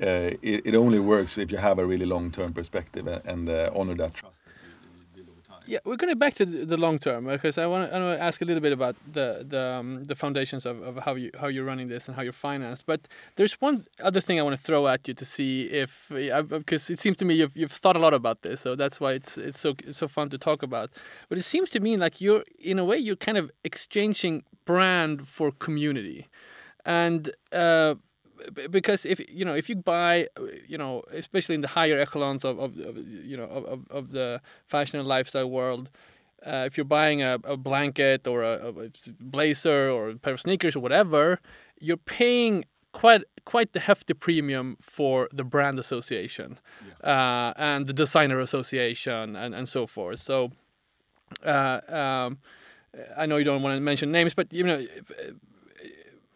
Uh, 0.00 0.30
it, 0.40 0.64
it 0.64 0.74
only 0.76 1.00
works 1.00 1.36
if 1.36 1.50
you 1.50 1.58
have 1.58 1.80
a 1.80 1.84
really 1.84 2.06
long-term 2.06 2.52
perspective 2.52 3.08
and, 3.08 3.22
and 3.24 3.48
uh, 3.48 3.70
honor 3.74 3.96
that 3.96 4.14
trust 4.14 4.40
that 4.44 4.52
you, 4.62 4.70
you 5.00 5.06
build 5.16 5.28
over 5.30 5.40
time. 5.48 5.55
Yeah, 5.68 5.80
we're 5.84 5.96
going 5.96 6.16
back 6.16 6.34
to 6.34 6.46
the 6.46 6.76
long 6.76 6.98
term 7.00 7.26
because 7.26 7.58
I 7.58 7.66
want 7.66 7.90
to 7.90 7.96
I 7.96 7.98
want 7.98 8.18
to 8.18 8.22
ask 8.22 8.40
a 8.40 8.44
little 8.44 8.60
bit 8.60 8.72
about 8.72 8.94
the 9.12 9.44
the 9.48 9.62
um, 9.80 10.04
the 10.04 10.14
foundations 10.14 10.64
of, 10.64 10.80
of 10.80 10.98
how 10.98 11.16
you 11.16 11.32
how 11.40 11.48
you're 11.48 11.64
running 11.64 11.88
this 11.88 12.06
and 12.06 12.14
how 12.16 12.22
you're 12.22 12.32
financed. 12.32 12.84
But 12.86 13.00
there's 13.34 13.54
one 13.54 13.84
other 14.00 14.20
thing 14.20 14.38
I 14.38 14.42
want 14.42 14.56
to 14.56 14.62
throw 14.62 14.86
at 14.86 15.08
you 15.08 15.14
to 15.14 15.24
see 15.24 15.64
if 15.64 16.06
because 16.08 16.88
it 16.88 17.00
seems 17.00 17.16
to 17.16 17.24
me 17.24 17.34
you've 17.34 17.56
you've 17.56 17.72
thought 17.72 17.96
a 17.96 17.98
lot 17.98 18.14
about 18.14 18.42
this, 18.42 18.60
so 18.60 18.76
that's 18.76 19.00
why 19.00 19.12
it's 19.12 19.36
it's 19.36 19.58
so 19.58 19.74
it's 19.84 19.98
so 19.98 20.06
fun 20.06 20.28
to 20.30 20.38
talk 20.38 20.62
about. 20.62 20.90
But 21.28 21.38
it 21.38 21.42
seems 21.42 21.68
to 21.70 21.80
me 21.80 21.96
like 21.96 22.20
you're 22.20 22.44
in 22.60 22.78
a 22.78 22.84
way 22.84 22.98
you're 22.98 23.16
kind 23.16 23.36
of 23.36 23.50
exchanging 23.64 24.44
brand 24.64 25.26
for 25.26 25.50
community, 25.50 26.28
and. 26.84 27.30
Uh, 27.52 27.96
because 28.70 29.04
if 29.04 29.20
you 29.30 29.44
know 29.44 29.54
if 29.54 29.68
you 29.68 29.76
buy 29.76 30.28
you 30.66 30.78
know 30.78 31.02
especially 31.12 31.54
in 31.54 31.60
the 31.60 31.68
higher 31.68 31.98
echelons 31.98 32.44
of, 32.44 32.58
of, 32.58 32.78
of 32.78 32.96
you 32.98 33.36
know 33.36 33.44
of, 33.44 33.86
of, 33.90 34.12
the 34.12 34.40
fashion 34.66 34.98
and 34.98 35.08
lifestyle 35.08 35.48
world 35.50 35.88
uh, 36.46 36.64
if 36.66 36.76
you're 36.76 36.84
buying 36.84 37.22
a, 37.22 37.38
a 37.44 37.56
blanket 37.56 38.26
or 38.26 38.42
a, 38.42 38.68
a 38.68 38.90
blazer 39.20 39.90
or 39.90 40.10
a 40.10 40.16
pair 40.16 40.34
of 40.34 40.40
sneakers 40.40 40.76
or 40.76 40.80
whatever 40.80 41.40
you're 41.80 41.96
paying 41.96 42.64
quite 42.92 43.22
quite 43.44 43.72
the 43.72 43.80
hefty 43.80 44.14
premium 44.14 44.76
for 44.80 45.28
the 45.32 45.44
brand 45.44 45.78
association 45.78 46.58
uh, 47.04 47.52
and 47.56 47.86
the 47.86 47.92
designer 47.92 48.40
association 48.40 49.36
and, 49.36 49.54
and 49.54 49.68
so 49.68 49.86
forth. 49.86 50.20
So 50.20 50.50
uh, 51.44 51.80
um, 51.88 52.38
I 53.16 53.26
know 53.26 53.36
you 53.36 53.44
don't 53.44 53.62
want 53.62 53.76
to 53.76 53.80
mention 53.80 54.10
names, 54.10 54.34
but 54.34 54.52
you 54.52 54.64
know, 54.64 54.78
if- 54.78 55.34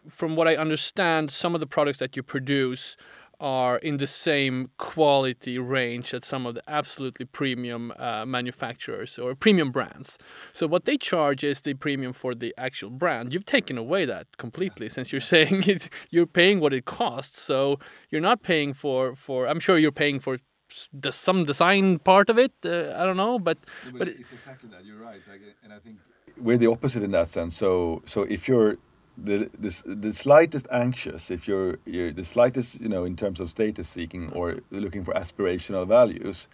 from 0.09 0.35
what 0.35 0.47
I 0.47 0.55
understand, 0.55 1.31
some 1.31 1.53
of 1.55 1.59
the 1.61 1.67
products 1.67 1.99
that 1.99 2.15
you 2.15 2.23
produce 2.23 2.97
are 3.39 3.77
in 3.79 3.97
the 3.97 4.05
same 4.05 4.69
quality 4.77 5.57
range 5.57 6.13
as 6.13 6.25
some 6.27 6.45
of 6.45 6.53
the 6.53 6.61
absolutely 6.67 7.25
premium 7.25 7.91
uh, 7.97 8.23
manufacturers 8.23 9.17
or 9.17 9.33
premium 9.33 9.71
brands. 9.71 10.19
So 10.53 10.67
what 10.67 10.85
they 10.85 10.95
charge 10.95 11.43
is 11.43 11.61
the 11.61 11.73
premium 11.73 12.13
for 12.13 12.35
the 12.35 12.53
actual 12.55 12.91
brand. 12.91 13.33
You've 13.33 13.45
taken 13.45 13.79
away 13.79 14.05
that 14.05 14.27
completely 14.37 14.89
since 14.89 15.11
you're 15.11 15.21
saying 15.35 15.63
it, 15.67 15.89
you're 16.11 16.27
paying 16.27 16.59
what 16.59 16.71
it 16.71 16.85
costs. 16.85 17.41
So 17.41 17.79
you're 18.11 18.21
not 18.21 18.43
paying 18.43 18.73
for 18.73 19.15
for. 19.15 19.47
I'm 19.47 19.59
sure 19.59 19.75
you're 19.79 19.91
paying 20.03 20.19
for 20.19 20.35
s- 20.69 20.87
the, 20.93 21.11
some 21.11 21.43
design 21.43 21.97
part 21.97 22.29
of 22.29 22.37
it. 22.37 22.51
Uh, 22.63 22.93
I 22.95 23.05
don't 23.07 23.17
know, 23.17 23.39
but 23.39 23.57
but 23.97 24.07
it- 24.07 24.17
it's 24.19 24.31
exactly 24.33 24.69
that. 24.69 24.85
You're 24.85 24.99
right, 24.99 25.21
and 25.63 25.73
I 25.73 25.79
think 25.79 25.97
we're 26.37 26.59
the 26.59 26.67
opposite 26.67 27.01
in 27.03 27.11
that 27.11 27.29
sense. 27.29 27.55
So, 27.57 28.03
so 28.05 28.21
if 28.23 28.47
you're 28.47 28.77
the 29.23 29.49
the, 29.59 29.95
the 29.95 30.13
slightest 30.13 30.67
anxious, 30.71 31.31
if 31.31 31.47
you're, 31.47 31.77
you're 31.85 32.11
the 32.11 32.25
slightest, 32.25 32.81
you 32.81 32.89
know, 32.89 33.05
in 33.05 33.15
terms 33.15 33.39
of 33.39 33.49
status 33.49 33.87
seeking 33.87 34.31
or 34.33 34.57
looking 34.71 35.03
for 35.03 35.13
aspirational 35.13 35.87
values, 35.87 36.47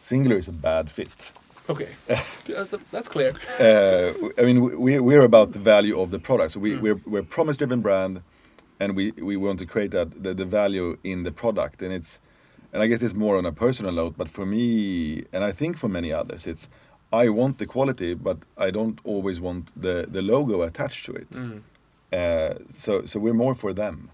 singular 0.00 0.38
is 0.38 0.48
a 0.48 0.52
bad 0.52 0.90
fit. 0.90 1.32
okay, 1.68 1.88
that's, 2.46 2.74
that's 2.90 3.08
clear. 3.08 3.32
Uh, 3.58 4.12
I 4.38 4.42
mean, 4.46 4.80
we, 4.80 4.98
we're 5.00 5.24
about 5.24 5.52
the 5.52 5.58
value 5.58 6.00
of 6.00 6.10
the 6.10 6.18
product. 6.18 6.52
So 6.52 6.60
we, 6.60 6.76
we're, 6.76 6.98
we're 7.06 7.20
a 7.20 7.24
promise-driven 7.24 7.80
brand, 7.82 8.22
and 8.80 8.96
we, 8.96 9.12
we 9.12 9.36
want 9.36 9.58
to 9.58 9.66
create 9.66 9.90
that 9.90 10.22
the, 10.22 10.32
the 10.34 10.46
value 10.46 10.96
in 11.04 11.24
the 11.24 11.32
product. 11.32 11.82
And 11.82 11.92
it's, 11.92 12.20
and 12.72 12.82
I 12.82 12.86
guess 12.86 13.02
it's 13.02 13.14
more 13.14 13.36
on 13.36 13.44
a 13.46 13.52
personal 13.52 13.92
note. 13.92 14.14
But 14.16 14.28
for 14.30 14.46
me, 14.46 15.24
and 15.32 15.44
I 15.44 15.52
think 15.52 15.76
for 15.76 15.88
many 15.88 16.12
others, 16.12 16.46
it's 16.46 16.68
I 17.12 17.28
want 17.30 17.58
the 17.58 17.66
quality, 17.66 18.14
but 18.14 18.38
I 18.56 18.70
don't 18.70 18.98
always 19.04 19.40
want 19.40 19.72
the 19.80 20.06
the 20.08 20.20
logo 20.22 20.62
attached 20.62 21.06
to 21.06 21.12
it. 21.12 21.28
Uh, 22.12 22.54
so 22.72 23.04
so 23.04 23.18
we're 23.18 23.34
more 23.34 23.54
for 23.54 23.72
them. 23.72 24.08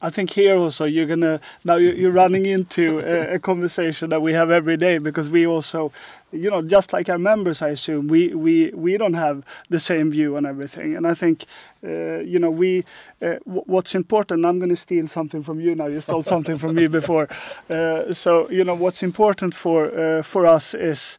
I 0.00 0.10
think 0.10 0.30
here 0.30 0.56
also 0.56 0.84
you're 0.84 1.06
gonna 1.06 1.40
now 1.64 1.76
you're, 1.76 1.94
you're 1.94 2.12
running 2.12 2.46
into 2.46 3.00
a, 3.00 3.34
a 3.34 3.38
conversation 3.38 4.10
that 4.10 4.22
we 4.22 4.32
have 4.32 4.50
every 4.50 4.76
day 4.76 4.98
because 4.98 5.28
we 5.28 5.44
also, 5.44 5.90
you 6.30 6.50
know, 6.50 6.62
just 6.62 6.92
like 6.92 7.08
our 7.08 7.18
members, 7.18 7.62
I 7.62 7.70
assume 7.70 8.06
we 8.06 8.32
we 8.34 8.70
we 8.74 8.96
don't 8.96 9.14
have 9.14 9.44
the 9.70 9.80
same 9.80 10.10
view 10.10 10.36
on 10.36 10.46
everything, 10.46 10.96
and 10.96 11.04
I 11.04 11.14
think, 11.14 11.46
uh, 11.82 12.20
you 12.20 12.38
know, 12.38 12.50
we 12.50 12.84
uh, 13.20 13.36
what's 13.44 13.94
important. 13.94 14.44
I'm 14.44 14.58
going 14.58 14.70
to 14.70 14.76
steal 14.76 15.08
something 15.08 15.42
from 15.42 15.58
you 15.58 15.74
now. 15.74 15.86
You 15.86 16.00
stole 16.00 16.22
something 16.22 16.58
from 16.58 16.76
me 16.76 16.86
before, 17.00 17.28
uh, 17.68 18.12
so 18.12 18.48
you 18.50 18.62
know 18.62 18.76
what's 18.76 19.02
important 19.02 19.54
for 19.54 19.90
uh, 19.98 20.22
for 20.22 20.46
us 20.46 20.74
is. 20.74 21.18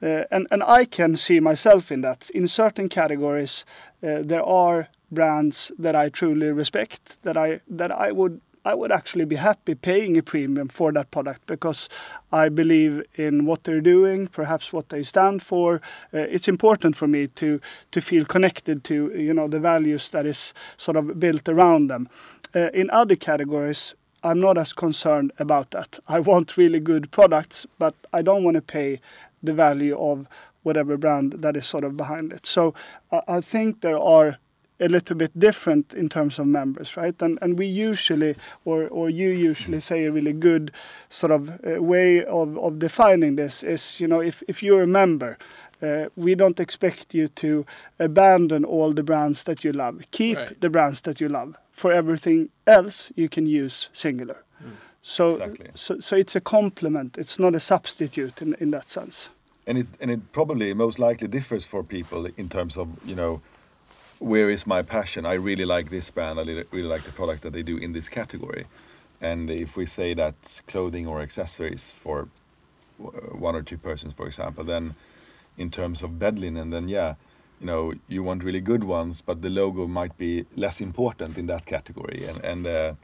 Uh, 0.00 0.22
and, 0.30 0.46
and 0.52 0.62
I 0.62 0.84
can 0.84 1.16
see 1.16 1.40
myself 1.40 1.90
in 1.90 2.02
that. 2.02 2.30
In 2.30 2.46
certain 2.46 2.88
categories, 2.88 3.64
uh, 4.00 4.22
there 4.22 4.44
are 4.44 4.86
brands 5.10 5.72
that 5.78 5.94
I 5.96 6.08
truly 6.08 6.50
respect 6.52 7.22
that 7.22 7.36
I 7.36 7.60
that 7.68 7.90
I 7.90 8.12
would 8.12 8.40
I 8.64 8.74
would 8.74 8.92
actually 8.92 9.24
be 9.24 9.36
happy 9.36 9.74
paying 9.74 10.18
a 10.18 10.22
premium 10.22 10.68
for 10.68 10.92
that 10.92 11.10
product 11.10 11.46
because 11.46 11.88
I 12.30 12.50
believe 12.50 13.02
in 13.14 13.46
what 13.46 13.64
they're 13.64 13.80
doing, 13.80 14.26
perhaps 14.26 14.72
what 14.72 14.90
they 14.90 15.02
stand 15.02 15.42
for. 15.42 15.76
Uh, 16.12 16.18
it's 16.18 16.48
important 16.48 16.96
for 16.96 17.06
me 17.06 17.28
to 17.28 17.60
to 17.92 18.00
feel 18.00 18.24
connected 18.24 18.84
to 18.84 18.94
you 19.16 19.32
know 19.32 19.48
the 19.48 19.60
values 19.60 20.08
that 20.10 20.26
is 20.26 20.52
sort 20.76 20.96
of 20.96 21.18
built 21.18 21.48
around 21.48 21.88
them. 21.88 22.08
Uh, 22.54 22.70
in 22.74 22.90
other 22.90 23.16
categories, 23.16 23.94
I'm 24.22 24.40
not 24.40 24.58
as 24.58 24.72
concerned 24.72 25.32
about 25.38 25.70
that. 25.70 25.98
I 26.08 26.20
want 26.20 26.56
really 26.56 26.80
good 26.80 27.10
products, 27.10 27.66
but 27.78 27.94
I 28.12 28.22
don't 28.22 28.44
want 28.44 28.56
to 28.56 28.62
pay 28.62 29.00
the 29.42 29.54
value 29.54 29.96
of 29.96 30.26
whatever 30.62 30.96
brand 30.96 31.32
that 31.38 31.56
is 31.56 31.66
sort 31.66 31.84
of 31.84 31.96
behind 31.96 32.32
it. 32.32 32.44
So 32.46 32.74
I, 33.12 33.22
I 33.28 33.40
think 33.40 33.80
there 33.80 33.98
are 33.98 34.38
a 34.80 34.88
little 34.88 35.16
bit 35.16 35.30
different 35.38 35.94
in 35.94 36.08
terms 36.08 36.38
of 36.38 36.46
members, 36.46 36.96
right? 36.96 37.22
And 37.22 37.38
and 37.42 37.58
we 37.58 37.66
usually, 37.66 38.34
or 38.64 38.88
or 38.88 39.10
you 39.10 39.30
usually 39.50 39.80
say 39.80 40.06
a 40.06 40.12
really 40.12 40.32
good 40.32 40.70
sort 41.10 41.32
of 41.32 41.48
uh, 41.48 41.82
way 41.82 42.24
of, 42.24 42.56
of 42.58 42.78
defining 42.78 43.36
this 43.36 43.62
is, 43.62 44.00
you 44.00 44.08
know, 44.08 44.20
if 44.22 44.42
if 44.48 44.62
you're 44.62 44.82
a 44.82 44.86
member, 44.86 45.36
uh, 45.82 46.06
we 46.16 46.34
don't 46.34 46.60
expect 46.60 47.14
you 47.14 47.28
to 47.28 47.64
abandon 47.98 48.64
all 48.64 48.94
the 48.94 49.02
brands 49.02 49.42
that 49.44 49.64
you 49.64 49.72
love. 49.72 50.02
Keep 50.10 50.36
Right. 50.38 50.60
the 50.60 50.70
brands 50.70 51.00
that 51.00 51.20
you 51.20 51.28
love. 51.28 51.54
For 51.72 51.92
everything 51.92 52.48
else, 52.66 53.12
you 53.16 53.28
can 53.28 53.46
use 53.46 53.88
singular. 53.92 54.36
So, 55.02 55.28
Exactly. 55.30 55.70
so, 55.74 56.00
so 56.00 56.16
it's 56.16 56.36
a 56.36 56.40
complement. 56.40 57.16
It's 57.18 57.38
not 57.38 57.54
a 57.54 57.60
substitute 57.60 58.42
in, 58.42 58.54
in 58.60 58.70
that 58.72 58.90
sense. 58.90 59.28
and 59.66 59.78
it's 59.78 59.92
and 60.00 60.10
it 60.10 60.20
probably 60.32 60.74
most 60.74 60.98
likely 60.98 61.28
differs 61.28 61.66
for 61.66 61.82
people 61.84 62.30
in 62.36 62.48
terms 62.48 62.76
of 62.76 62.86
you 63.06 63.14
know 63.14 63.40
where 64.18 64.50
is 64.50 64.66
my 64.66 64.82
passion? 64.82 65.24
I 65.26 65.34
really 65.34 65.64
like 65.64 65.90
this 65.90 66.10
brand. 66.10 66.38
I 66.38 66.42
really, 66.42 66.88
like 66.88 67.02
the 67.02 67.12
product 67.12 67.42
that 67.42 67.52
they 67.52 67.62
do 67.62 67.76
in 67.76 67.92
this 67.92 68.08
category. 68.08 68.66
And 69.20 69.50
if 69.50 69.76
we 69.76 69.86
say 69.86 70.14
that 70.14 70.62
clothing 70.66 71.06
or 71.06 71.20
accessories 71.20 71.90
for 71.90 72.28
one 72.98 73.54
or 73.54 73.62
two 73.62 73.78
persons 73.78 74.12
for 74.12 74.26
example 74.26 74.64
then 74.64 74.94
in 75.56 75.70
terms 75.70 76.02
of 76.02 76.18
bed 76.18 76.36
linen 76.36 76.70
then 76.70 76.88
yeah 76.88 77.14
you 77.60 77.66
know 77.66 77.94
you 78.08 78.24
want 78.24 78.42
really 78.42 78.60
good 78.60 78.82
ones 78.82 79.20
but 79.20 79.40
the 79.40 79.48
logo 79.48 79.86
might 79.86 80.16
be 80.18 80.44
less 80.56 80.80
important 80.80 81.38
in 81.38 81.46
that 81.46 81.64
category. 81.66 82.24
And 82.26 82.44
and 82.44 82.66
uh, 82.66 82.94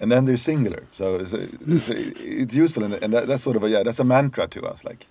and 0.00 0.10
then 0.10 0.24
there's 0.24 0.42
singular. 0.42 0.84
So, 0.92 1.24
so, 1.24 1.38
so 1.78 1.94
it's 1.96 2.54
useful. 2.54 2.84
And, 2.84 2.94
and 2.94 3.12
that, 3.12 3.26
that's 3.26 3.42
sort 3.42 3.56
of 3.56 3.64
a 3.64 3.68
yeah 3.68 3.82
that's 3.82 4.00
a 4.00 4.04
mantra 4.04 4.46
to 4.48 4.62
us. 4.64 4.84
Like 4.84 5.06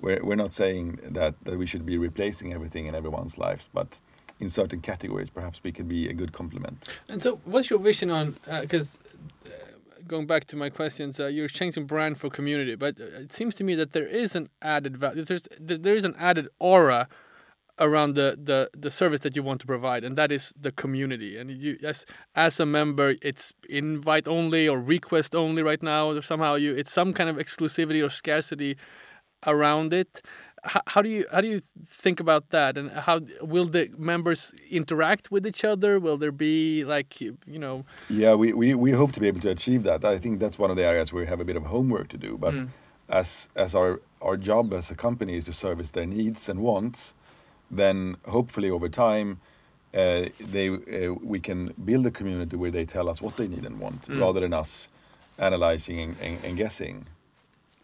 we're, 0.00 0.22
we're 0.22 0.36
not 0.36 0.52
saying 0.52 0.98
that, 1.02 1.34
that 1.44 1.56
we 1.56 1.66
should 1.66 1.86
be 1.86 1.96
replacing 1.96 2.52
everything 2.52 2.86
in 2.86 2.94
everyone's 2.94 3.38
lives, 3.38 3.68
but 3.72 4.00
in 4.42 4.50
certain 4.50 4.80
categories, 4.80 5.30
perhaps 5.30 5.60
we 5.62 5.72
could 5.72 5.88
be 5.88 6.08
a 6.08 6.12
good 6.12 6.32
complement. 6.32 6.88
And 7.08 7.22
so, 7.22 7.40
what's 7.44 7.70
your 7.70 7.78
vision 7.78 8.10
on? 8.10 8.36
Because 8.60 8.98
uh, 9.46 9.50
going 10.06 10.26
back 10.26 10.44
to 10.46 10.56
my 10.56 10.68
questions, 10.68 11.20
uh, 11.20 11.28
you're 11.28 11.48
changing 11.48 11.86
brand 11.86 12.18
for 12.18 12.28
community, 12.28 12.74
but 12.74 13.00
uh, 13.00 13.24
it 13.24 13.32
seems 13.32 13.54
to 13.56 13.64
me 13.64 13.74
that 13.76 13.92
there 13.92 14.06
is 14.06 14.34
an 14.34 14.48
added 14.60 14.96
value. 14.96 15.24
There's 15.24 15.46
there 15.58 15.78
there 15.78 15.94
is 15.94 16.04
an 16.04 16.14
added 16.18 16.48
aura 16.58 17.08
around 17.78 18.14
the, 18.14 18.38
the 18.50 18.70
the 18.76 18.90
service 18.90 19.20
that 19.20 19.34
you 19.36 19.42
want 19.42 19.60
to 19.60 19.66
provide, 19.66 20.02
and 20.04 20.18
that 20.18 20.30
is 20.32 20.52
the 20.60 20.72
community. 20.72 21.38
And 21.38 21.50
you, 21.50 21.78
as 21.84 22.04
as 22.34 22.60
a 22.60 22.66
member, 22.66 23.14
it's 23.22 23.52
invite 23.70 24.26
only 24.26 24.68
or 24.68 24.78
request 24.80 25.34
only 25.34 25.62
right 25.62 25.82
now. 25.82 26.10
Or 26.10 26.22
somehow 26.22 26.56
you, 26.56 26.74
it's 26.74 26.92
some 26.92 27.12
kind 27.14 27.30
of 27.30 27.36
exclusivity 27.36 28.04
or 28.04 28.10
scarcity 28.10 28.76
around 29.46 29.92
it. 29.92 30.22
How, 30.64 30.82
how 30.86 31.02
do 31.02 31.08
you 31.08 31.26
how 31.32 31.40
do 31.40 31.48
you 31.48 31.60
think 31.84 32.20
about 32.20 32.50
that, 32.50 32.78
and 32.78 32.90
how 32.90 33.20
will 33.40 33.64
the 33.64 33.90
members 33.98 34.54
interact 34.70 35.30
with 35.30 35.44
each 35.46 35.64
other? 35.64 35.98
Will 35.98 36.16
there 36.16 36.32
be 36.32 36.84
like 36.84 37.20
you 37.20 37.58
know? 37.58 37.84
Yeah, 38.08 38.34
we, 38.34 38.52
we, 38.52 38.74
we 38.74 38.92
hope 38.92 39.12
to 39.12 39.20
be 39.20 39.26
able 39.26 39.40
to 39.40 39.50
achieve 39.50 39.82
that. 39.82 40.04
I 40.04 40.18
think 40.18 40.38
that's 40.38 40.58
one 40.58 40.70
of 40.70 40.76
the 40.76 40.84
areas 40.84 41.12
where 41.12 41.22
we 41.22 41.28
have 41.28 41.40
a 41.40 41.44
bit 41.44 41.56
of 41.56 41.64
homework 41.66 42.08
to 42.08 42.18
do. 42.18 42.38
But 42.38 42.54
as 43.08 43.48
as 43.56 43.74
our 43.74 44.00
our 44.20 44.36
job 44.36 44.72
as 44.72 44.90
a 44.90 44.94
company 44.94 45.36
is 45.36 45.46
to 45.46 45.52
service 45.52 45.90
their 45.90 46.06
needs 46.06 46.48
and 46.48 46.60
wants, 46.60 47.14
then 47.70 48.16
hopefully 48.28 48.70
over 48.70 48.88
time. 48.88 49.40
Uh, 49.94 50.30
they 50.40 50.68
uh, 50.70 51.12
we 51.22 51.38
can 51.38 51.74
build 51.84 52.06
a 52.06 52.10
community 52.10 52.56
where 52.56 52.70
they 52.70 52.86
tell 52.86 53.10
us 53.10 53.20
what 53.20 53.36
they 53.36 53.46
need 53.46 53.66
and 53.66 53.78
want 53.78 54.08
rather 54.08 54.40
than 54.40 54.54
us 54.54 54.88
analyzing 55.38 55.98
and, 56.00 56.16
and, 56.18 56.44
and 56.44 56.56
guessing. 56.56 57.04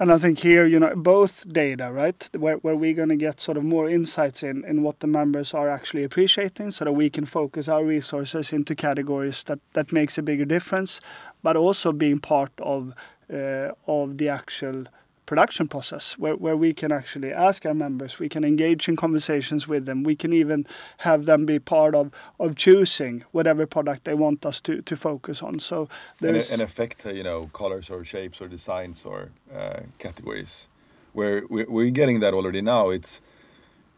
And 0.01 0.12
I 0.12 0.18
think 0.18 0.38
here, 0.38 0.64
you 0.64 0.78
know, 0.78 0.94
both 0.94 1.53
data, 1.53 1.90
right, 1.90 2.28
where, 2.36 2.57
where 2.59 2.76
we're 2.76 2.94
going 2.94 3.09
to 3.09 3.16
get 3.16 3.40
sort 3.40 3.57
of 3.57 3.64
more 3.64 3.90
insights 3.90 4.44
in, 4.44 4.64
in 4.64 4.84
what 4.84 5.01
the 5.01 5.09
members 5.09 5.53
are 5.53 5.68
actually 5.68 6.05
appreciating 6.05 6.70
so 6.70 6.84
that 6.84 6.92
we 6.92 7.11
can 7.11 7.26
focus 7.26 7.66
our 7.68 7.84
resources 7.84 8.53
into 8.53 8.76
categories 8.76 9.42
that, 9.44 9.59
that 9.72 9.92
makes 9.92 10.16
a 10.16 10.22
bigger 10.22 10.44
difference, 10.44 11.01
but 11.42 11.57
also 11.57 11.90
being 11.90 12.20
part 12.20 12.53
of, 12.59 12.94
uh, 13.32 13.70
of 13.88 14.18
the 14.18 14.28
actual 14.28 14.84
production 15.29 15.68
process 15.68 16.16
where, 16.16 16.37
where 16.37 16.57
we 16.57 16.72
can 16.72 16.91
actually 16.91 17.31
ask 17.31 17.66
our 17.66 17.74
members, 17.74 18.18
we 18.18 18.31
can 18.31 18.45
engage 18.45 18.89
in 18.89 18.97
conversations 18.97 19.68
with 19.68 19.85
them, 19.85 20.03
we 20.03 20.16
can 20.16 20.33
even 20.33 20.66
have 20.99 21.26
them 21.26 21.45
be 21.45 21.59
part 21.59 21.95
of, 21.95 22.11
of 22.41 22.57
choosing 22.57 23.22
whatever 23.31 23.66
product 23.66 24.05
they 24.05 24.14
want 24.14 24.47
us 24.47 24.59
to, 24.59 24.81
to 24.81 24.97
focus 24.97 25.43
on. 25.43 25.59
So 25.59 25.87
there's 26.18 26.51
and 26.51 26.62
affect 26.62 27.05
uh, 27.05 27.11
you 27.11 27.22
know 27.22 27.45
colors 27.53 27.91
or 27.91 28.05
shapes 28.05 28.41
or 28.41 28.49
designs 28.49 29.05
or 29.05 29.29
uh, 29.55 29.81
categories 29.99 30.66
where 31.12 31.43
we're, 31.51 31.68
we're 31.68 31.91
getting 31.91 32.20
that 32.20 32.33
already 32.33 32.62
now 32.62 32.89
it's 32.89 33.20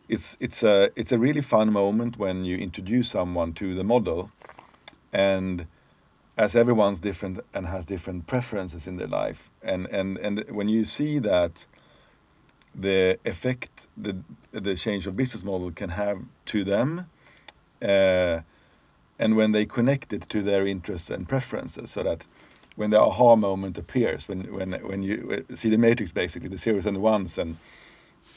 it's 0.08 0.36
it's 0.40 0.64
a 0.64 0.90
it's 0.96 1.12
a 1.12 1.18
really 1.18 1.42
fun 1.42 1.72
moment 1.72 2.18
when 2.18 2.44
you 2.44 2.56
introduce 2.56 3.08
someone 3.08 3.52
to 3.52 3.74
the 3.74 3.84
model 3.84 4.30
and 5.12 5.66
as 6.40 6.56
everyone's 6.56 7.00
different 7.00 7.38
and 7.52 7.66
has 7.66 7.84
different 7.84 8.26
preferences 8.26 8.86
in 8.86 8.96
their 8.96 9.12
life. 9.24 9.50
And 9.62 9.86
and 9.98 10.18
and 10.18 10.44
when 10.50 10.68
you 10.68 10.84
see 10.84 11.20
that 11.20 11.66
the 12.74 13.18
effect 13.24 13.88
the 14.04 14.14
the 14.52 14.74
change 14.74 15.06
of 15.06 15.14
business 15.16 15.44
model 15.44 15.70
can 15.70 15.90
have 15.90 16.18
to 16.46 16.64
them 16.64 16.88
uh, 17.82 18.36
and 19.18 19.36
when 19.36 19.52
they 19.52 19.66
connect 19.66 20.12
it 20.12 20.22
to 20.28 20.40
their 20.40 20.66
interests 20.66 21.10
and 21.10 21.28
preferences 21.28 21.90
so 21.90 22.02
that 22.04 22.26
when 22.76 22.90
the 22.90 23.00
aha 23.00 23.36
moment 23.36 23.76
appears 23.76 24.28
when 24.28 24.40
when 24.54 24.70
when 24.90 25.02
you 25.02 25.16
uh, 25.50 25.56
see 25.56 25.68
the 25.68 25.78
matrix 25.78 26.12
basically 26.12 26.48
the 26.48 26.58
zeros 26.58 26.86
and 26.86 26.96
the 26.96 27.04
ones 27.14 27.38
and 27.38 27.56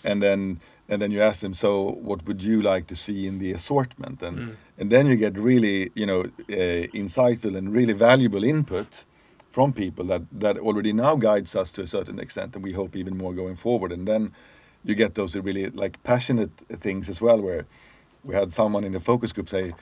and 0.04 0.22
then 0.22 0.60
and 0.89 1.01
then 1.01 1.12
you 1.12 1.22
ask 1.22 1.41
them 1.41 1.54
so 1.54 1.91
what 2.01 2.26
would 2.26 2.43
you 2.43 2.62
like 2.62 2.88
to 2.88 2.95
see 2.95 3.26
in 3.28 3.39
the 3.39 3.51
assortment? 3.51 4.22
And 4.22 4.58
and 4.78 4.89
then 4.89 5.07
you 5.07 5.15
get 5.15 5.38
really 5.38 5.91
you 5.95 6.05
know 6.05 6.21
uh, 6.49 6.88
insightful 6.93 7.55
and 7.57 7.74
really 7.74 7.93
valuable 7.93 8.43
input 8.43 9.05
from 9.51 9.71
people 9.71 10.05
that 10.05 10.24
that 10.32 10.57
already 10.57 10.91
now 10.93 11.15
guides 11.15 11.55
us 11.55 11.71
to 11.71 11.82
a 11.84 11.88
certain 11.88 12.19
extent 12.19 12.55
and 12.55 12.63
we 12.63 12.74
hope 12.74 12.95
even 12.95 13.17
more 13.17 13.34
going 13.34 13.55
forward. 13.55 13.91
And 13.91 14.07
then 14.07 14.32
you 14.84 14.95
get 14.95 15.15
those 15.15 15.36
really 15.36 15.69
like 15.69 16.01
passionate 16.03 16.51
things 16.80 17.07
as 17.07 17.21
well 17.21 17.39
where 17.41 17.65
we 18.24 18.36
had 18.36 18.51
someone 18.51 18.84
in 18.84 18.91
the 18.93 18.99
focus 18.99 19.32
group 19.32 19.47
say 19.49 19.74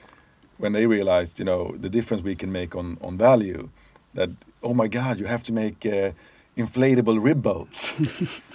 when 0.58 0.72
they 0.72 0.86
realized 0.86 1.38
you 1.38 1.44
know 1.44 1.74
the 1.78 1.88
difference 1.88 2.22
we 2.22 2.36
can 2.36 2.52
make 2.52 2.76
on 2.76 2.98
on 3.00 3.16
value 3.16 3.68
that 4.14 4.30
oh 4.62 4.74
my 4.74 4.88
god 4.88 5.18
you 5.18 5.26
have 5.26 5.42
to 5.42 5.52
make 5.52 5.86
uh, 5.86 6.12
inflatable 6.56 7.18
rib 7.20 7.42
boats 7.42 7.92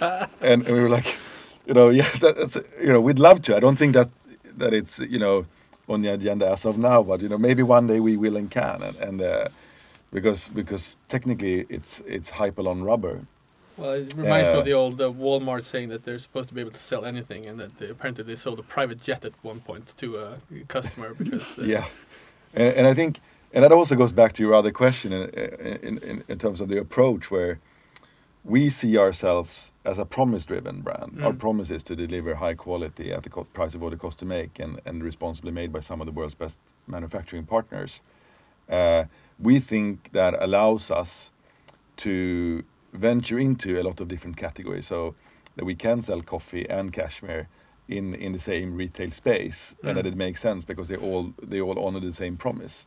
and, 0.40 0.66
and 0.66 0.76
we 0.76 0.80
were 0.80 0.88
like 0.88 1.18
you 1.66 1.74
know 1.74 1.88
yeah 2.00 2.08
that, 2.20 2.36
that's 2.36 2.56
you 2.80 2.92
know 2.92 3.00
we'd 3.00 3.18
love 3.18 3.42
to. 3.42 3.56
I 3.56 3.60
don't 3.60 3.76
think 3.76 3.94
that 3.94 4.08
that 4.56 4.72
it's 4.72 4.98
you 5.00 5.18
know 5.18 5.46
on 5.88 6.00
the 6.00 6.08
agenda 6.08 6.50
as 6.50 6.64
of 6.64 6.78
now 6.78 7.02
but 7.02 7.20
you 7.20 7.28
know 7.28 7.38
maybe 7.38 7.62
one 7.62 7.86
day 7.86 8.00
we 8.00 8.16
will 8.16 8.36
and 8.36 8.50
can 8.50 8.82
and, 8.82 8.96
and 8.96 9.22
uh, 9.22 9.48
because 10.12 10.48
because 10.48 10.96
technically 11.08 11.66
it's 11.68 12.00
it's 12.06 12.30
hypalon 12.32 12.84
rubber. 12.84 13.26
Well, 13.76 13.92
it 13.92 14.14
reminds 14.16 14.48
me 14.48 14.54
Uh, 14.54 14.58
of 14.58 14.64
the 14.64 14.72
old 14.72 15.00
uh, 15.00 15.12
Walmart 15.12 15.64
saying 15.64 15.88
that 15.90 16.04
they're 16.04 16.18
supposed 16.18 16.48
to 16.48 16.54
be 16.54 16.60
able 16.60 16.72
to 16.72 16.78
sell 16.78 17.04
anything, 17.04 17.46
and 17.46 17.60
that 17.60 17.78
they, 17.78 17.88
apparently 17.88 18.24
they 18.24 18.34
sold 18.36 18.58
a 18.58 18.62
private 18.62 19.00
jet 19.00 19.24
at 19.24 19.32
one 19.42 19.60
point 19.60 19.86
to 19.98 20.16
a 20.16 20.38
customer 20.66 21.14
because 21.14 21.58
uh, 21.58 21.62
yeah. 21.62 21.84
And, 22.54 22.74
and 22.78 22.86
i 22.86 22.94
think 22.94 23.20
and 23.52 23.62
that 23.64 23.72
also 23.72 23.94
goes 23.94 24.12
back 24.12 24.32
to 24.34 24.42
your 24.42 24.54
other 24.54 24.72
question 24.72 25.12
in, 25.12 25.22
in, 25.30 25.98
in, 25.98 26.24
in 26.28 26.38
terms 26.38 26.60
of 26.60 26.68
the 26.68 26.78
approach 26.78 27.30
where 27.30 27.58
we 28.44 28.70
see 28.70 28.96
ourselves 28.96 29.72
as 29.84 29.98
a 29.98 30.04
promise 30.04 30.46
driven 30.46 30.80
brand 30.80 31.18
our 31.22 31.32
Mm. 31.32 31.38
promise 31.38 31.70
is 31.70 31.82
to 31.84 31.96
deliver 31.96 32.34
high 32.36 32.54
quality 32.54 33.12
at 33.12 33.22
the 33.22 33.30
co- 33.30 33.44
price 33.44 33.74
of 33.74 33.80
what 33.82 33.92
it 33.92 33.98
costs 33.98 34.18
to 34.20 34.26
make 34.26 34.58
and, 34.58 34.80
and 34.86 35.02
responsibly 35.04 35.50
made 35.52 35.72
by 35.72 35.80
some 35.80 36.00
of 36.00 36.06
the 36.06 36.12
world's 36.12 36.34
best 36.34 36.58
manufacturing 36.86 37.44
partners 37.46 38.00
uh, 38.68 39.04
we 39.38 39.58
think 39.58 40.12
that 40.12 40.34
allows 40.40 40.90
us 40.90 41.30
to 41.96 42.64
venture 42.92 43.38
into 43.38 43.80
a 43.80 43.82
lot 43.82 44.00
of 44.00 44.08
different 44.08 44.36
categories 44.36 44.86
so 44.86 45.14
that 45.56 45.64
we 45.64 45.74
can 45.74 46.00
sell 46.00 46.22
coffee 46.22 46.68
and 46.70 46.92
cashmere 46.92 47.48
in, 47.88 48.14
in 48.14 48.32
the 48.32 48.38
same 48.38 48.76
retail 48.76 49.10
space 49.10 49.74
and 49.82 49.96
that 49.96 50.04
Mm. 50.04 50.08
it 50.12 50.16
makes 50.16 50.40
sense 50.40 50.64
because 50.64 50.88
they 50.88 50.96
all 50.96 51.32
they 51.42 51.60
all 51.60 51.78
honor 51.78 52.00
the 52.00 52.12
same 52.12 52.36
promise 52.36 52.86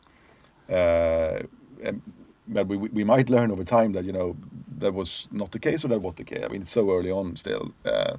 uh, 0.70 1.40
and, 1.82 2.00
but 2.48 2.66
we, 2.66 2.76
we 2.76 3.04
might 3.04 3.30
learn 3.30 3.50
over 3.50 3.64
time 3.64 3.92
that 3.92 4.04
you 4.04 4.12
know 4.12 4.36
that 4.78 4.94
was 4.94 5.28
not 5.30 5.52
the 5.52 5.58
case 5.58 5.84
or 5.84 5.88
that 5.88 6.00
was 6.00 6.14
the 6.14 6.24
case. 6.24 6.42
I 6.44 6.48
mean 6.48 6.62
it's 6.62 6.70
so 6.70 6.90
early 6.90 7.10
on 7.10 7.36
still 7.36 7.72
uh, 7.84 8.16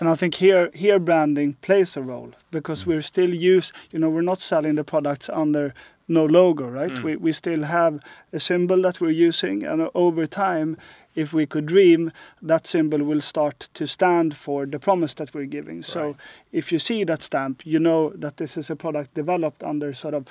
And 0.00 0.08
I 0.08 0.14
think 0.14 0.34
here 0.36 0.70
here 0.74 0.98
branding 0.98 1.54
plays 1.54 1.96
a 1.96 2.02
role 2.02 2.32
because 2.50 2.86
we're 2.86 3.02
still 3.02 3.34
use 3.34 3.72
you 3.90 3.98
know 3.98 4.10
we're 4.10 4.22
not 4.22 4.40
selling 4.40 4.76
the 4.76 4.84
products 4.84 5.28
under 5.28 5.74
no 6.06 6.24
logo 6.24 6.68
right? 6.68 6.92
Mm. 6.92 7.02
we, 7.02 7.16
we 7.16 7.32
still 7.32 7.64
have 7.64 8.00
a 8.32 8.40
symbol 8.40 8.82
that 8.82 9.00
we're 9.00 9.10
using 9.10 9.64
and 9.64 9.90
over 9.94 10.26
time 10.26 10.76
if 11.14 11.32
we 11.32 11.46
could 11.46 11.66
dream 11.66 12.12
that 12.40 12.66
symbol 12.66 13.02
will 13.02 13.20
start 13.20 13.68
to 13.74 13.86
stand 13.86 14.36
for 14.36 14.66
the 14.66 14.78
promise 14.78 15.14
that 15.14 15.34
we're 15.34 15.46
giving. 15.46 15.82
So 15.82 16.16
if 16.52 16.70
you 16.70 16.78
see 16.78 17.04
that 17.04 17.22
stamp 17.22 17.66
you 17.66 17.80
know 17.80 18.10
that 18.14 18.36
this 18.36 18.56
is 18.56 18.70
a 18.70 18.76
product 18.76 19.14
developed 19.14 19.62
under 19.64 19.92
sort 19.92 20.14
of 20.14 20.26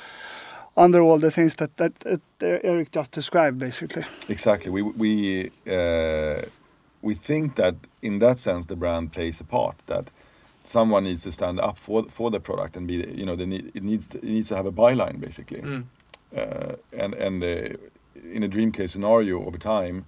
under 0.78 1.02
all 1.02 1.20
the 1.20 1.32
things 1.32 1.56
that 1.56 1.76
that, 1.78 2.00
that 2.00 2.20
Erik 2.64 2.92
just 2.92 3.12
described 3.12 3.58
basically 3.60 4.04
Exactly. 4.30 4.72
We 4.72 4.82
we 4.84 5.52
uh, 5.68 6.42
we 7.02 7.16
think 7.16 7.56
that 7.56 7.76
in 8.02 8.20
that 8.20 8.40
sense 8.40 8.68
the 8.68 8.76
brand 8.76 9.12
plays 9.12 9.42
a 9.42 9.44
part. 9.44 9.76
That 9.86 10.10
someone 10.64 11.04
needs 11.04 11.24
to 11.24 11.32
stand 11.32 11.60
up 11.60 11.78
for 11.78 12.04
for 12.10 12.32
the 12.32 12.40
product 12.40 12.78
and 12.78 12.88
be 12.88 12.96
you 13.16 13.26
know 13.26 13.36
they 13.36 13.46
need, 13.46 13.72
it 13.76 13.84
needs 13.84 14.08
to, 14.08 14.18
it 14.18 14.24
needs 14.24 14.48
to 14.50 14.56
have 14.56 14.66
a 14.68 14.72
byline 14.72 15.20
basically 15.20 15.62
Mm. 15.62 15.84
uh, 16.36 16.76
and 17.04 17.14
and 17.14 17.44
uh, 17.44 17.78
in 18.36 18.44
a 18.44 18.48
dream 18.48 18.72
case 18.72 18.92
scenario 18.92 19.46
over 19.48 19.58
time 19.58 20.04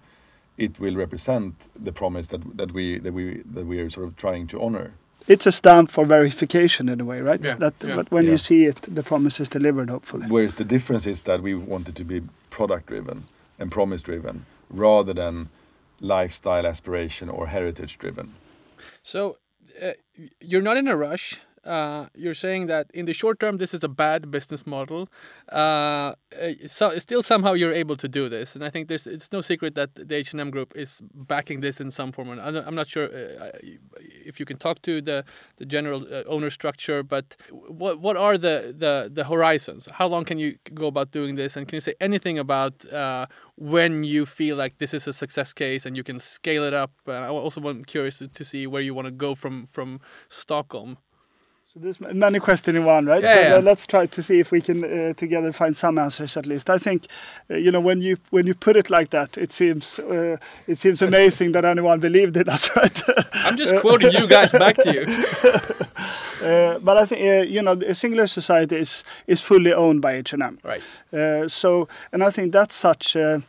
it 0.58 0.80
will 0.80 0.96
represent 0.96 1.54
the 1.86 1.92
promise 1.92 2.28
that 2.28 2.42
that 2.58 2.72
we 2.74 3.00
that 3.00 3.14
we 3.14 3.42
that 3.56 3.66
we 3.66 3.80
are 3.80 3.90
sort 3.90 4.08
of 4.08 4.16
trying 4.16 4.48
to 4.48 4.58
honor 4.62 4.92
It's 5.30 5.46
a 5.48 5.52
stamp 5.52 5.92
for 5.92 6.06
verification 6.06 6.90
in 6.90 7.00
a 7.02 7.06
way, 7.06 7.22
right? 7.22 7.40
Yeah, 7.44 7.56
That, 7.60 7.74
yeah. 7.84 7.96
But 7.96 8.12
when 8.12 8.26
Yeah. 8.26 8.32
you 8.32 8.38
see 8.38 8.66
it, 8.66 8.82
the 8.96 9.04
promise 9.04 9.40
is 9.40 9.50
delivered. 9.50 9.90
Hopefully. 9.90 10.26
whereas 10.28 10.56
the 10.56 10.66
difference 10.66 11.06
is 11.10 11.22
that 11.22 11.42
we 11.42 11.54
wanted 11.56 11.96
to 11.96 12.04
be 12.04 12.22
product 12.50 12.88
driven 12.88 13.24
and 13.60 13.72
promise 13.72 14.02
driven 14.04 14.46
rather 14.70 15.14
than 15.14 15.50
lifestyle 16.02 16.66
aspiration 16.66 17.30
or 17.30 17.48
heritage 17.48 17.98
driven 18.00 18.34
So 19.04 19.38
uh, 19.82 19.94
you're 20.40 20.64
not 20.64 20.78
in 20.78 20.88
a 20.88 20.96
rush. 20.96 21.40
Uh, 21.66 22.08
you're 22.16 22.34
saying 22.34 22.68
that 22.68 22.90
in 22.94 23.06
the 23.06 23.14
short 23.14 23.40
term, 23.40 23.58
this 23.58 23.74
is 23.74 23.84
a 23.84 23.88
bad 23.90 24.32
business 24.32 24.66
model. 24.66 25.10
Uh, 25.52 25.56
uh, 25.56 26.14
so 26.68 26.98
still, 27.00 27.22
somehow 27.24 27.54
you're 27.54 27.74
able 27.74 27.96
to 27.98 28.08
do 28.08 28.30
this, 28.30 28.56
and 28.56 28.64
I 28.64 28.70
think 28.70 28.88
there's 28.88 29.06
it's 29.08 29.32
no 29.32 29.42
secret 29.42 29.76
that 29.76 29.96
the 29.96 30.16
H 30.16 30.32
and 30.32 30.42
M 30.42 30.52
Group 30.52 30.74
is 30.76 31.02
backing 31.14 31.62
this 31.62 31.80
in 31.82 31.92
some 31.92 32.12
form. 32.12 32.30
And 32.30 32.58
I'm 32.58 32.76
not- 32.76 32.88
sure 32.90 33.06
uh, 33.06 33.52
if 34.26 34.40
you 34.40 34.46
can 34.46 34.58
talk 34.58 34.82
to 34.84 35.02
the 35.02 35.24
the 35.58 35.66
general 35.66 36.06
uh, 36.12 36.24
owner 36.28 36.50
structure, 36.50 37.04
but 37.04 37.36
what 37.52 38.00
what 38.00 38.18
are 38.18 38.38
the, 38.38 38.74
the 38.78 39.10
the 39.14 39.24
horizons? 39.26 39.88
How 39.92 40.08
long 40.08 40.26
can 40.26 40.38
you 40.40 40.58
go 40.74 40.88
about 40.88 41.12
doing 41.12 41.36
this? 41.36 41.56
And 41.58 41.68
can 41.68 41.78
you 41.78 41.82
say 41.82 41.94
anything 42.00 42.40
about 42.40 42.86
uh, 42.92 43.26
when 43.56 44.04
you 44.04 44.26
feel 44.26 44.56
like 44.56 44.78
this 44.78 44.94
is 44.94 45.08
a 45.08 45.14
success 45.14 45.54
case 45.54 45.86
and 45.86 45.96
you 45.98 46.04
can 46.04 46.20
scale 46.20 46.64
it 46.64 46.74
up? 46.74 46.92
Uh, 47.08 47.12
I 47.12 47.28
also 47.28 47.62
am 47.70 47.84
curious 47.86 48.18
to, 48.20 48.28
to 48.28 48.44
see 48.46 48.66
where 48.68 48.82
you 48.82 48.94
want 48.94 49.06
to 49.08 49.12
go 49.12 49.36
from 49.36 49.68
from 49.68 50.00
Stockholm. 50.30 50.98
So 51.74 51.80
there's 51.80 52.02
many 52.02 52.40
questions 52.40 52.76
in 52.76 52.84
one, 52.84 53.06
right? 53.06 53.22
Yeah, 53.22 53.34
so 53.34 53.40
yeah. 53.42 53.58
let's 53.58 53.86
try 53.86 54.08
to 54.08 54.24
see 54.24 54.40
if 54.40 54.52
we 54.52 54.60
can 54.60 54.84
uh, 54.84 55.14
together 55.14 55.52
find 55.52 55.78
some 55.78 56.00
answers 56.00 56.36
at 56.36 56.48
least. 56.48 56.68
I 56.68 56.80
think, 56.80 57.06
uh, 57.48 57.58
you 57.58 57.72
know, 57.72 57.80
when 57.80 58.02
you 58.02 58.18
when 58.32 58.48
you 58.48 58.56
put 58.56 58.76
it 58.76 58.90
like 58.90 59.12
that, 59.12 59.38
it 59.38 59.52
seems 59.52 60.00
uh, 60.00 60.38
it 60.66 60.80
seems 60.80 61.04
amazing 61.04 61.52
that 61.52 61.66
anyone 61.66 62.00
believed 62.00 62.38
in 62.38 62.50
us, 62.50 62.72
right? 62.76 63.02
I'm 63.46 63.56
just 63.56 63.76
quoting 63.82 64.12
you 64.14 64.28
guys 64.28 64.52
back 64.52 64.78
to 64.78 64.92
you. 64.92 65.06
uh, 66.48 66.80
but 66.80 66.98
I 66.98 67.06
think 67.06 67.22
uh, 67.22 67.48
you 67.48 67.62
know, 67.62 67.74
a 67.74 67.94
Singular 67.94 68.26
Society 68.26 68.78
is 68.78 69.04
is 69.28 69.40
fully 69.40 69.72
owned 69.72 70.02
by 70.02 70.14
H 70.14 70.34
and 70.34 70.42
M. 70.42 70.58
Right. 70.64 70.84
Uh, 71.14 71.48
so, 71.48 71.88
and 72.12 72.24
I 72.24 72.32
think 72.32 72.52
that's 72.52 72.76
such. 72.76 73.16
Uh, 73.16 73.42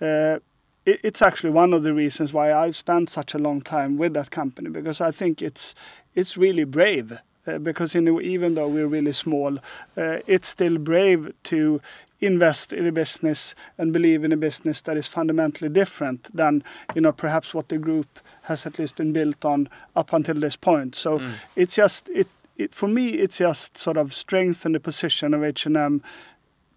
uh, 0.00 0.38
it, 0.86 1.00
it's 1.02 1.20
actually 1.20 1.50
one 1.50 1.74
of 1.74 1.82
the 1.82 1.92
reasons 1.92 2.32
why 2.32 2.54
I've 2.54 2.76
spent 2.76 3.10
such 3.10 3.34
a 3.34 3.38
long 3.38 3.60
time 3.60 3.98
with 3.98 4.14
that 4.14 4.30
company 4.30 4.70
because 4.70 5.02
I 5.02 5.10
think 5.10 5.42
it's 5.42 5.74
it's 6.14 6.38
really 6.38 6.64
brave. 6.64 7.20
Uh, 7.46 7.58
because 7.58 7.94
even 7.94 8.54
though 8.54 8.68
we're 8.68 8.86
really 8.88 9.12
small, 9.12 9.58
uh, 9.96 10.18
it's 10.26 10.48
still 10.48 10.78
brave 10.78 11.32
to 11.44 11.80
invest 12.20 12.72
in 12.72 12.86
a 12.86 12.92
business 12.92 13.54
and 13.78 13.92
believe 13.92 14.24
in 14.24 14.32
a 14.32 14.36
business 14.36 14.80
that 14.80 14.96
is 14.96 15.06
fundamentally 15.06 15.68
different 15.68 16.34
than 16.34 16.64
you 16.94 17.00
know 17.02 17.12
perhaps 17.12 17.52
what 17.54 17.68
the 17.68 17.76
group 17.78 18.18
has 18.42 18.64
at 18.66 18.78
least 18.78 18.96
been 18.96 19.12
built 19.12 19.44
on 19.44 19.68
up 19.94 20.12
until 20.12 20.34
this 20.40 20.56
point. 20.56 20.94
So 20.96 21.18
Mm. 21.18 21.32
it's 21.56 21.74
just 21.76 22.08
it, 22.08 22.26
it 22.56 22.74
for 22.74 22.88
me 22.88 23.08
it's 23.08 23.38
just 23.38 23.76
sort 23.78 23.96
of 23.98 24.12
strengthen 24.14 24.72
the 24.72 24.80
position 24.80 25.34
of 25.34 25.44
H&M 25.44 26.02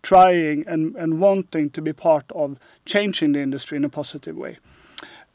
trying 0.01 0.65
and, 0.67 0.95
and 0.95 1.19
wanting 1.21 1.69
to 1.71 1.81
be 1.81 1.93
part 1.93 2.25
of 2.33 2.57
changing 2.85 3.31
the 3.33 3.39
industry 3.41 3.77
in 3.77 3.85
a 3.85 3.89
positive 3.89 4.35
way. 4.35 4.57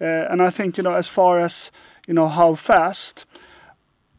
Uh, 0.00 0.04
and 0.30 0.42
I 0.42 0.50
think, 0.50 0.76
you 0.76 0.82
know, 0.82 0.92
as 0.94 1.06
far 1.08 1.38
as, 1.40 1.70
you 2.06 2.14
know, 2.14 2.28
how 2.28 2.54
fast, 2.56 3.24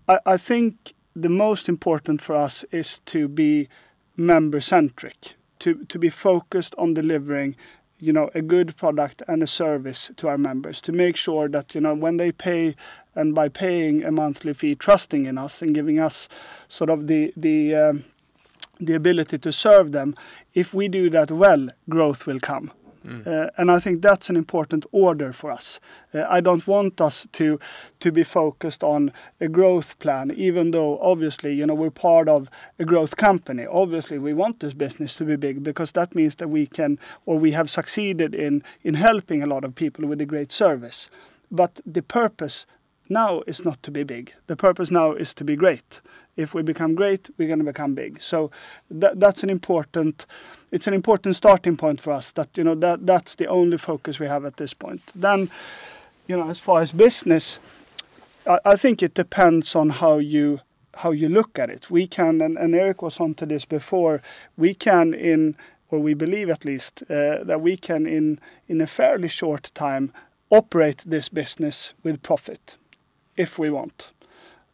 I, 0.07 0.19
I 0.25 0.37
think 0.37 0.93
the 1.15 1.29
most 1.29 1.69
important 1.69 2.21
for 2.21 2.35
us 2.35 2.65
is 2.71 2.99
to 3.05 3.27
be 3.27 3.69
member 4.17 4.59
centric, 4.59 5.35
to, 5.59 5.85
to 5.85 5.97
be 5.97 6.09
focused 6.09 6.75
on 6.77 6.93
delivering, 6.93 7.55
you 7.99 8.11
know, 8.11 8.29
a 8.35 8.41
good 8.41 8.75
product 8.75 9.21
and 9.27 9.41
a 9.41 9.47
service 9.47 10.11
to 10.17 10.27
our 10.27 10.37
members, 10.37 10.81
to 10.81 10.91
make 10.91 11.15
sure 11.15 11.47
that, 11.47 11.73
you 11.73 11.81
know, 11.81 11.93
when 11.93 12.17
they 12.17 12.31
pay 12.31 12.75
and 13.15 13.33
by 13.33 13.47
paying 13.47 14.03
a 14.03 14.11
monthly 14.11 14.53
fee, 14.53 14.75
trusting 14.75 15.25
in 15.25 15.37
us 15.37 15.61
and 15.61 15.73
giving 15.73 15.99
us 15.99 16.27
sort 16.67 16.89
of 16.89 17.07
the, 17.07 17.33
the, 17.37 17.73
um, 17.73 18.03
the 18.79 18.93
ability 18.93 19.37
to 19.37 19.53
serve 19.53 19.93
them, 19.93 20.15
if 20.53 20.73
we 20.73 20.89
do 20.89 21.09
that 21.09 21.31
well, 21.31 21.69
growth 21.89 22.25
will 22.25 22.41
come. 22.41 22.71
Uh, 23.05 23.49
and 23.57 23.71
I 23.71 23.79
think 23.79 24.01
that's 24.01 24.29
an 24.29 24.35
important 24.35 24.85
order 24.91 25.33
for 25.33 25.51
us. 25.51 25.79
Uh, 26.13 26.23
I 26.27 26.41
don't 26.41 26.67
want 26.67 27.01
us 27.01 27.27
to 27.31 27.59
to 27.99 28.11
be 28.11 28.23
focused 28.23 28.83
on 28.83 29.11
a 29.39 29.47
growth 29.47 29.97
plan, 29.99 30.31
even 30.31 30.71
though 30.71 30.99
obviously 30.99 31.53
you 31.53 31.65
know 31.65 31.75
we're 31.75 31.91
part 31.91 32.27
of 32.27 32.49
a 32.79 32.85
growth 32.85 33.15
company. 33.15 33.65
Obviously, 33.67 34.17
we 34.17 34.33
want 34.33 34.59
this 34.59 34.73
business 34.73 35.15
to 35.15 35.25
be 35.25 35.35
big 35.35 35.63
because 35.63 35.91
that 35.91 36.15
means 36.15 36.35
that 36.35 36.49
we 36.49 36.67
can 36.67 36.97
or 37.25 37.39
we 37.39 37.51
have 37.51 37.69
succeeded 37.69 38.33
in 38.33 38.63
in 38.83 38.95
helping 38.95 39.43
a 39.43 39.47
lot 39.47 39.63
of 39.63 39.75
people 39.75 40.07
with 40.07 40.21
a 40.21 40.25
great 40.25 40.51
service. 40.51 41.09
But 41.51 41.81
the 41.93 42.01
purpose 42.01 42.65
now 43.09 43.41
is 43.47 43.63
not 43.63 43.81
to 43.83 43.91
be 43.91 44.03
big. 44.03 44.33
The 44.47 44.55
purpose 44.55 44.91
now 44.91 45.13
is 45.13 45.33
to 45.35 45.43
be 45.43 45.55
great. 45.55 46.01
If 46.35 46.53
we 46.53 46.63
become 46.63 46.95
great, 46.95 47.29
we're 47.37 47.47
going 47.47 47.59
to 47.59 47.65
become 47.65 47.93
big. 47.93 48.19
So 48.19 48.51
that, 48.91 49.19
that's 49.19 49.43
an 49.43 49.49
important, 49.49 50.25
it's 50.71 50.87
an 50.87 50.93
important 50.93 51.35
starting 51.35 51.77
point 51.77 52.01
for 52.01 52.11
us. 52.11 52.31
That 52.33 52.49
you 52.57 52.63
know 52.63 52.75
that 52.75 53.05
that's 53.05 53.35
the 53.35 53.47
only 53.47 53.77
focus 53.77 54.19
we 54.19 54.27
have 54.27 54.45
at 54.45 54.57
this 54.57 54.73
point. 54.73 55.01
Then, 55.15 55.49
you 56.27 56.37
know, 56.37 56.49
as 56.49 56.59
far 56.59 56.81
as 56.81 56.91
business, 56.91 57.59
I, 58.45 58.59
I 58.65 58.75
think 58.75 59.01
it 59.01 59.13
depends 59.13 59.75
on 59.75 59.89
how 59.91 60.17
you 60.17 60.59
how 60.95 61.11
you 61.11 61.29
look 61.29 61.59
at 61.59 61.69
it. 61.69 61.89
We 61.89 62.07
can, 62.07 62.41
and, 62.41 62.57
and 62.57 62.73
Erik 62.73 63.01
was 63.01 63.19
onto 63.19 63.45
this 63.45 63.65
before. 63.65 64.21
We 64.57 64.73
can 64.73 65.13
in 65.13 65.55
or 65.89 65.99
we 65.99 66.13
believe 66.13 66.49
at 66.49 66.65
least 66.65 67.03
uh, 67.09 67.43
that 67.43 67.61
we 67.61 67.77
can 67.77 68.05
in 68.05 68.39
in 68.67 68.81
a 68.81 68.87
fairly 68.87 69.29
short 69.29 69.71
time 69.73 70.11
operate 70.49 71.03
this 71.05 71.29
business 71.29 71.93
with 72.03 72.21
profit 72.21 72.75
if 73.37 73.59
we 73.59 73.69
want. 73.69 74.11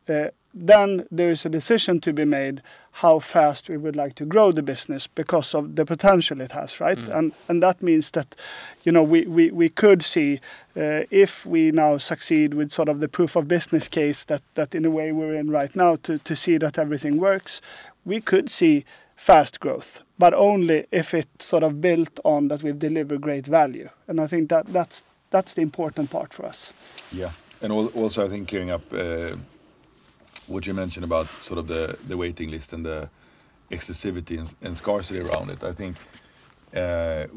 Uh, 0.07 0.29
then 0.53 1.07
there 1.09 1.29
is 1.29 1.45
a 1.45 1.49
decision 1.49 1.99
to 2.01 2.11
be 2.11 2.25
made 2.25 2.61
how 2.91 3.19
fast 3.19 3.69
we 3.69 3.77
would 3.77 3.95
like 3.95 4.15
to 4.15 4.25
grow 4.25 4.51
the 4.51 4.61
business 4.61 5.07
because 5.07 5.53
of 5.53 5.75
the 5.75 5.85
potential 5.85 6.41
it 6.41 6.51
has, 6.51 6.81
right? 6.81 7.07
And 7.07 7.31
and 7.47 7.63
that 7.63 7.81
means 7.81 8.11
that, 8.11 8.35
you 8.83 8.91
know, 8.91 9.03
we 9.03 9.25
we, 9.25 9.51
we 9.51 9.69
could 9.69 10.03
see 10.03 10.41
uh, 10.75 11.03
if 11.09 11.45
we 11.45 11.71
now 11.71 11.97
succeed 11.97 12.53
with 12.53 12.71
sort 12.71 12.89
of 12.89 12.99
the 12.99 13.07
proof 13.07 13.37
of 13.37 13.47
business 13.47 13.87
case 13.87 14.25
that 14.25 14.41
that 14.55 14.75
in 14.75 14.85
a 14.85 14.89
way 14.89 15.13
we're 15.13 15.39
in 15.39 15.49
right 15.49 15.73
now 15.75 15.95
to 16.03 16.17
to 16.17 16.35
see 16.35 16.57
that 16.57 16.77
everything 16.77 17.17
works, 17.17 17.61
we 18.05 18.19
could 18.19 18.49
see 18.49 18.83
fast 19.15 19.59
growth, 19.59 20.03
but 20.17 20.33
only 20.33 20.85
if 20.91 21.13
it's 21.13 21.45
sort 21.45 21.63
of 21.63 21.79
built 21.79 22.19
on 22.23 22.47
that 22.49 22.63
we 22.63 22.73
deliver 22.73 23.17
great 23.17 23.47
value. 23.47 23.89
And 24.07 24.19
I 24.19 24.27
think 24.27 24.49
that 24.49 24.65
that's 24.65 25.03
that's 25.29 25.53
the 25.53 25.61
important 25.61 26.09
part 26.09 26.33
for 26.33 26.45
us. 26.45 26.73
Yeah, 27.13 27.31
and 27.61 27.71
also 27.71 28.25
I 28.25 28.29
think 28.29 28.47
clearing 28.49 28.71
up 28.71 28.81
uh, 28.93 29.35
what 30.47 30.65
you 30.65 30.73
mentioned 30.73 31.03
about 31.03 31.27
sort 31.27 31.59
of 31.59 31.67
the 31.67 31.97
the 32.07 32.17
waiting 32.17 32.49
list 32.51 32.73
and 32.73 32.85
the 32.85 33.09
exclusivity 33.69 34.37
and, 34.37 34.53
and 34.61 34.77
scarcity 34.77 35.19
around 35.19 35.49
it. 35.49 35.63
I 35.63 35.73
think 35.73 35.95
uh, 36.75 37.27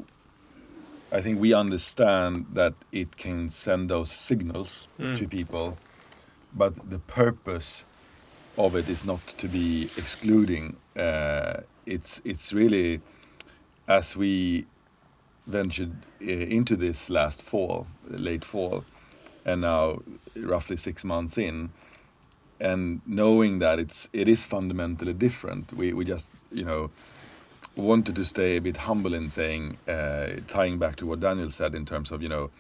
I 1.13 1.21
think 1.21 1.41
we 1.41 1.55
understand 1.55 2.47
that 2.55 2.75
it 2.91 3.17
can 3.17 3.51
send 3.51 3.89
those 3.89 4.11
signals 4.11 4.89
to 5.17 5.29
people, 5.29 5.77
but 6.53 6.91
the 6.91 6.99
purpose 6.99 7.85
of 8.57 8.75
it 8.75 8.89
is 8.89 9.05
not 9.05 9.27
to 9.39 9.49
be 9.49 9.85
excluding. 9.97 10.77
Uh, 10.97 11.61
it's 11.87 12.21
it's 12.25 12.53
really 12.53 13.01
as 13.87 14.17
we 14.17 14.67
ventured 15.47 15.93
uh, 16.23 16.27
into 16.27 16.77
this 16.77 17.11
last 17.11 17.43
fall, 17.43 17.87
late 18.09 18.45
fall, 18.45 18.85
and 19.45 19.61
now 19.61 19.99
roughly 20.37 20.77
six 20.77 21.05
months 21.05 21.39
in, 21.39 21.71
and 22.61 23.01
knowing 23.07 23.59
that 23.59 23.79
it's 23.79 24.09
it 24.13 24.29
is 24.29 24.45
fundamentally 24.45 25.13
different. 25.13 25.73
We 25.73 25.93
we 25.93 26.05
just 26.05 26.31
you 26.53 26.65
know 26.65 26.91
wanted 27.77 28.15
to 28.17 28.25
stay 28.25 28.57
a 28.57 28.61
bit 28.61 28.77
humble 28.77 29.15
in 29.15 29.29
saying, 29.29 29.77
uh, 29.89 30.29
tying 30.47 30.79
back 30.79 30.97
to 30.97 31.07
what 31.07 31.21
Daniel 31.21 31.51
said 31.51 31.75
in 31.75 31.85
terms 31.85 32.11
of 32.11 32.23
you 32.23 32.29
know, 32.29 32.51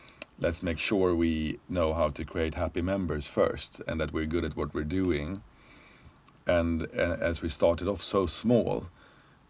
let's 0.40 0.62
make 0.62 0.78
sure 0.78 1.14
we 1.14 1.58
know 1.68 1.94
how 1.94 2.08
to 2.10 2.24
create 2.24 2.54
happy 2.54 2.82
members 2.82 3.26
first, 3.26 3.80
and 3.86 4.00
that 4.00 4.12
we're 4.12 4.26
good 4.26 4.44
at 4.44 4.56
what 4.56 4.74
we're 4.74 4.82
doing. 4.84 5.42
And 6.46 6.82
as 6.92 7.40
we 7.40 7.48
started 7.48 7.88
off 7.88 8.02
so 8.02 8.26
small, 8.26 8.86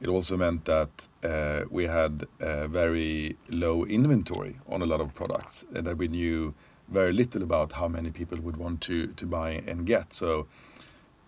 it 0.00 0.08
also 0.08 0.36
meant 0.36 0.64
that 0.66 1.08
uh, 1.24 1.64
we 1.70 1.84
had 1.86 2.26
a 2.38 2.68
very 2.68 3.36
low 3.48 3.84
inventory 3.84 4.56
on 4.68 4.82
a 4.82 4.86
lot 4.86 5.00
of 5.00 5.14
products, 5.14 5.64
and 5.74 5.86
that 5.86 5.96
we 5.96 6.08
knew 6.08 6.54
very 6.88 7.12
little 7.12 7.42
about 7.42 7.72
how 7.72 7.88
many 7.88 8.10
people 8.10 8.38
would 8.40 8.56
want 8.56 8.80
to 8.82 9.08
to 9.08 9.26
buy 9.26 9.62
and 9.66 9.86
get. 9.86 10.14
So 10.14 10.46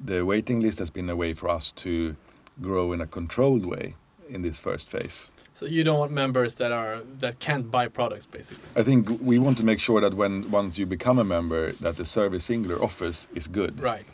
the 0.05 0.25
waiting 0.25 0.61
list 0.61 0.79
has 0.79 0.91
been 0.91 1.09
a 1.11 1.17
way 1.17 1.33
for 1.33 1.49
us 1.49 1.73
to 1.73 2.17
grow 2.61 2.93
in 2.93 3.01
a 3.01 3.07
controlled 3.07 3.65
way 3.65 3.95
in 4.29 4.43
this 4.43 4.59
first 4.59 4.89
phase. 4.89 5.31
So 5.55 5.65
you 5.65 5.85
don't 5.85 5.99
want 5.99 6.13
members 6.13 6.57
that 6.57 6.71
are 6.71 7.01
that 7.21 7.39
can't 7.39 7.71
buy 7.71 7.89
products, 7.89 8.27
basically. 8.27 8.63
I 8.77 8.83
think 8.83 9.09
we 9.23 9.39
want 9.39 9.57
to 9.59 9.65
make 9.65 9.81
sure 9.81 10.03
that 10.03 10.15
when 10.15 10.51
once 10.51 10.77
you 10.77 10.85
become 10.85 11.19
a 11.19 11.25
member, 11.25 11.73
that 11.81 11.97
the 11.97 12.05
service 12.05 12.45
Singular 12.45 12.83
offers 12.83 13.27
is 13.35 13.49
good. 13.49 13.81
Right. 13.81 14.05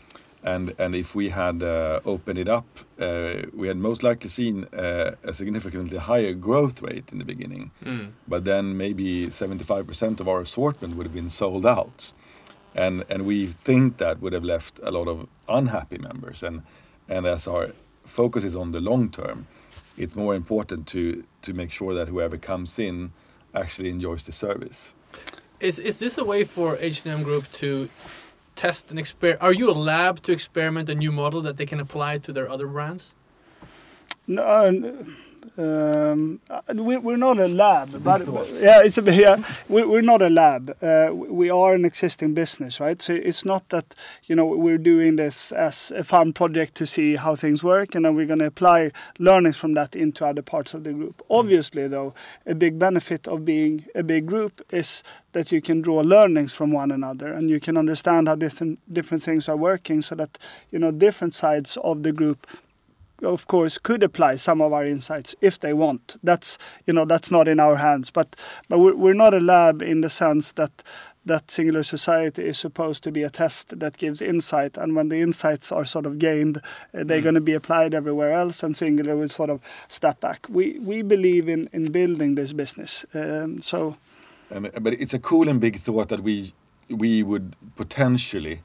And 0.43 0.75
and 0.79 0.95
if 0.95 1.15
we 1.15 1.29
had 1.31 1.63
uh, 1.63 2.01
opened 2.05 2.39
it 2.39 2.49
up, 2.49 2.67
uh, 3.01 3.43
we 3.55 3.69
had 3.69 3.77
most 3.77 4.03
likely 4.03 4.29
seen 4.29 4.65
uh, 4.73 5.13
a 5.23 5.33
significantly 5.33 5.99
higher 5.99 6.35
growth 6.35 6.83
rate 6.83 7.13
in 7.13 7.19
the 7.19 7.25
beginning. 7.25 7.71
Mm. 7.85 8.13
But 8.27 8.45
then 8.45 8.77
maybe 8.77 9.29
75% 9.29 10.21
of 10.21 10.29
our 10.29 10.41
assortment 10.41 10.97
would 10.97 11.07
have 11.07 11.15
been 11.15 11.31
sold 11.31 11.65
out, 11.65 12.13
and 12.75 13.05
and 13.09 13.25
we 13.25 13.47
think 13.47 13.99
that 13.99 14.21
would 14.21 14.33
have 14.33 14.45
left 14.45 14.81
a 14.83 14.91
lot 14.91 15.09
of 15.09 15.29
unhappy 15.49 15.99
members. 15.99 16.43
And 16.43 16.63
and 17.09 17.27
as 17.27 17.47
our 17.47 17.69
focus 18.05 18.45
is 18.45 18.57
on 18.57 18.73
the 18.73 18.81
long 18.81 19.11
term, 19.11 19.47
it's 19.97 20.17
more 20.17 20.35
important 20.35 20.87
to 20.89 21.25
to 21.43 21.53
make 21.53 21.71
sure 21.71 21.95
that 21.95 22.09
whoever 22.09 22.37
comes 22.37 22.79
in 22.79 23.13
actually 23.55 23.91
enjoys 23.91 24.25
the 24.25 24.33
service. 24.33 24.93
Is 25.61 25.79
is 25.79 25.99
this 25.99 26.19
a 26.19 26.25
way 26.25 26.45
for 26.45 26.77
H&M 26.81 27.23
Group 27.23 27.45
to 27.53 27.89
test 28.57 28.91
and 28.91 28.99
experiment? 28.99 29.43
Are 29.43 29.53
you 29.53 29.71
a 29.71 29.73
lab 29.73 30.23
to 30.23 30.33
experiment 30.33 30.89
a 30.89 30.95
new 30.95 31.13
model 31.13 31.41
that 31.43 31.57
they 31.57 31.67
can 31.67 31.81
apply 31.81 32.19
to 32.19 32.33
their 32.33 32.49
other 32.49 32.67
brands? 32.67 33.13
No, 34.27 34.43
uh, 34.43 34.73
um, 35.59 36.41
uh, 36.49 36.61
we, 36.75 36.97
we're 36.97 37.17
not 37.17 37.39
a 37.39 37.49
lab, 37.49 38.03
but 38.03 38.23
thought. 38.23 38.49
yeah, 38.55 38.83
it's 38.83 38.97
a 38.97 39.03
yeah. 39.15 39.43
We, 39.69 39.85
we're 39.85 40.01
not 40.01 40.23
a 40.23 40.31
lab. 40.31 40.77
Uh, 40.83 41.11
we 41.13 41.51
are 41.51 41.75
an 41.75 41.85
existing 41.85 42.35
business, 42.35 42.81
right? 42.81 43.01
So 43.03 43.13
it's 43.13 43.45
not 43.45 43.69
that 43.69 43.95
you 44.25 44.35
know 44.35 44.47
we're 44.47 44.79
doing 44.79 45.17
this 45.17 45.53
as 45.53 45.93
a 45.93 46.05
fun 46.05 46.33
project 46.33 46.75
to 46.77 46.87
see 46.87 47.17
how 47.17 47.35
things 47.35 47.63
work, 47.63 47.95
and 47.95 48.05
then 48.05 48.15
we're 48.15 48.27
going 48.27 48.39
to 48.39 48.47
apply 48.47 48.93
learnings 49.19 49.57
from 49.57 49.75
that 49.75 49.95
into 49.95 50.25
other 50.27 50.43
parts 50.43 50.75
of 50.75 50.85
the 50.85 50.93
group. 50.93 51.23
Obviously, 51.29 51.87
though, 51.89 52.15
a 52.47 52.55
big 52.55 52.79
benefit 52.79 53.29
of 53.29 53.45
being 53.45 53.85
a 53.95 54.03
big 54.03 54.27
group 54.27 54.63
is 54.73 55.03
that 55.33 55.53
you 55.53 55.61
can 55.61 55.83
draw 55.83 56.01
learnings 56.01 56.53
from 56.53 56.73
one 56.73 56.91
another, 56.91 57.33
and 57.33 57.51
you 57.51 57.61
can 57.61 57.77
understand 57.77 58.29
how 58.29 58.35
different 58.35 58.79
different 58.93 59.23
things 59.23 59.49
are 59.49 59.57
working, 59.57 60.03
so 60.03 60.15
that 60.15 60.39
you 60.71 60.79
know 60.79 60.91
different 60.91 61.35
sides 61.35 61.77
of 61.79 62.03
the 62.05 62.13
group 62.13 62.47
of 63.23 63.47
course 63.47 63.79
could 63.79 64.03
apply 64.03 64.37
some 64.37 64.61
of 64.61 64.73
our 64.73 64.85
insights 64.85 65.35
if 65.41 65.59
they 65.59 65.73
want. 65.73 66.17
That's 66.23 66.59
you 66.87 66.93
know 66.95 67.05
that's 67.07 67.31
not 67.31 67.49
in 67.49 67.61
our 67.61 67.77
hands 67.77 68.11
but 68.11 68.37
but 68.69 68.79
we're, 68.79 68.97
we're 68.97 69.15
not 69.15 69.35
a 69.35 69.41
lab 69.41 69.83
in 69.83 70.01
the 70.03 70.11
sense 70.11 70.53
that 70.53 70.83
that 71.25 71.51
singular 71.51 71.85
society 71.85 72.43
is 72.49 72.59
supposed 72.59 73.03
to 73.05 73.13
be 73.13 73.23
a 73.23 73.31
test 73.31 73.79
that 73.79 73.97
gives 73.97 74.21
insight 74.21 74.77
and 74.77 74.97
when 74.97 75.09
the 75.09 75.21
insights 75.21 75.71
are 75.73 75.85
sort 75.85 76.07
of 76.07 76.19
gained 76.19 76.57
uh, 76.59 77.05
they're 77.05 77.21
Mm. 77.21 77.23
going 77.23 77.35
to 77.37 77.41
be 77.41 77.55
applied 77.55 77.95
everywhere 77.95 78.33
else 78.33 78.63
and 78.67 78.77
singular 78.77 79.15
will 79.17 79.29
sort 79.29 79.51
of 79.51 79.61
step 79.89 80.19
back. 80.21 80.47
We 80.49 80.79
we 80.81 81.03
believe 81.03 81.49
in 81.49 81.69
in 81.73 81.93
building 81.93 82.35
this 82.37 82.53
business 82.53 83.07
um, 83.15 83.63
so. 83.63 83.97
And, 84.51 84.71
but 84.85 84.93
it's 84.95 85.15
a 85.15 85.19
cool 85.19 85.49
and 85.49 85.61
big 85.61 85.77
thought 85.79 86.09
that 86.09 86.21
we 86.21 86.53
we 86.91 87.23
would 87.23 87.55
potentially, 87.77 88.61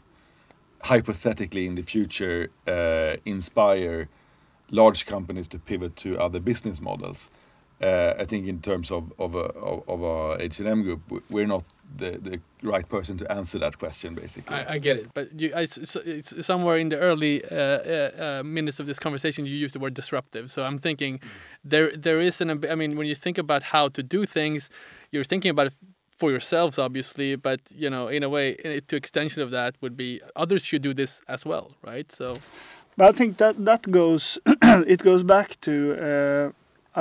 hypothetically 0.83 1.65
in 1.65 1.75
the 1.75 1.83
future, 1.83 2.49
uh, 2.67 3.17
inspire 3.25 4.07
large 4.69 5.05
companies 5.05 5.47
to 5.49 5.59
pivot 5.59 5.95
to 5.97 6.19
other 6.19 6.39
business 6.39 6.81
models. 6.81 7.29
Uh, 7.79 8.15
I 8.17 8.25
think 8.25 8.47
in 8.47 8.59
terms 8.61 8.91
of 8.91 9.13
of 9.19 9.35
a 9.35 10.37
H&M 10.39 10.81
group, 10.81 11.01
we're 11.29 11.45
not 11.45 11.63
the, 11.95 12.17
the 12.17 12.39
right 12.63 12.87
person 12.87 13.17
to 13.17 13.31
answer 13.31 13.59
that 13.59 13.77
question, 13.77 14.15
basically. 14.15 14.55
I, 14.55 14.73
I 14.73 14.77
get 14.79 14.97
it, 14.97 15.13
but 15.13 15.39
you, 15.39 15.51
I, 15.55 15.61
it's, 15.61 15.95
it's 15.95 16.45
somewhere 16.45 16.77
in 16.77 16.89
the 16.89 16.97
early 16.97 17.45
uh, 17.45 17.55
uh, 17.55 18.39
uh, 18.39 18.43
minutes 18.43 18.79
of 18.79 18.87
this 18.87 18.99
conversation 18.99 19.45
you 19.45 19.55
used 19.55 19.75
the 19.75 19.79
word 19.79 19.93
disruptive. 19.93 20.49
So 20.49 20.63
I'm 20.63 20.79
thinking 20.79 21.19
there 21.63 21.95
there 21.95 22.19
is 22.19 22.41
an. 22.41 22.65
I 22.65 22.75
mean, 22.75 22.97
when 22.97 23.07
you 23.07 23.15
think 23.15 23.37
about 23.37 23.63
how 23.63 23.89
to 23.89 24.01
do 24.01 24.25
things, 24.25 24.69
you're 25.11 25.23
thinking 25.23 25.51
about 25.51 25.71
for 26.17 26.31
yourselves, 26.31 26.79
obviously, 26.79 27.35
but 27.35 27.59
you 27.73 27.89
know, 27.89 28.07
in 28.07 28.23
a 28.23 28.29
way, 28.29 28.55
to 28.87 28.95
extension 28.95 29.43
of 29.43 29.51
that 29.51 29.75
would 29.81 29.95
be 29.95 30.19
others 30.35 30.63
should 30.65 30.81
do 30.81 30.93
this 30.93 31.21
as 31.27 31.45
well, 31.45 31.71
right? 31.83 32.11
So 32.11 32.33
But 32.97 33.09
I 33.09 33.11
think 33.17 33.37
that 33.37 33.63
that 33.65 33.91
goes 33.91 34.39
it 34.63 35.03
goes 35.03 35.23
back 35.23 35.61
to 35.61 35.71
uh, 36.01 36.51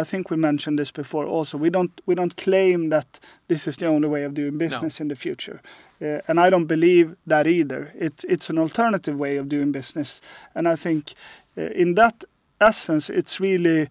I 0.00 0.04
think 0.04 0.30
we 0.30 0.36
mentioned 0.36 0.78
this 0.78 0.92
before 0.92 1.24
also. 1.26 1.56
We 1.56 1.70
don't 1.70 2.00
we 2.04 2.14
don't 2.14 2.36
claim 2.36 2.90
that 2.90 3.18
this 3.48 3.66
is 3.66 3.76
the 3.76 3.86
only 3.86 4.08
way 4.08 4.24
of 4.24 4.34
doing 4.34 4.58
business 4.58 5.00
in 5.00 5.08
the 5.08 5.16
future, 5.16 5.60
uh, 6.02 6.20
and 6.28 6.38
I 6.38 6.50
don't 6.50 6.66
believe 6.66 7.16
that 7.26 7.46
either. 7.46 7.92
It's 7.98 8.24
it's 8.24 8.50
an 8.50 8.58
alternative 8.58 9.16
way 9.16 9.38
of 9.38 9.48
doing 9.48 9.72
business, 9.72 10.20
and 10.54 10.68
I 10.68 10.76
think 10.76 11.14
uh, 11.56 11.62
in 11.74 11.94
that 11.94 12.24
essence, 12.60 13.08
it's 13.08 13.40
really 13.40 13.88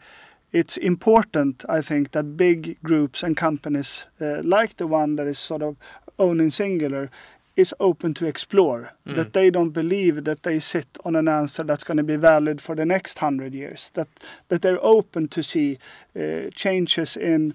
it's 0.51 0.77
important. 0.77 1.65
I 1.67 1.81
think 1.81 2.11
that 2.11 2.37
big 2.37 2.77
groups 2.83 3.23
and 3.23 3.35
companies 3.35 4.05
uh, 4.21 4.41
like 4.43 4.77
the 4.77 4.87
one 4.87 5.15
that 5.15 5.27
is 5.27 5.39
sort 5.39 5.63
of 5.63 5.75
owning 6.17 6.51
singular 6.51 7.09
is 7.55 7.73
open 7.79 8.13
to 8.13 8.25
explore 8.25 8.91
Mm. 9.05 9.15
that 9.15 9.33
they 9.33 9.49
don't 9.51 9.69
believe 9.73 10.23
that 10.23 10.41
they 10.43 10.59
sit 10.59 10.87
on 11.05 11.15
an 11.15 11.27
answer 11.27 11.63
that's 11.63 11.83
going 11.83 11.97
to 11.97 12.03
be 12.03 12.17
valid 12.17 12.61
for 12.61 12.75
the 12.75 12.85
next 12.85 13.19
hundred 13.19 13.53
years 13.55 13.91
that 13.93 14.07
that 14.47 14.61
they're 14.61 14.83
open 14.83 15.27
to 15.27 15.41
see 15.43 15.77
uh, 16.15 16.49
changes 16.55 17.17
in 17.17 17.53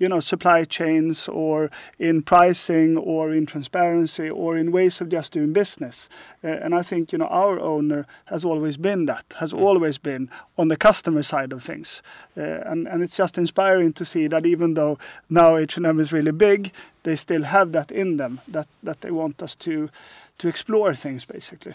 you 0.00 0.08
know 0.08 0.18
supply 0.18 0.64
chains 0.64 1.28
or 1.28 1.70
in 1.98 2.22
pricing 2.22 2.96
or 2.96 3.32
in 3.32 3.46
transparency 3.46 4.28
or 4.28 4.56
in 4.56 4.72
ways 4.72 5.00
of 5.00 5.08
just 5.08 5.32
doing 5.32 5.52
business. 5.52 6.08
Uh, 6.42 6.48
and 6.48 6.74
i 6.74 6.82
think 6.82 7.12
you 7.12 7.18
know 7.18 7.26
our 7.26 7.60
owner 7.60 8.06
has 8.24 8.44
always 8.44 8.76
been 8.76 9.06
that 9.06 9.24
has 9.38 9.52
always 9.52 9.98
been 9.98 10.28
on 10.58 10.68
the 10.68 10.76
customer 10.76 11.22
side 11.22 11.52
of 11.52 11.62
things. 11.62 12.02
Uh, 12.36 12.70
and 12.70 12.88
and 12.88 13.02
it's 13.02 13.16
just 13.16 13.38
inspiring 13.38 13.92
to 13.92 14.04
see 14.04 14.26
that 14.26 14.46
even 14.46 14.74
though 14.74 14.98
now 15.28 15.56
H&M 15.56 16.00
is 16.00 16.12
really 16.12 16.32
big 16.32 16.72
they 17.02 17.16
still 17.16 17.42
have 17.42 17.72
that 17.72 17.92
in 17.92 18.16
them 18.16 18.40
that 18.48 18.68
that 18.82 19.00
they 19.02 19.10
want 19.10 19.42
us 19.42 19.54
to 19.54 19.90
to 20.38 20.48
explore 20.48 20.94
things 20.94 21.24
basically. 21.24 21.74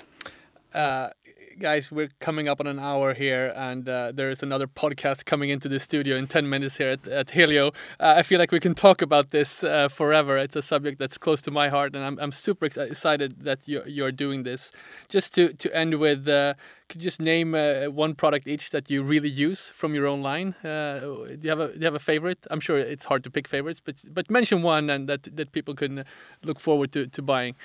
Uh, 0.73 1.09
guys, 1.59 1.91
we're 1.91 2.09
coming 2.19 2.47
up 2.47 2.59
on 2.59 2.67
an 2.67 2.79
hour 2.79 3.13
here, 3.13 3.53
and 3.55 3.87
uh, 3.87 4.11
there 4.13 4.29
is 4.29 4.43
another 4.43 4.67
podcast 4.67 5.25
coming 5.25 5.49
into 5.49 5.69
the 5.69 5.79
studio 5.79 6.17
in 6.17 6.27
10 6.27 6.49
minutes 6.49 6.77
here 6.77 6.89
at, 6.89 7.07
at 7.07 7.29
Helio. 7.31 7.67
Uh, 7.99 8.15
I 8.17 8.23
feel 8.23 8.39
like 8.39 8.51
we 8.51 8.59
can 8.59 8.75
talk 8.75 9.01
about 9.01 9.31
this 9.31 9.63
uh, 9.63 9.87
forever. 9.87 10.37
It's 10.37 10.55
a 10.55 10.61
subject 10.61 10.99
that's 10.99 11.17
close 11.17 11.41
to 11.43 11.51
my 11.51 11.69
heart, 11.69 11.95
and 11.95 12.03
I'm, 12.03 12.19
I'm 12.19 12.31
super 12.31 12.65
excited 12.65 13.43
that 13.43 13.59
you're, 13.65 13.87
you're 13.87 14.11
doing 14.11 14.43
this. 14.43 14.71
Just 15.07 15.33
to, 15.35 15.53
to 15.53 15.75
end 15.75 15.95
with, 15.95 16.27
uh, 16.27 16.55
could 16.89 17.01
you 17.01 17.05
just 17.05 17.21
name 17.21 17.55
uh, 17.55 17.85
one 17.85 18.15
product 18.15 18.47
each 18.47 18.71
that 18.71 18.89
you 18.89 19.01
really 19.01 19.29
use 19.29 19.69
from 19.69 19.95
your 19.95 20.07
own 20.07 20.21
line? 20.21 20.55
Uh, 20.63 20.99
do 20.99 21.39
you 21.41 21.49
have 21.49 21.59
a 21.59 21.67
do 21.73 21.79
you 21.79 21.85
have 21.85 21.95
a 21.95 21.99
favorite? 21.99 22.45
I'm 22.51 22.59
sure 22.59 22.77
it's 22.77 23.05
hard 23.05 23.23
to 23.23 23.31
pick 23.31 23.47
favorites, 23.47 23.81
but 23.83 24.03
but 24.11 24.29
mention 24.29 24.61
one 24.61 24.89
and 24.89 25.09
that 25.09 25.35
that 25.35 25.51
people 25.51 25.73
can 25.73 26.05
look 26.43 26.59
forward 26.59 26.91
to, 26.91 27.07
to 27.07 27.21
buying. 27.23 27.55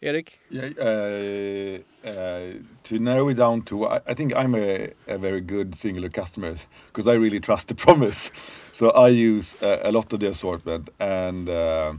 Erik? 0.00 0.38
Yeah, 0.48 0.70
uh, 0.78 2.08
uh, 2.08 2.52
to 2.84 2.98
narrow 3.00 3.28
it 3.28 3.34
down 3.34 3.62
to, 3.62 3.86
I, 3.86 4.00
I 4.06 4.14
think 4.14 4.34
I'm 4.36 4.54
a, 4.54 4.90
a 5.08 5.18
very 5.18 5.40
good 5.40 5.74
singular 5.74 6.08
customer 6.08 6.54
because 6.86 7.08
I 7.08 7.14
really 7.14 7.40
trust 7.40 7.66
the 7.68 7.74
promise. 7.86 8.30
So 8.70 8.90
I 8.90 9.08
use 9.08 9.56
a, 9.60 9.80
a 9.84 9.90
lot 9.90 10.12
of 10.12 10.20
the 10.20 10.28
assortment, 10.28 10.88
and 11.00 11.48
uh, 11.48 11.94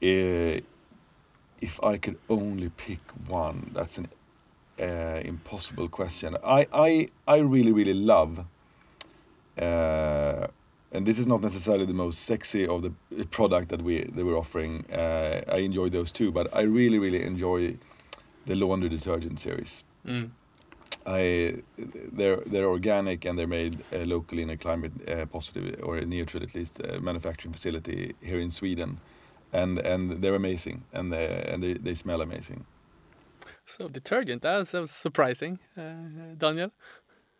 if 0.00 1.82
I 1.82 1.96
could 1.98 2.18
only 2.30 2.68
pick 2.68 3.00
one, 3.26 3.72
that's 3.74 3.98
an 3.98 4.08
uh, 4.80 5.20
impossible 5.24 5.88
question. 5.88 6.36
I, 6.44 6.66
I, 6.72 7.08
I 7.26 7.38
really, 7.38 7.72
really 7.72 7.94
love. 7.94 8.44
And 10.94 11.06
this 11.06 11.18
is 11.18 11.26
not 11.26 11.40
necessarily 11.40 11.86
the 11.86 11.94
most 11.94 12.20
sexy 12.20 12.66
of 12.66 12.82
the 12.82 12.92
product 13.30 13.70
that 13.70 13.82
we 13.82 14.04
that 14.14 14.24
we're 14.24 14.36
offering. 14.36 14.84
Uh, 14.92 15.40
I 15.48 15.58
enjoy 15.58 15.88
those 15.88 16.12
too, 16.12 16.30
but 16.30 16.54
I 16.54 16.62
really 16.62 16.98
really 16.98 17.22
enjoy 17.22 17.78
the 18.46 18.54
laundry 18.54 18.90
detergent 18.90 19.40
series. 19.40 19.84
Mm. 20.06 20.30
I 21.06 21.62
they're 22.12 22.40
they're 22.46 22.68
organic 22.68 23.24
and 23.24 23.38
they're 23.38 23.46
made 23.46 23.82
uh, 23.92 24.04
locally 24.04 24.42
in 24.42 24.50
a 24.50 24.56
climate 24.56 24.92
uh, 25.08 25.24
positive 25.26 25.80
or 25.82 26.00
neutral 26.02 26.42
at 26.42 26.54
least 26.54 26.80
manufacturing 27.00 27.54
facility 27.54 28.14
here 28.20 28.40
in 28.40 28.50
Sweden, 28.50 29.00
and 29.52 29.78
and 29.78 30.20
they're 30.20 30.34
amazing 30.34 30.84
and 30.92 31.10
they 31.12 31.26
and 31.52 31.62
they, 31.62 31.74
they 31.74 31.94
smell 31.94 32.20
amazing. 32.20 32.66
So 33.66 33.88
detergent, 33.88 34.42
that's, 34.42 34.72
that's 34.72 34.92
surprising. 34.92 35.58
Uh, 35.76 36.34
Daniel? 36.36 36.72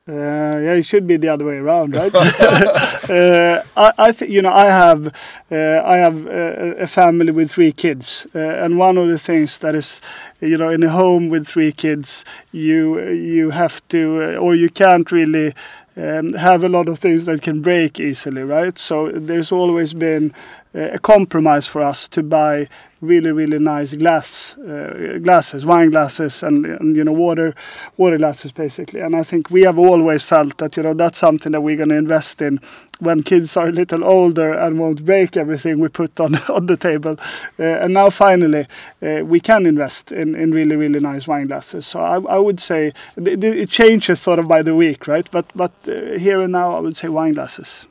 Uh, 0.09 0.59
yeah, 0.59 0.73
it 0.75 0.83
should 0.85 1.07
be 1.07 1.17
the 1.17 1.29
other 1.29 1.45
way 1.45 1.59
around, 1.59 1.95
right? 1.95 2.13
uh, 2.15 3.63
I, 3.77 3.93
I 3.99 4.11
think 4.13 4.33
you 4.33 4.43
know 4.43 4.53
I 4.53 4.65
have 4.65 5.07
uh, 5.53 5.83
I 5.85 5.97
have 5.99 6.27
uh, 6.27 6.75
a 6.77 6.89
family 6.89 7.31
with 7.31 7.53
three 7.53 7.71
kids, 7.71 8.27
uh, 8.35 8.39
and 8.41 8.79
one 8.79 8.99
of 8.99 9.09
the 9.09 9.19
things 9.19 9.61
that 9.61 9.77
is, 9.77 10.01
you 10.41 10.59
know, 10.59 10.71
in 10.71 10.83
a 10.83 10.89
home 10.89 11.29
with 11.29 11.47
three 11.47 11.71
kids, 11.71 12.25
you 12.51 12.99
you 13.01 13.51
have 13.51 13.87
to 13.89 14.23
uh, 14.23 14.37
or 14.39 14.57
you 14.57 14.71
can't 14.71 15.13
really 15.13 15.55
um, 15.97 16.33
have 16.33 16.65
a 16.65 16.69
lot 16.69 16.89
of 16.89 16.99
things 16.99 17.27
that 17.27 17.41
can 17.43 17.63
break 17.63 18.01
easily, 18.01 18.43
right? 18.43 18.77
So 18.81 19.09
there's 19.13 19.53
always 19.53 19.95
been 19.95 20.35
a 20.75 20.99
compromise 20.99 21.67
for 21.67 21.83
us 21.83 22.09
to 22.09 22.23
buy 22.23 22.69
really 23.03 23.33
really 23.33 23.59
nice 23.59 23.95
glass 23.95 24.57
uh, 24.59 25.19
glasses, 25.23 25.67
wine 25.67 25.91
glasses, 25.91 26.43
and, 26.43 26.65
and, 26.65 26.97
you 26.97 27.05
know 27.05 27.13
water 27.13 27.55
water 27.97 28.17
glasses 28.17 28.53
basically. 28.53 29.01
And 29.01 29.15
I 29.15 29.25
think 29.25 29.51
we 29.51 29.63
have 29.63 29.79
always 29.79 30.23
felt 30.23 30.57
that 30.59 30.77
you 30.77 30.85
know 30.85 30.95
that's 30.95 31.19
something 31.19 31.53
that 31.53 31.61
we're 31.61 31.77
going 31.77 31.89
to 31.91 31.97
invest 31.97 32.41
in 32.41 32.61
when 33.01 33.23
kids 33.23 33.57
are 33.57 33.69
a 33.69 33.73
little 33.73 34.05
older 34.05 34.53
and 34.53 34.79
won't 34.79 35.05
break 35.05 35.37
everything 35.37 35.81
we 35.81 35.89
put 35.89 36.21
on 36.21 36.37
on 36.49 36.67
the 36.67 36.77
table. 36.77 37.17
Uh, 37.59 37.65
and 37.65 37.93
now 37.93 38.09
finally 38.09 38.67
uh, 39.03 39.23
we 39.25 39.41
can 39.41 39.67
invest 39.67 40.13
in, 40.13 40.35
in 40.37 40.53
really 40.53 40.77
really 40.77 41.01
nice 41.01 41.27
wine 41.27 41.49
glasses. 41.49 41.87
So 41.87 42.01
I, 42.01 42.21
I 42.21 42.39
would 42.39 42.61
say 42.61 42.93
it 43.17 43.69
changes 43.69 44.21
sort 44.21 44.39
of 44.39 44.47
by 44.47 44.63
the 44.63 44.77
week, 44.77 45.09
right? 45.09 45.29
But 45.31 45.47
but 45.55 45.73
uh, 45.89 46.19
here 46.19 46.41
and 46.41 46.53
now 46.53 46.77
I 46.77 46.81
would 46.81 46.97
say 46.97 47.09
wine 47.09 47.35
glasses. 47.35 47.87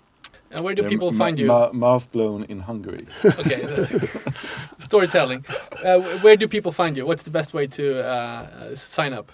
And 0.51 0.61
where 0.61 0.75
do 0.75 0.83
people 0.83 1.11
find 1.13 1.39
you? 1.39 1.47
mouth 1.73 2.11
blown 2.11 2.43
in 2.43 2.59
Hungary. 2.59 3.07
okay, 3.25 3.87
storytelling. 4.79 5.45
Uh, 5.83 6.01
where 6.21 6.35
do 6.35 6.47
people 6.47 6.71
find 6.71 6.97
you? 6.97 7.05
What's 7.05 7.23
the 7.23 7.31
best 7.31 7.53
way 7.53 7.67
to 7.67 8.05
uh, 8.05 8.75
sign 8.75 9.13
up? 9.13 9.31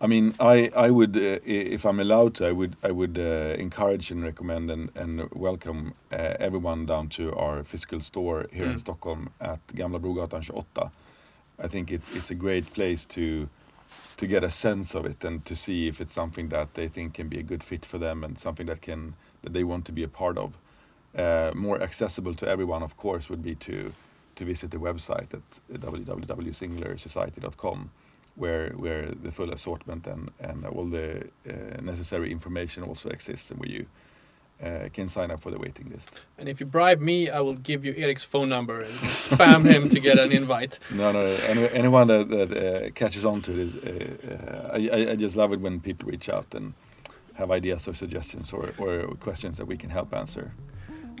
I 0.00 0.06
mean, 0.06 0.34
I 0.38 0.70
I 0.76 0.90
would, 0.90 1.16
uh, 1.16 1.40
if 1.44 1.86
I'm 1.86 2.00
allowed 2.00 2.34
to, 2.34 2.46
I 2.46 2.52
would 2.52 2.76
I 2.82 2.90
would 2.90 3.16
uh, 3.18 3.54
encourage 3.58 4.10
and 4.10 4.22
recommend 4.22 4.70
and, 4.70 4.90
and 4.94 5.30
welcome 5.32 5.94
uh, 6.12 6.34
everyone 6.38 6.84
down 6.86 7.08
to 7.10 7.34
our 7.34 7.64
physical 7.64 8.00
store 8.00 8.46
here 8.52 8.66
mm. 8.66 8.72
in 8.72 8.78
Stockholm 8.78 9.30
at 9.40 9.66
Gamla 9.68 10.00
Brogatan 10.00 10.44
28. 10.44 10.90
I 11.58 11.68
think 11.68 11.90
it's 11.90 12.10
it's 12.10 12.30
a 12.30 12.34
great 12.34 12.72
place 12.74 13.06
to 13.06 13.48
to 14.16 14.26
get 14.26 14.44
a 14.44 14.50
sense 14.50 14.94
of 14.94 15.06
it 15.06 15.24
and 15.24 15.44
to 15.44 15.54
see 15.54 15.88
if 15.88 16.00
it's 16.00 16.14
something 16.14 16.48
that 16.48 16.74
they 16.74 16.88
think 16.88 17.14
can 17.14 17.28
be 17.28 17.38
a 17.38 17.42
good 17.42 17.62
fit 17.62 17.86
for 17.86 17.98
them 17.98 18.24
and 18.24 18.38
something 18.38 18.66
that 18.66 18.82
can 18.82 19.14
that 19.46 19.52
they 19.52 19.62
want 19.62 19.84
to 19.84 19.92
be 19.92 20.02
a 20.02 20.08
part 20.08 20.36
of. 20.36 20.58
Uh, 21.16 21.52
more 21.54 21.80
accessible 21.80 22.34
to 22.34 22.48
everyone, 22.48 22.82
of 22.82 22.96
course, 22.96 23.30
would 23.30 23.42
be 23.42 23.54
to 23.54 23.92
to 24.34 24.44
visit 24.44 24.70
the 24.70 24.76
website 24.76 25.32
at 25.32 25.40
www.singularsociety.com, 25.72 27.90
where 28.34 28.70
where 28.70 29.12
the 29.22 29.30
full 29.30 29.52
assortment 29.52 30.06
and 30.06 30.30
and 30.40 30.66
all 30.66 30.84
the 30.84 31.28
uh, 31.48 31.80
necessary 31.80 32.32
information 32.32 32.82
also 32.82 33.08
exists, 33.08 33.50
and 33.50 33.60
where 33.60 33.70
you 33.70 33.86
uh, 34.62 34.88
can 34.92 35.08
sign 35.08 35.30
up 35.30 35.40
for 35.40 35.52
the 35.52 35.58
waiting 35.58 35.88
list. 35.90 36.24
And 36.38 36.48
if 36.48 36.60
you 36.60 36.66
bribe 36.66 37.00
me, 37.00 37.30
I 37.30 37.40
will 37.40 37.54
give 37.54 37.84
you 37.86 37.94
Erik's 37.96 38.24
phone 38.24 38.48
number 38.48 38.80
and 38.80 38.92
spam 39.26 39.64
him 39.64 39.88
to 39.90 40.00
get 40.00 40.18
an 40.18 40.32
invite. 40.32 40.80
No, 40.90 41.12
no, 41.12 41.20
any, 41.20 41.68
anyone 41.70 42.08
that, 42.08 42.28
that 42.30 42.52
uh, 42.52 42.90
catches 42.90 43.24
on 43.24 43.42
to 43.42 43.52
it 43.52 43.58
is, 43.58 43.76
uh, 43.76 44.16
uh 44.32 44.70
I, 44.76 45.10
I 45.12 45.16
just 45.16 45.36
love 45.36 45.52
it 45.52 45.60
when 45.60 45.80
people 45.80 46.10
reach 46.10 46.28
out 46.28 46.52
and 46.54 46.74
have 47.36 47.50
ideas 47.50 47.86
or 47.88 47.94
suggestions 47.94 48.52
or, 48.52 48.72
or 48.78 49.14
questions 49.20 49.56
that 49.58 49.66
we 49.66 49.76
can 49.76 49.90
help 49.90 50.14
answer. 50.14 50.52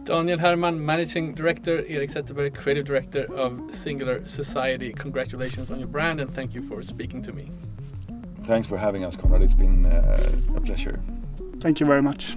Daniel 0.04 0.38
Herman, 0.38 0.84
Managing 0.84 1.34
Director, 1.34 1.84
Erik 1.88 2.10
Zetterberg, 2.10 2.54
Creative 2.54 2.84
Director 2.84 3.24
of 3.34 3.74
Singular 3.74 4.26
Society. 4.28 4.92
Congratulations 4.92 5.70
on 5.70 5.78
your 5.78 5.88
brand 5.88 6.20
and 6.20 6.32
thank 6.32 6.54
you 6.54 6.62
for 6.62 6.82
speaking 6.82 7.22
to 7.22 7.32
me. 7.32 7.50
Thanks 8.44 8.68
for 8.68 8.78
having 8.78 9.04
us, 9.04 9.16
Conrad. 9.16 9.42
It's 9.42 9.54
been 9.54 9.84
uh, 9.86 10.40
a 10.54 10.60
pleasure. 10.60 11.00
Thank 11.60 11.80
you 11.80 11.86
very 11.86 12.02
much. 12.02 12.36